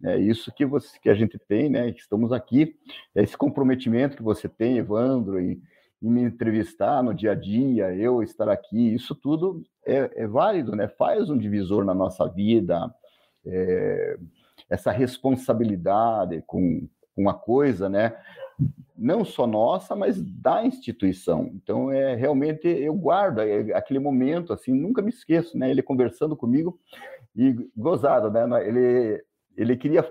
É 0.04 0.18
isso 0.18 0.52
que, 0.54 0.66
você, 0.66 0.98
que 1.00 1.10
a 1.10 1.14
gente 1.14 1.38
tem, 1.40 1.70
né? 1.70 1.92
Que 1.92 2.00
estamos 2.00 2.32
aqui, 2.32 2.76
é 3.16 3.24
esse 3.24 3.38
comprometimento 3.38 4.16
que 4.16 4.24
você 4.24 4.48
tem, 4.48 4.78
Evandro, 4.78 5.42
e, 5.42 5.62
e 6.04 6.10
me 6.10 6.22
entrevistar 6.22 7.02
no 7.02 7.14
dia 7.14 7.32
a 7.32 7.36
dia, 7.36 7.96
eu 7.96 8.22
estar 8.22 8.50
aqui, 8.50 8.94
isso 8.94 9.16
tudo 9.16 9.64
é, 9.86 10.24
é 10.24 10.28
válido, 10.28 10.76
né? 10.76 10.90
Faz 10.90 11.30
um 11.30 11.38
divisor 11.38 11.86
na 11.86 11.94
nossa 11.94 12.28
vida, 12.28 12.94
é, 13.46 14.18
essa 14.70 14.92
responsabilidade 14.92 16.44
com, 16.46 16.90
com 17.16 17.30
a 17.30 17.34
coisa, 17.34 17.88
né? 17.88 18.18
Não 18.98 19.24
só 19.24 19.48
nossa, 19.48 19.96
mas 19.96 20.22
da 20.22 20.66
instituição. 20.66 21.50
Então, 21.54 21.90
é 21.90 22.16
realmente 22.16 22.68
eu 22.68 22.94
guardo 22.96 23.40
é, 23.40 23.74
aquele 23.74 24.00
momento, 24.00 24.52
assim, 24.52 24.74
nunca 24.74 25.02
me 25.02 25.10
esqueço, 25.10 25.58
né? 25.58 25.72
Ele 25.72 25.82
conversando 25.82 26.36
comigo 26.36 26.78
e 27.34 27.56
gozado, 27.78 28.30
né? 28.30 28.68
Ele, 28.68 29.24
ele 29.56 29.78
queria 29.78 30.06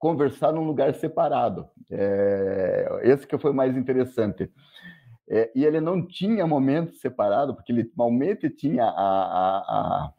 conversar 0.00 0.52
num 0.52 0.66
lugar 0.66 0.92
separado. 0.94 1.68
É, 1.88 3.02
esse 3.04 3.24
que 3.24 3.38
foi 3.38 3.52
mais 3.52 3.76
interessante. 3.76 4.50
É, 5.30 5.50
e 5.54 5.64
ele 5.64 5.80
não 5.80 6.06
tinha 6.06 6.46
momento 6.46 6.94
separado, 6.94 7.54
porque 7.54 7.70
ele 7.70 7.92
normalmente 7.96 8.48
tinha 8.48 8.84
a, 8.84 8.88
a, 8.88 9.58
a, 9.58 10.14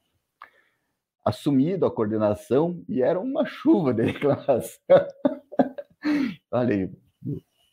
assumido 1.26 1.86
a 1.86 1.92
coordenação 1.92 2.84
e 2.88 3.02
era 3.02 3.20
uma 3.20 3.46
chuva 3.46 3.94
de 3.94 4.04
reclamação. 4.12 5.08
Falei, 6.50 6.92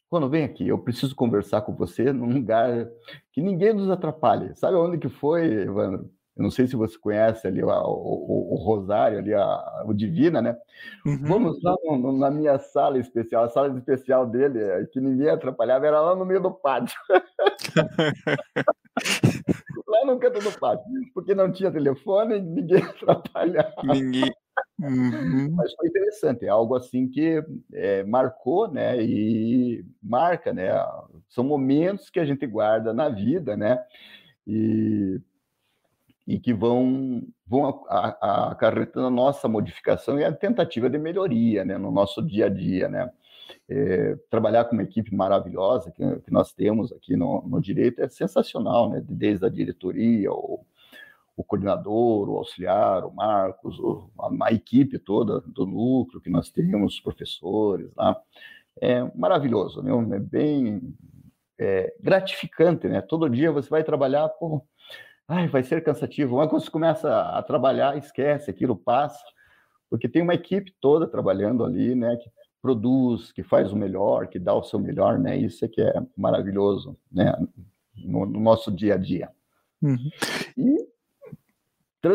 quando 0.08 0.30
vem 0.30 0.44
aqui, 0.44 0.66
eu 0.66 0.78
preciso 0.78 1.14
conversar 1.14 1.60
com 1.62 1.74
você 1.74 2.12
num 2.12 2.32
lugar 2.32 2.88
que 3.32 3.42
ninguém 3.42 3.74
nos 3.74 3.90
atrapalhe. 3.90 4.54
Sabe 4.54 4.76
onde 4.76 4.98
que 4.98 5.08
foi, 5.08 5.44
Evandro? 5.44 6.10
Eu 6.36 6.42
não 6.42 6.50
sei 6.50 6.66
se 6.66 6.76
você 6.76 6.98
conhece 6.98 7.46
ali 7.46 7.64
o, 7.64 7.68
o, 7.68 8.52
o 8.52 8.56
Rosário, 8.56 9.18
ali 9.18 9.32
a, 9.32 9.84
o 9.86 9.94
Divina, 9.94 10.42
né? 10.42 10.54
Uhum. 11.06 11.18
Vamos 11.22 11.62
lá 11.62 11.74
no, 11.82 12.12
na 12.12 12.30
minha 12.30 12.58
sala 12.58 12.98
especial, 12.98 13.44
a 13.44 13.48
sala 13.48 13.74
especial 13.78 14.26
dele, 14.26 14.62
é, 14.62 14.84
que 14.84 15.00
ninguém 15.00 15.30
atrapalhava, 15.30 15.86
era 15.86 15.98
lá 15.98 16.14
no 16.14 16.26
meio 16.26 16.42
do 16.42 16.50
pátio. 16.50 17.00
lá 19.88 20.04
no 20.04 20.18
canto 20.18 20.40
do 20.40 20.52
pátio, 20.58 20.84
porque 21.14 21.34
não 21.34 21.50
tinha 21.50 21.70
telefone, 21.70 22.38
ninguém 22.38 22.82
atrapalhava. 23.02 23.94
Ninguém. 23.94 24.30
Uhum. 24.78 25.54
Mas 25.54 25.72
foi 25.74 25.88
interessante, 25.88 26.44
é 26.44 26.48
algo 26.48 26.74
assim 26.74 27.08
que 27.08 27.42
é, 27.72 28.04
marcou, 28.04 28.70
né? 28.70 29.02
E 29.02 29.86
marca, 30.02 30.52
né? 30.52 30.68
São 31.30 31.44
momentos 31.44 32.10
que 32.10 32.20
a 32.20 32.26
gente 32.26 32.46
guarda 32.46 32.92
na 32.92 33.08
vida, 33.08 33.56
né? 33.56 33.82
E 34.46 35.18
e 36.26 36.40
que 36.40 36.52
vão, 36.52 37.22
vão 37.46 37.84
acarretando 37.88 39.06
a 39.06 39.10
nossa 39.10 39.46
modificação 39.46 40.18
e 40.18 40.24
a 40.24 40.32
tentativa 40.32 40.90
de 40.90 40.98
melhoria 40.98 41.64
né, 41.64 41.78
no 41.78 41.92
nosso 41.92 42.20
dia 42.20 42.46
a 42.46 42.48
dia. 42.48 42.88
Né? 42.88 43.10
É, 43.68 44.16
trabalhar 44.28 44.64
com 44.64 44.72
uma 44.72 44.82
equipe 44.82 45.14
maravilhosa 45.14 45.92
que, 45.92 46.02
que 46.20 46.32
nós 46.32 46.52
temos 46.52 46.92
aqui 46.92 47.16
no, 47.16 47.42
no, 47.46 47.60
direito 47.60 48.02
é 48.02 48.08
sensacional, 48.08 48.90
né? 48.90 49.00
desde 49.08 49.46
a 49.46 49.48
diretoria, 49.48 50.32
o, 50.32 50.64
o 51.36 51.44
coordenador, 51.44 52.28
o 52.28 52.38
auxiliar, 52.38 53.04
o 53.04 53.14
Marcos, 53.14 53.78
o, 53.78 54.10
a, 54.18 54.46
a, 54.48 54.52
equipe 54.52 54.98
toda 54.98 55.40
do 55.40 55.64
núcleo 55.64 56.20
que 56.20 56.30
nós 56.30 56.50
temos, 56.50 56.94
os 56.94 57.00
professores 57.00 57.88
lá. 57.96 58.20
É 58.80 59.02
maravilhoso, 59.14 59.80
né? 59.80 60.16
é 60.16 60.18
bem 60.18 60.94
é, 61.58 61.94
gratificante. 62.00 62.88
Né? 62.88 63.00
Todo 63.00 63.30
dia 63.30 63.52
você 63.52 63.70
vai 63.70 63.84
trabalhar, 63.84 64.28
pô, 64.28 64.62
ai, 65.28 65.48
vai 65.48 65.62
ser 65.62 65.82
cansativo. 65.82 66.36
Mas 66.36 66.48
quando 66.48 66.62
você 66.62 66.70
começa 66.70 67.20
a 67.20 67.42
trabalhar, 67.42 67.96
esquece, 67.96 68.50
aquilo 68.50 68.76
passa, 68.76 69.24
porque 69.90 70.08
tem 70.08 70.22
uma 70.22 70.34
equipe 70.34 70.74
toda 70.80 71.06
trabalhando 71.06 71.64
ali, 71.64 71.94
né, 71.94 72.16
que 72.16 72.30
produz, 72.60 73.32
que 73.32 73.42
faz 73.42 73.72
o 73.72 73.76
melhor, 73.76 74.26
que 74.26 74.38
dá 74.38 74.54
o 74.54 74.64
seu 74.64 74.78
melhor, 74.78 75.18
né? 75.18 75.36
Isso 75.36 75.64
é 75.64 75.68
que 75.68 75.80
é 75.80 75.94
maravilhoso, 76.16 76.96
né, 77.12 77.32
no, 77.96 78.26
no 78.26 78.40
nosso 78.40 78.72
dia 78.72 78.94
a 78.94 78.96
dia. 78.96 79.30
Uhum. 79.80 80.10
E 80.56 80.86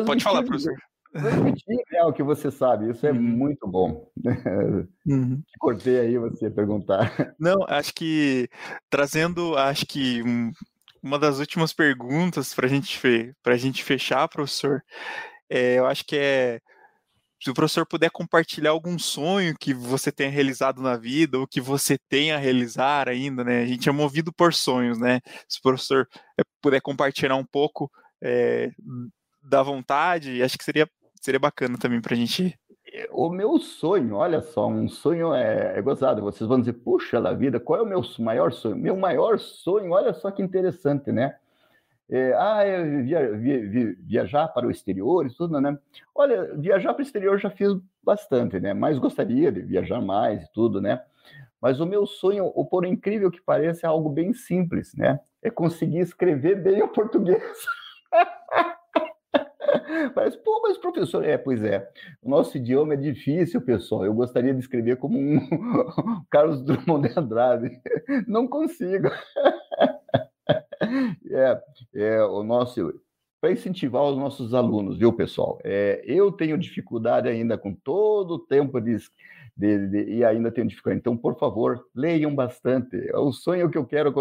Pode 0.06 0.24
falar, 0.24 0.44
professor. 0.44 0.76
Transmitir 1.12 1.84
é 1.94 2.06
o 2.06 2.14
que 2.14 2.24
você 2.24 2.50
sabe, 2.50 2.90
isso 2.90 3.06
é 3.06 3.12
uhum. 3.12 3.22
muito 3.22 3.68
bom. 3.68 4.10
Uhum. 5.06 5.42
Cortei 5.60 6.00
aí 6.00 6.18
você 6.18 6.50
perguntar. 6.50 7.36
Não, 7.38 7.66
acho 7.68 7.94
que 7.94 8.48
trazendo, 8.90 9.58
acho 9.58 9.86
que 9.86 10.24
um, 10.24 10.52
uma 11.02 11.18
das 11.18 11.40
últimas 11.40 11.74
perguntas 11.74 12.54
para 12.54 12.68
gente, 12.68 13.00
a 13.46 13.58
gente 13.58 13.84
fechar, 13.84 14.28
professor, 14.28 14.84
é, 15.50 15.80
eu 15.80 15.86
acho 15.86 16.06
que 16.06 16.16
é 16.16 16.62
se 17.42 17.50
o 17.50 17.56
professor 17.56 17.88
puder 17.88 18.12
compartilhar 18.12 18.70
algum 18.70 19.00
sonho 19.00 19.56
que 19.60 19.74
você 19.74 20.12
tenha 20.12 20.30
realizado 20.30 20.80
na 20.80 20.96
vida 20.96 21.40
ou 21.40 21.48
que 21.48 21.60
você 21.60 21.98
tenha 22.08 22.36
a 22.36 22.40
realizar 22.40 23.10
ainda, 23.10 23.44
né? 23.44 23.64
A 23.64 23.66
gente 23.66 23.90
é 23.90 23.92
movido 23.92 24.32
por 24.32 24.54
sonhos, 24.54 25.00
né? 25.00 25.20
Se 25.50 25.58
o 25.58 25.62
professor 25.64 26.08
é, 26.40 26.44
puder 26.62 26.80
compartilhar 26.82 27.36
um 27.36 27.46
pouco 27.46 27.92
é, 28.22 28.70
da 29.42 29.64
vontade, 29.64 30.44
acho 30.44 30.56
que 30.56 30.64
seria, 30.64 30.88
seria 31.20 31.40
bacana 31.40 31.80
também 31.80 32.00
para 32.00 32.14
a 32.14 32.18
gente 32.18 32.56
o 33.12 33.30
meu 33.30 33.58
sonho, 33.60 34.16
olha 34.16 34.42
só, 34.42 34.68
um 34.68 34.88
sonho 34.88 35.34
é, 35.34 35.78
é 35.78 35.82
gozado. 35.82 36.22
Vocês 36.22 36.48
vão 36.48 36.60
dizer, 36.60 36.74
puxa 36.74 37.22
da 37.22 37.34
vida, 37.34 37.60
qual 37.60 37.80
é 37.80 37.84
o 37.84 37.86
meu 37.86 38.02
maior 38.20 38.52
sonho? 38.52 38.76
Meu 38.76 38.98
maior 38.98 39.40
sonho, 39.40 39.92
olha 39.92 40.14
só 40.14 40.30
que 40.32 40.42
interessante, 40.42 41.12
né? 41.12 41.36
É, 42.10 42.34
ah, 42.34 42.64
é 42.64 43.02
via, 43.04 43.32
via, 43.38 43.96
viajar 44.00 44.50
para 44.50 44.68
o 44.68 44.72
exterior 44.72 45.26
e 45.26 45.34
tudo, 45.34 45.62
né? 45.62 45.78
Olha, 46.14 46.54
viajar 46.58 46.94
para 46.94 47.02
o 47.02 47.06
exterior 47.06 47.40
já 47.40 47.50
fiz 47.50 47.72
bastante, 48.04 48.60
né? 48.60 48.74
Mas 48.74 49.00
gostaria 49.00 49.52
de 49.52 49.62
viajar 49.62 50.02
mais 50.02 50.44
e 50.44 50.52
tudo, 50.52 50.82
né? 50.82 51.02
Mas 51.62 51.80
o 51.80 51.86
meu 51.86 52.06
sonho, 52.06 52.52
ou 52.54 52.66
por 52.66 52.86
incrível 52.86 53.32
que 53.32 53.40
pareça, 53.42 53.88
é 53.88 53.90
algo 53.90 54.10
bem 54.10 54.34
simples, 54.34 54.94
né? 54.96 55.20
É 55.42 55.50
conseguir 55.50 56.00
escrever 56.00 56.62
bem 56.62 56.82
o 56.84 56.90
português. 56.92 57.42
Parece, 60.16 60.38
pô, 60.38 60.62
mas 60.64 60.78
professor, 60.78 61.24
é, 61.24 61.38
pois 61.38 61.64
é. 61.64 61.90
O 62.22 62.30
nosso 62.30 62.58
idioma 62.58 62.94
é 62.94 62.98
difícil, 62.98 63.62
pessoal. 63.62 64.06
Eu 64.06 64.14
gostaria 64.14 64.54
de 64.54 64.60
escrever 64.60 64.98
como 64.98 65.18
um 65.18 65.40
Carlos 66.30 66.62
Drummond 66.64 67.08
de 67.10 67.20
Andrade. 67.20 67.82
Não 68.28 68.48
consigo. 68.48 69.10
É, 71.30 71.62
é 71.94 72.24
o 72.26 72.44
nosso 72.44 72.94
para 73.42 73.52
incentivar 73.52 74.04
os 74.04 74.16
nossos 74.16 74.54
alunos, 74.54 75.00
viu, 75.00 75.12
pessoal? 75.12 75.58
É, 75.64 76.04
eu 76.06 76.32
tenho 76.32 76.58
dificuldade 76.60 77.28
ainda 77.28 77.58
com 77.58 77.74
todo 77.74 78.36
o 78.36 78.40
tempo 78.40 78.80
de, 78.80 78.98
de, 79.58 79.88
de, 79.88 80.04
e 80.14 80.24
ainda 80.24 80.52
tenho 80.52 80.68
dificuldade. 80.68 81.00
Então, 81.00 81.18
por 81.18 81.38
favor, 81.40 81.84
leiam 81.96 82.36
bastante. 82.36 82.96
É 83.10 83.18
o 83.18 83.32
sonho 83.32 83.70
que 83.72 83.78
eu 83.80 83.86
quero 83.86 84.14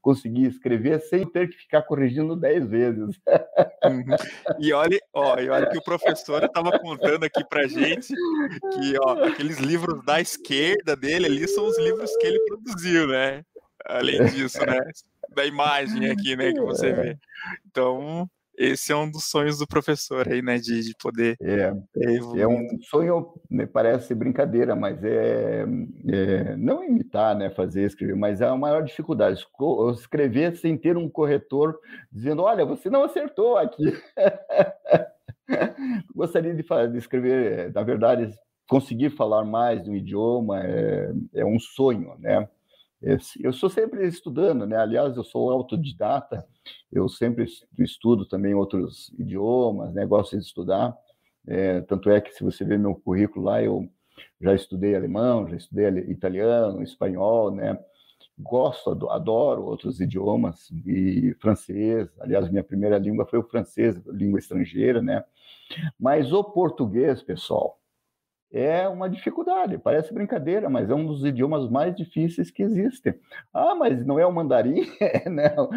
conseguir 0.00 0.46
escrever 0.46 1.00
sem 1.00 1.26
ter 1.26 1.48
que 1.48 1.56
ficar 1.56 1.82
corrigindo 1.82 2.36
dez 2.36 2.64
vezes. 2.68 3.20
Uhum. 3.84 4.04
E 4.58 4.72
olha, 4.72 5.00
ó, 5.12 5.38
e 5.38 5.48
olha 5.48 5.68
que 5.68 5.78
o 5.78 5.84
professor 5.84 6.42
estava 6.42 6.78
contando 6.78 7.24
aqui 7.24 7.44
para 7.48 7.66
gente 7.68 8.08
que 8.08 8.96
ó, 9.04 9.24
aqueles 9.24 9.58
livros 9.58 10.04
da 10.04 10.20
esquerda 10.20 10.96
dele 10.96 11.26
ali 11.26 11.46
são 11.48 11.66
os 11.66 11.78
livros 11.78 12.10
que 12.16 12.26
ele 12.26 12.40
produziu, 12.46 13.06
né? 13.06 13.44
Além 13.84 14.24
disso, 14.26 14.58
né? 14.66 14.80
Da 15.34 15.44
imagem 15.46 16.10
aqui, 16.10 16.34
né, 16.34 16.52
que 16.52 16.60
você 16.60 16.92
vê. 16.92 17.18
Então, 17.66 18.28
esse 18.58 18.92
é 18.92 18.96
um 18.96 19.10
dos 19.10 19.24
sonhos 19.24 19.58
do 19.58 19.66
professor 19.66 20.28
aí, 20.28 20.42
né, 20.42 20.58
de, 20.58 20.82
de 20.82 20.94
poder. 21.00 21.36
É, 21.40 21.72
é 22.36 22.46
um 22.46 22.66
sonho, 22.82 23.32
me 23.48 23.66
parece 23.66 24.14
brincadeira, 24.14 24.74
mas 24.74 25.02
é, 25.04 25.64
é, 26.08 26.56
não 26.56 26.84
imitar, 26.84 27.36
né, 27.36 27.50
fazer 27.50 27.84
escrever, 27.84 28.16
mas 28.16 28.40
é 28.40 28.46
a 28.46 28.56
maior 28.56 28.82
dificuldade 28.82 29.44
escrever 29.94 30.56
sem 30.56 30.76
ter 30.76 30.96
um 30.96 31.08
corretor 31.08 31.78
dizendo, 32.10 32.42
olha, 32.42 32.64
você 32.64 32.90
não 32.90 33.04
acertou 33.04 33.56
aqui. 33.56 33.96
Gostaria 36.14 36.54
de, 36.54 36.62
de 36.62 36.98
escrever, 36.98 37.72
na 37.72 37.82
verdade, 37.82 38.30
conseguir 38.68 39.10
falar 39.10 39.44
mais 39.44 39.82
de 39.82 39.90
um 39.90 39.94
idioma 39.94 40.60
é, 40.62 41.12
é 41.36 41.44
um 41.44 41.58
sonho, 41.58 42.14
né? 42.18 42.48
Eu 43.00 43.52
sou 43.52 43.70
sempre 43.70 44.06
estudando, 44.06 44.66
né? 44.66 44.76
Aliás, 44.76 45.16
eu 45.16 45.22
sou 45.22 45.50
autodidata, 45.50 46.44
eu 46.90 47.08
sempre 47.08 47.46
estudo 47.78 48.26
também 48.26 48.54
outros 48.54 49.14
idiomas, 49.18 49.94
né? 49.94 50.04
Gosto 50.04 50.36
de 50.36 50.42
estudar. 50.42 50.96
É, 51.46 51.80
tanto 51.82 52.10
é 52.10 52.20
que, 52.20 52.32
se 52.32 52.42
você 52.42 52.64
ver 52.64 52.78
meu 52.78 52.96
currículo 52.96 53.44
lá, 53.46 53.62
eu 53.62 53.88
já 54.40 54.52
estudei 54.54 54.96
alemão, 54.96 55.48
já 55.48 55.56
estudei 55.56 55.86
italiano, 56.10 56.82
espanhol, 56.82 57.52
né? 57.52 57.78
Gosto, 58.36 59.08
adoro 59.10 59.64
outros 59.64 60.00
idiomas 60.00 60.70
e 60.84 61.34
francês. 61.40 62.08
Aliás, 62.20 62.50
minha 62.50 62.64
primeira 62.64 62.98
língua 62.98 63.26
foi 63.26 63.38
o 63.38 63.44
francês, 63.44 63.96
língua 64.06 64.40
estrangeira, 64.40 65.00
né? 65.00 65.24
Mas 65.98 66.32
o 66.32 66.42
português, 66.42 67.22
pessoal, 67.22 67.77
é 68.50 68.88
uma 68.88 69.08
dificuldade. 69.08 69.78
Parece 69.78 70.12
brincadeira, 70.12 70.70
mas 70.70 70.90
é 70.90 70.94
um 70.94 71.06
dos 71.06 71.24
idiomas 71.24 71.68
mais 71.68 71.94
difíceis 71.94 72.50
que 72.50 72.62
existem. 72.62 73.14
Ah, 73.52 73.74
mas 73.74 74.04
não 74.06 74.18
é 74.18 74.26
o 74.26 74.32
mandarim? 74.32 74.86
não, 75.30 75.68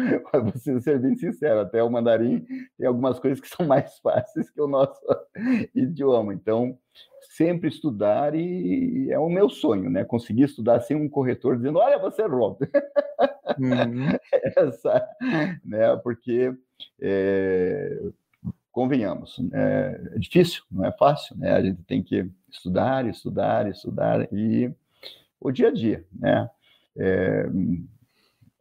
vou 0.42 0.80
ser 0.80 0.98
bem 0.98 1.14
sincero, 1.16 1.60
até 1.60 1.82
o 1.82 1.90
mandarim 1.90 2.44
tem 2.78 2.86
algumas 2.86 3.18
coisas 3.18 3.40
que 3.40 3.48
são 3.54 3.66
mais 3.66 3.98
fáceis 3.98 4.50
que 4.50 4.60
o 4.60 4.68
nosso 4.68 5.00
idioma. 5.74 6.32
Então, 6.32 6.78
sempre 7.20 7.68
estudar 7.68 8.34
e 8.34 9.08
é 9.10 9.18
o 9.18 9.28
meu 9.28 9.48
sonho, 9.48 9.90
né? 9.90 10.04
Conseguir 10.04 10.44
estudar 10.44 10.80
sem 10.80 10.96
um 10.96 11.08
corretor 11.08 11.56
dizendo, 11.56 11.78
olha, 11.78 11.98
você 11.98 12.22
errou. 12.22 12.58
Uhum. 13.58 14.08
Essa, 14.56 15.06
né? 15.64 15.96
Porque 16.02 16.54
é, 17.00 18.00
convenhamos, 18.72 19.38
é, 19.52 20.00
é 20.14 20.18
difícil, 20.18 20.64
não 20.70 20.84
é 20.84 20.92
fácil, 20.92 21.36
né? 21.36 21.52
A 21.52 21.62
gente 21.62 21.82
tem 21.82 22.02
que 22.02 22.28
estudar, 22.50 23.06
estudar, 23.06 23.68
estudar 23.68 24.32
e 24.32 24.72
o 25.38 25.50
dia 25.52 25.68
a 25.68 25.72
dia, 25.72 26.04
né? 26.12 26.50
É, 26.96 27.46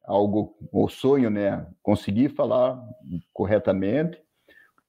algo, 0.03 0.55
o 0.71 0.89
sonho, 0.89 1.29
né? 1.29 1.65
Conseguir 1.81 2.29
falar 2.29 2.81
corretamente, 3.33 4.21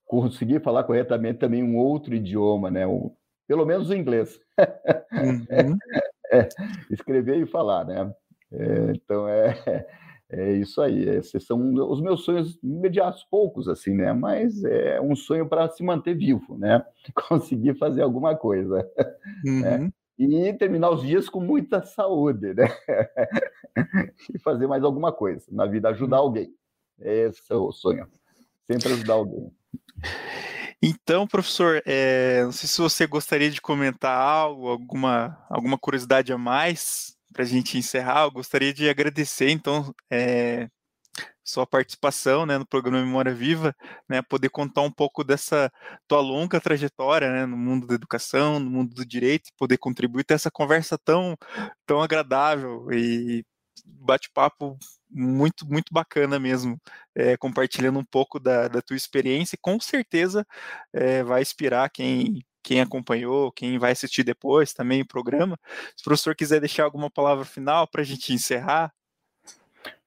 conseguir 0.05 0.61
falar 0.61 0.85
corretamente 0.85 1.39
também 1.39 1.63
um 1.63 1.77
outro 1.77 2.15
idioma, 2.15 2.71
né? 2.71 2.87
O, 2.87 3.15
pelo 3.47 3.65
menos 3.65 3.91
o 3.91 3.95
inglês. 3.95 4.41
Uhum. 4.59 5.79
é, 6.33 6.49
escrever 6.91 7.39
e 7.39 7.47
falar, 7.47 7.85
né? 7.85 8.13
É, 8.51 8.93
então 8.93 9.29
é 9.29 9.87
é 10.33 10.53
isso 10.53 10.81
aí. 10.81 11.07
Esses 11.09 11.45
são 11.45 11.75
os 11.91 12.01
meus 12.01 12.25
sonhos 12.25 12.59
imediatos, 12.63 13.23
poucos 13.31 13.69
assim, 13.69 13.95
né? 13.95 14.15
Mas 14.15 14.65
é 14.65 14.99
um 14.99 15.15
sonho 15.15 15.47
para 15.47 15.69
se 15.69 15.83
manter 15.83 16.15
vivo, 16.15 16.57
né? 16.57 16.83
Conseguir 17.29 17.75
fazer 17.75 18.03
alguma 18.03 18.35
coisa. 18.35 18.89
Né? 19.45 19.77
Uhum. 19.77 19.85
Né? 19.85 19.93
E 20.19 20.53
terminar 20.53 20.91
os 20.91 21.03
dias 21.03 21.29
com 21.29 21.41
muita 21.41 21.83
saúde, 21.83 22.55
né? 22.55 22.69
e 24.33 24.39
fazer 24.39 24.67
mais 24.69 24.85
alguma 24.85 25.11
coisa 25.13 25.45
na 25.51 25.67
vida, 25.67 25.89
ajudar 25.89 26.19
uhum. 26.19 26.23
alguém. 26.23 26.55
Esse 27.01 27.53
é 27.53 27.57
o 27.57 27.73
sonho. 27.73 28.07
Sempre 28.71 28.93
ajudar 28.93 29.15
alguém. 29.15 29.51
Então, 30.81 31.27
professor, 31.27 31.83
é, 31.85 32.45
não 32.45 32.53
sei 32.53 32.69
se 32.69 32.81
você 32.81 33.07
gostaria 33.07 33.51
de 33.51 33.61
comentar 33.61 34.17
algo, 34.17 34.69
alguma, 34.69 35.39
alguma 35.49 35.79
curiosidade 35.79 36.33
a 36.33 36.39
mais 36.39 37.17
para 37.33 37.43
a 37.43 37.47
gente 37.47 37.79
encerrar, 37.79 38.25
eu 38.25 38.31
gostaria 38.31 38.73
de 38.73 38.89
agradecer, 38.89 39.51
então, 39.51 39.95
é, 40.11 40.69
sua 41.45 41.67
participação 41.67 42.47
né, 42.47 42.59
no 42.59 42.67
programa 42.67 43.05
Memória 43.05 43.35
Viva, 43.35 43.75
né, 44.09 44.23
poder 44.23 44.49
contar 44.51 44.83
um 44.83 44.91
pouco 44.91 45.25
dessa 45.25 45.71
tua 46.07 46.21
longa 46.21 46.61
trajetória 46.61 47.31
né, 47.33 47.47
no 47.47 47.57
mundo 47.57 47.87
da 47.87 47.95
educação, 47.95 48.61
no 48.61 48.71
mundo 48.71 48.95
do 48.95 49.05
direito, 49.05 49.51
poder 49.59 49.79
contribuir 49.79 50.25
ter 50.25 50.35
essa 50.35 50.51
conversa 50.51 50.97
tão, 50.99 51.37
tão 51.87 52.01
agradável 52.01 52.91
e 52.93 53.45
bate-papo 53.85 54.79
muito, 55.11 55.67
muito 55.67 55.93
bacana 55.93 56.39
mesmo, 56.39 56.79
é, 57.15 57.37
compartilhando 57.37 57.99
um 57.99 58.05
pouco 58.05 58.39
da, 58.41 58.69
da 58.69 58.81
tua 58.81 58.97
experiência, 58.97 59.57
e 59.57 59.61
com 59.61 59.79
certeza 59.81 60.47
é, 60.93 61.23
vai 61.23 61.43
inspirar 61.43 61.91
quem 61.91 62.43
quem 62.63 62.81
acompanhou, 62.81 63.53
quem 63.53 63.79
vai 63.79 63.93
assistir 63.93 64.23
depois 64.23 64.73
também 64.73 65.03
o 65.03 65.07
programa. 65.07 65.59
Se 65.97 66.03
o 66.03 66.05
professor 66.05 66.35
quiser 66.35 66.61
deixar 66.61 66.85
alguma 66.85 67.11
palavra 67.11 67.45
final 67.45 67.87
para 67.87 68.03
a 68.03 68.05
gente 68.05 68.33
encerrar. 68.33 68.93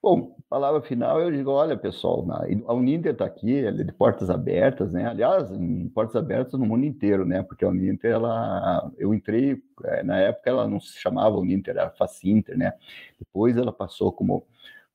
Bom, 0.01 0.36
palavra 0.47 0.82
final, 0.84 1.20
eu 1.20 1.32
digo, 1.32 1.49
olha, 1.49 1.76
pessoal, 1.76 2.24
a 2.68 2.74
Uninter 2.74 3.14
está 3.14 3.26
aqui, 3.26 3.66
ela 3.66 3.82
é 3.82 3.84
de 3.84 3.91
portas 3.91 4.30
abertas, 4.30 4.91
né? 4.93 5.08
Aliás, 5.08 5.49
portas 5.95 6.16
abertas 6.16 6.60
no 6.60 6.66
mundo 6.66 6.86
inteiro, 6.86 7.26
né? 7.26 7.41
Porque 7.41 7.66
a 7.66 7.70
Uninter, 7.70 8.12
ela, 8.12 8.91
eu 8.99 9.16
entrei, 9.16 9.60
é, 9.84 10.03
na 10.03 10.20
época 10.20 10.49
ela 10.49 10.68
não 10.68 10.80
se 10.80 10.99
chamava 10.99 11.38
Uninter, 11.38 11.76
era 11.76 11.89
Facinter, 11.89 12.56
né? 12.56 12.74
Depois 13.18 13.58
ela 13.58 13.74
passou 13.74 14.12
como 14.12 14.45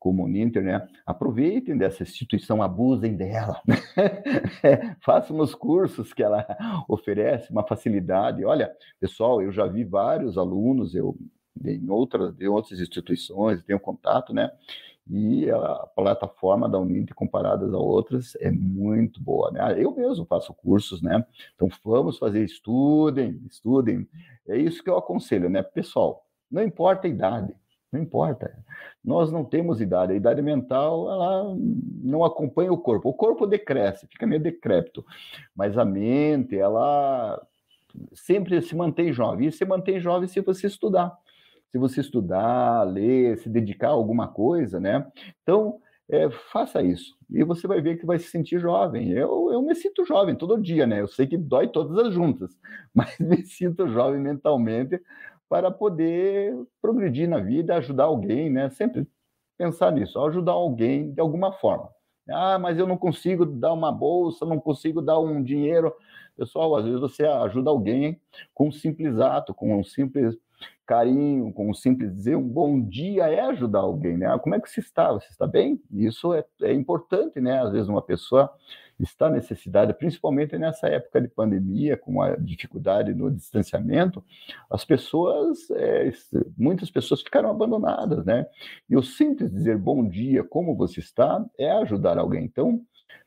como 0.00 0.24
o 0.24 0.28
Ninter, 0.28 0.64
né? 0.64 0.88
Aproveitem 1.06 1.76
dessa 1.76 2.02
instituição, 2.02 2.62
abusem 2.62 3.14
dela, 3.14 3.60
né? 3.68 3.76
façam 5.04 5.38
os 5.38 5.54
cursos 5.54 6.12
que 6.14 6.22
ela 6.22 6.46
oferece, 6.88 7.52
uma 7.52 7.66
facilidade. 7.66 8.44
Olha, 8.44 8.72
pessoal, 8.98 9.42
eu 9.42 9.52
já 9.52 9.66
vi 9.66 9.84
vários 9.84 10.38
alunos, 10.38 10.94
eu 10.94 11.16
em 11.62 11.90
outras, 11.90 12.40
em 12.40 12.46
outras 12.46 12.80
instituições, 12.80 13.62
tenho 13.64 13.78
contato, 13.78 14.32
né? 14.32 14.50
E 15.08 15.50
a 15.50 15.86
plataforma 15.94 16.68
da 16.68 16.78
Uninter, 16.78 17.14
comparadas 17.14 17.74
a 17.74 17.78
outras, 17.78 18.36
é 18.36 18.50
muito 18.50 19.20
boa, 19.20 19.50
né? 19.50 19.74
Eu 19.76 19.94
mesmo 19.94 20.24
faço 20.24 20.54
cursos, 20.54 21.02
né? 21.02 21.24
Então, 21.54 21.68
vamos 21.84 22.16
fazer, 22.16 22.44
estudem, 22.44 23.40
estudem. 23.50 24.08
É 24.48 24.56
isso 24.56 24.82
que 24.82 24.88
eu 24.88 24.96
aconselho, 24.96 25.50
né? 25.50 25.62
Pessoal, 25.62 26.24
não 26.50 26.62
importa 26.62 27.06
a 27.06 27.10
idade, 27.10 27.54
não 27.92 28.00
importa. 28.00 28.56
Nós 29.04 29.32
não 29.32 29.44
temos 29.44 29.80
idade. 29.80 30.12
A 30.12 30.16
idade 30.16 30.40
mental, 30.40 31.10
ela 31.10 31.56
não 32.02 32.24
acompanha 32.24 32.72
o 32.72 32.78
corpo. 32.78 33.08
O 33.08 33.14
corpo 33.14 33.46
decresce, 33.46 34.06
fica 34.06 34.26
meio 34.26 34.40
decrépito. 34.40 35.04
Mas 35.54 35.76
a 35.76 35.84
mente, 35.84 36.56
ela 36.56 37.40
sempre 38.12 38.60
se 38.62 38.76
mantém 38.76 39.12
jovem. 39.12 39.48
E 39.48 39.52
se 39.52 39.64
mantém 39.64 40.00
jovem 40.00 40.28
se 40.28 40.40
você 40.40 40.66
estudar. 40.66 41.16
Se 41.72 41.78
você 41.78 42.00
estudar, 42.00 42.82
ler, 42.84 43.38
se 43.38 43.48
dedicar 43.48 43.88
a 43.88 43.92
alguma 43.92 44.28
coisa, 44.28 44.78
né? 44.80 45.06
Então, 45.42 45.80
é, 46.08 46.28
faça 46.52 46.82
isso. 46.82 47.16
E 47.30 47.44
você 47.44 47.68
vai 47.68 47.80
ver 47.80 47.96
que 47.96 48.04
vai 48.04 48.18
se 48.18 48.28
sentir 48.28 48.58
jovem. 48.58 49.10
Eu, 49.10 49.50
eu 49.52 49.62
me 49.62 49.74
sinto 49.76 50.04
jovem 50.04 50.34
todo 50.34 50.60
dia, 50.60 50.84
né? 50.86 51.00
Eu 51.00 51.06
sei 51.06 51.26
que 51.26 51.36
dói 51.36 51.68
todas 51.68 51.96
as 51.98 52.12
juntas, 52.12 52.58
mas 52.92 53.16
me 53.18 53.44
sinto 53.44 53.88
jovem 53.88 54.20
mentalmente 54.20 55.00
para 55.50 55.68
poder 55.68 56.56
progredir 56.80 57.28
na 57.28 57.40
vida, 57.40 57.74
ajudar 57.76 58.04
alguém, 58.04 58.48
né? 58.48 58.70
Sempre 58.70 59.04
pensar 59.58 59.90
nisso, 59.90 60.18
ajudar 60.20 60.52
alguém 60.52 61.12
de 61.12 61.20
alguma 61.20 61.52
forma. 61.52 61.90
Ah, 62.30 62.56
mas 62.56 62.78
eu 62.78 62.86
não 62.86 62.96
consigo 62.96 63.44
dar 63.44 63.72
uma 63.72 63.90
bolsa, 63.90 64.46
não 64.46 64.60
consigo 64.60 65.02
dar 65.02 65.18
um 65.18 65.42
dinheiro. 65.42 65.92
Pessoal, 66.36 66.76
às 66.76 66.84
vezes 66.84 67.00
você 67.00 67.24
ajuda 67.26 67.68
alguém 67.68 68.20
com 68.54 68.68
um 68.68 68.72
simples 68.72 69.18
ato, 69.18 69.52
com 69.52 69.76
um 69.76 69.82
simples 69.82 70.38
carinho, 70.86 71.52
com 71.52 71.68
um 71.68 71.74
simples 71.74 72.14
dizer 72.14 72.36
um 72.36 72.48
bom 72.48 72.80
dia 72.80 73.28
é 73.28 73.40
ajudar 73.40 73.80
alguém, 73.80 74.16
né? 74.16 74.26
Ah, 74.26 74.38
como 74.38 74.54
é 74.54 74.60
que 74.60 74.70
você 74.70 74.78
está? 74.78 75.12
Você 75.12 75.28
está 75.30 75.48
bem? 75.48 75.82
Isso 75.90 76.32
é, 76.32 76.44
é 76.62 76.72
importante, 76.72 77.40
né? 77.40 77.60
Às 77.60 77.72
vezes 77.72 77.88
uma 77.88 78.02
pessoa 78.02 78.52
está 79.02 79.30
necessitada, 79.30 79.94
principalmente 79.94 80.56
nessa 80.58 80.88
época 80.88 81.20
de 81.20 81.28
pandemia, 81.28 81.96
com 81.96 82.20
a 82.20 82.36
dificuldade 82.36 83.14
no 83.14 83.30
distanciamento, 83.30 84.24
as 84.70 84.84
pessoas, 84.84 85.70
é, 85.70 86.12
muitas 86.56 86.90
pessoas 86.90 87.22
ficaram 87.22 87.50
abandonadas, 87.50 88.24
né? 88.24 88.46
E 88.88 88.96
o 88.96 89.02
simples 89.02 89.50
dizer 89.50 89.78
bom 89.78 90.06
dia, 90.06 90.44
como 90.44 90.76
você 90.76 91.00
está, 91.00 91.44
é 91.58 91.70
ajudar 91.70 92.18
alguém. 92.18 92.44
Então, 92.44 92.82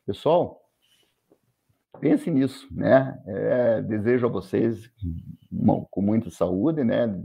pessoal, 0.06 0.62
pense 2.00 2.30
nisso, 2.30 2.68
né? 2.72 3.20
É, 3.26 3.82
desejo 3.82 4.28
a 4.28 4.30
vocês 4.30 4.92
com 5.90 6.02
muita 6.02 6.30
saúde, 6.30 6.84
né? 6.84 7.20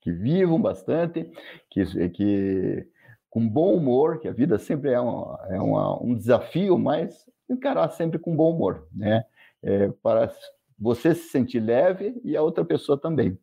Que 0.00 0.12
vivam 0.12 0.60
bastante, 0.60 1.30
que, 1.70 2.10
que 2.10 2.88
com 3.30 3.46
bom 3.48 3.74
humor, 3.74 4.18
que 4.20 4.28
a 4.28 4.32
vida 4.32 4.58
sempre 4.58 4.90
é, 4.90 5.00
uma, 5.00 5.38
é 5.50 5.60
uma, 5.60 6.02
um 6.02 6.14
desafio, 6.14 6.78
mas 6.78 7.26
encarar 7.48 7.88
sempre 7.90 8.18
com 8.18 8.36
bom 8.36 8.54
humor, 8.54 8.86
né? 8.92 9.24
É, 9.62 9.88
para 10.02 10.32
você 10.78 11.14
se 11.14 11.28
sentir 11.28 11.60
leve 11.60 12.20
e 12.22 12.36
a 12.36 12.42
outra 12.42 12.64
pessoa 12.64 12.98
também. 12.98 13.38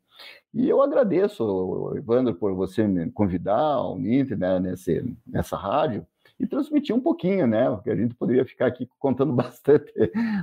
E 0.54 0.70
eu 0.70 0.82
agradeço, 0.82 1.94
Evandro, 1.98 2.36
por 2.36 2.54
você 2.54 2.88
me 2.88 3.12
convidar 3.12 3.60
ao 3.60 3.98
NIT, 3.98 4.36
né, 4.36 4.60
nesse, 4.60 5.04
nessa 5.26 5.58
rádio, 5.58 6.06
e 6.40 6.46
transmitir 6.46 6.96
um 6.96 7.00
pouquinho, 7.00 7.48
né? 7.48 7.70
Porque 7.72 7.90
a 7.90 7.96
gente 7.96 8.14
poderia 8.16 8.46
ficar 8.46 8.68
aqui 8.68 8.88
contando 9.00 9.34
bastante 9.34 9.92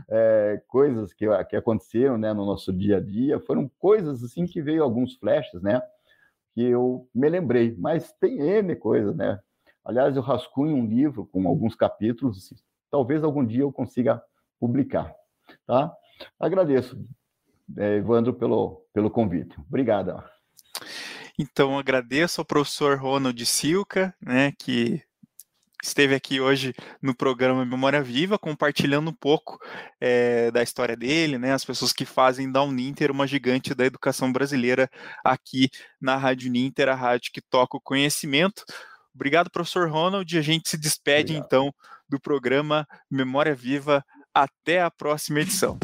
é, 0.08 0.62
coisas 0.66 1.12
que, 1.12 1.26
que 1.48 1.56
aconteceram 1.56 2.18
né, 2.18 2.32
no 2.32 2.44
nosso 2.44 2.72
dia 2.72 2.96
a 2.96 3.00
dia. 3.00 3.38
Foram 3.40 3.70
coisas 3.78 4.22
assim 4.24 4.46
que 4.46 4.60
veio 4.62 4.82
alguns 4.82 5.14
flashes, 5.16 5.62
né? 5.62 5.80
Que 6.54 6.62
eu 6.62 7.08
me 7.14 7.28
lembrei, 7.28 7.76
mas 7.78 8.12
tem 8.14 8.40
N 8.40 8.74
coisas, 8.76 9.14
né? 9.14 9.38
Aliás, 9.84 10.16
eu 10.16 10.22
rascunho 10.22 10.76
um 10.76 10.86
livro 10.86 11.26
com 11.26 11.46
alguns 11.46 11.74
capítulos, 11.74 12.52
talvez 12.90 13.22
algum 13.22 13.44
dia 13.44 13.62
eu 13.62 13.72
consiga 13.72 14.22
publicar, 14.58 15.14
tá? 15.66 15.92
Agradeço, 16.38 17.02
é, 17.76 17.96
Evandro, 17.96 18.34
pelo, 18.34 18.84
pelo 18.92 19.10
convite. 19.10 19.56
Obrigado. 19.68 20.22
Então, 21.38 21.78
agradeço 21.78 22.40
ao 22.40 22.44
professor 22.44 22.98
Ronald 22.98 23.46
Silca, 23.46 24.14
né, 24.20 24.52
que 24.58 25.02
esteve 25.82 26.14
aqui 26.14 26.40
hoje 26.40 26.74
no 27.00 27.14
programa 27.14 27.64
Memória 27.64 28.02
Viva, 28.02 28.38
compartilhando 28.38 29.08
um 29.08 29.14
pouco 29.14 29.58
é, 29.98 30.50
da 30.50 30.62
história 30.62 30.94
dele, 30.94 31.38
né, 31.38 31.54
as 31.54 31.64
pessoas 31.64 31.92
que 31.92 32.04
fazem 32.04 32.52
da 32.52 32.62
Uninter 32.62 33.10
uma 33.10 33.26
gigante 33.26 33.74
da 33.74 33.86
educação 33.86 34.30
brasileira 34.30 34.90
aqui 35.24 35.70
na 35.98 36.16
Rádio 36.16 36.50
Uninter, 36.50 36.88
a 36.90 36.94
rádio 36.94 37.30
que 37.32 37.40
toca 37.40 37.78
o 37.78 37.80
conhecimento. 37.80 38.62
Obrigado, 39.14 39.50
professor 39.50 39.90
Ronald. 39.90 40.38
A 40.38 40.42
gente 40.42 40.68
se 40.68 40.76
despede, 40.76 41.32
Obrigado. 41.32 41.46
então, 41.46 41.74
do 42.10 42.20
programa 42.20 42.86
Memória 43.10 43.54
Viva. 43.54 44.04
Até 44.34 44.82
a 44.82 44.90
próxima 44.90 45.40
edição. 45.40 45.78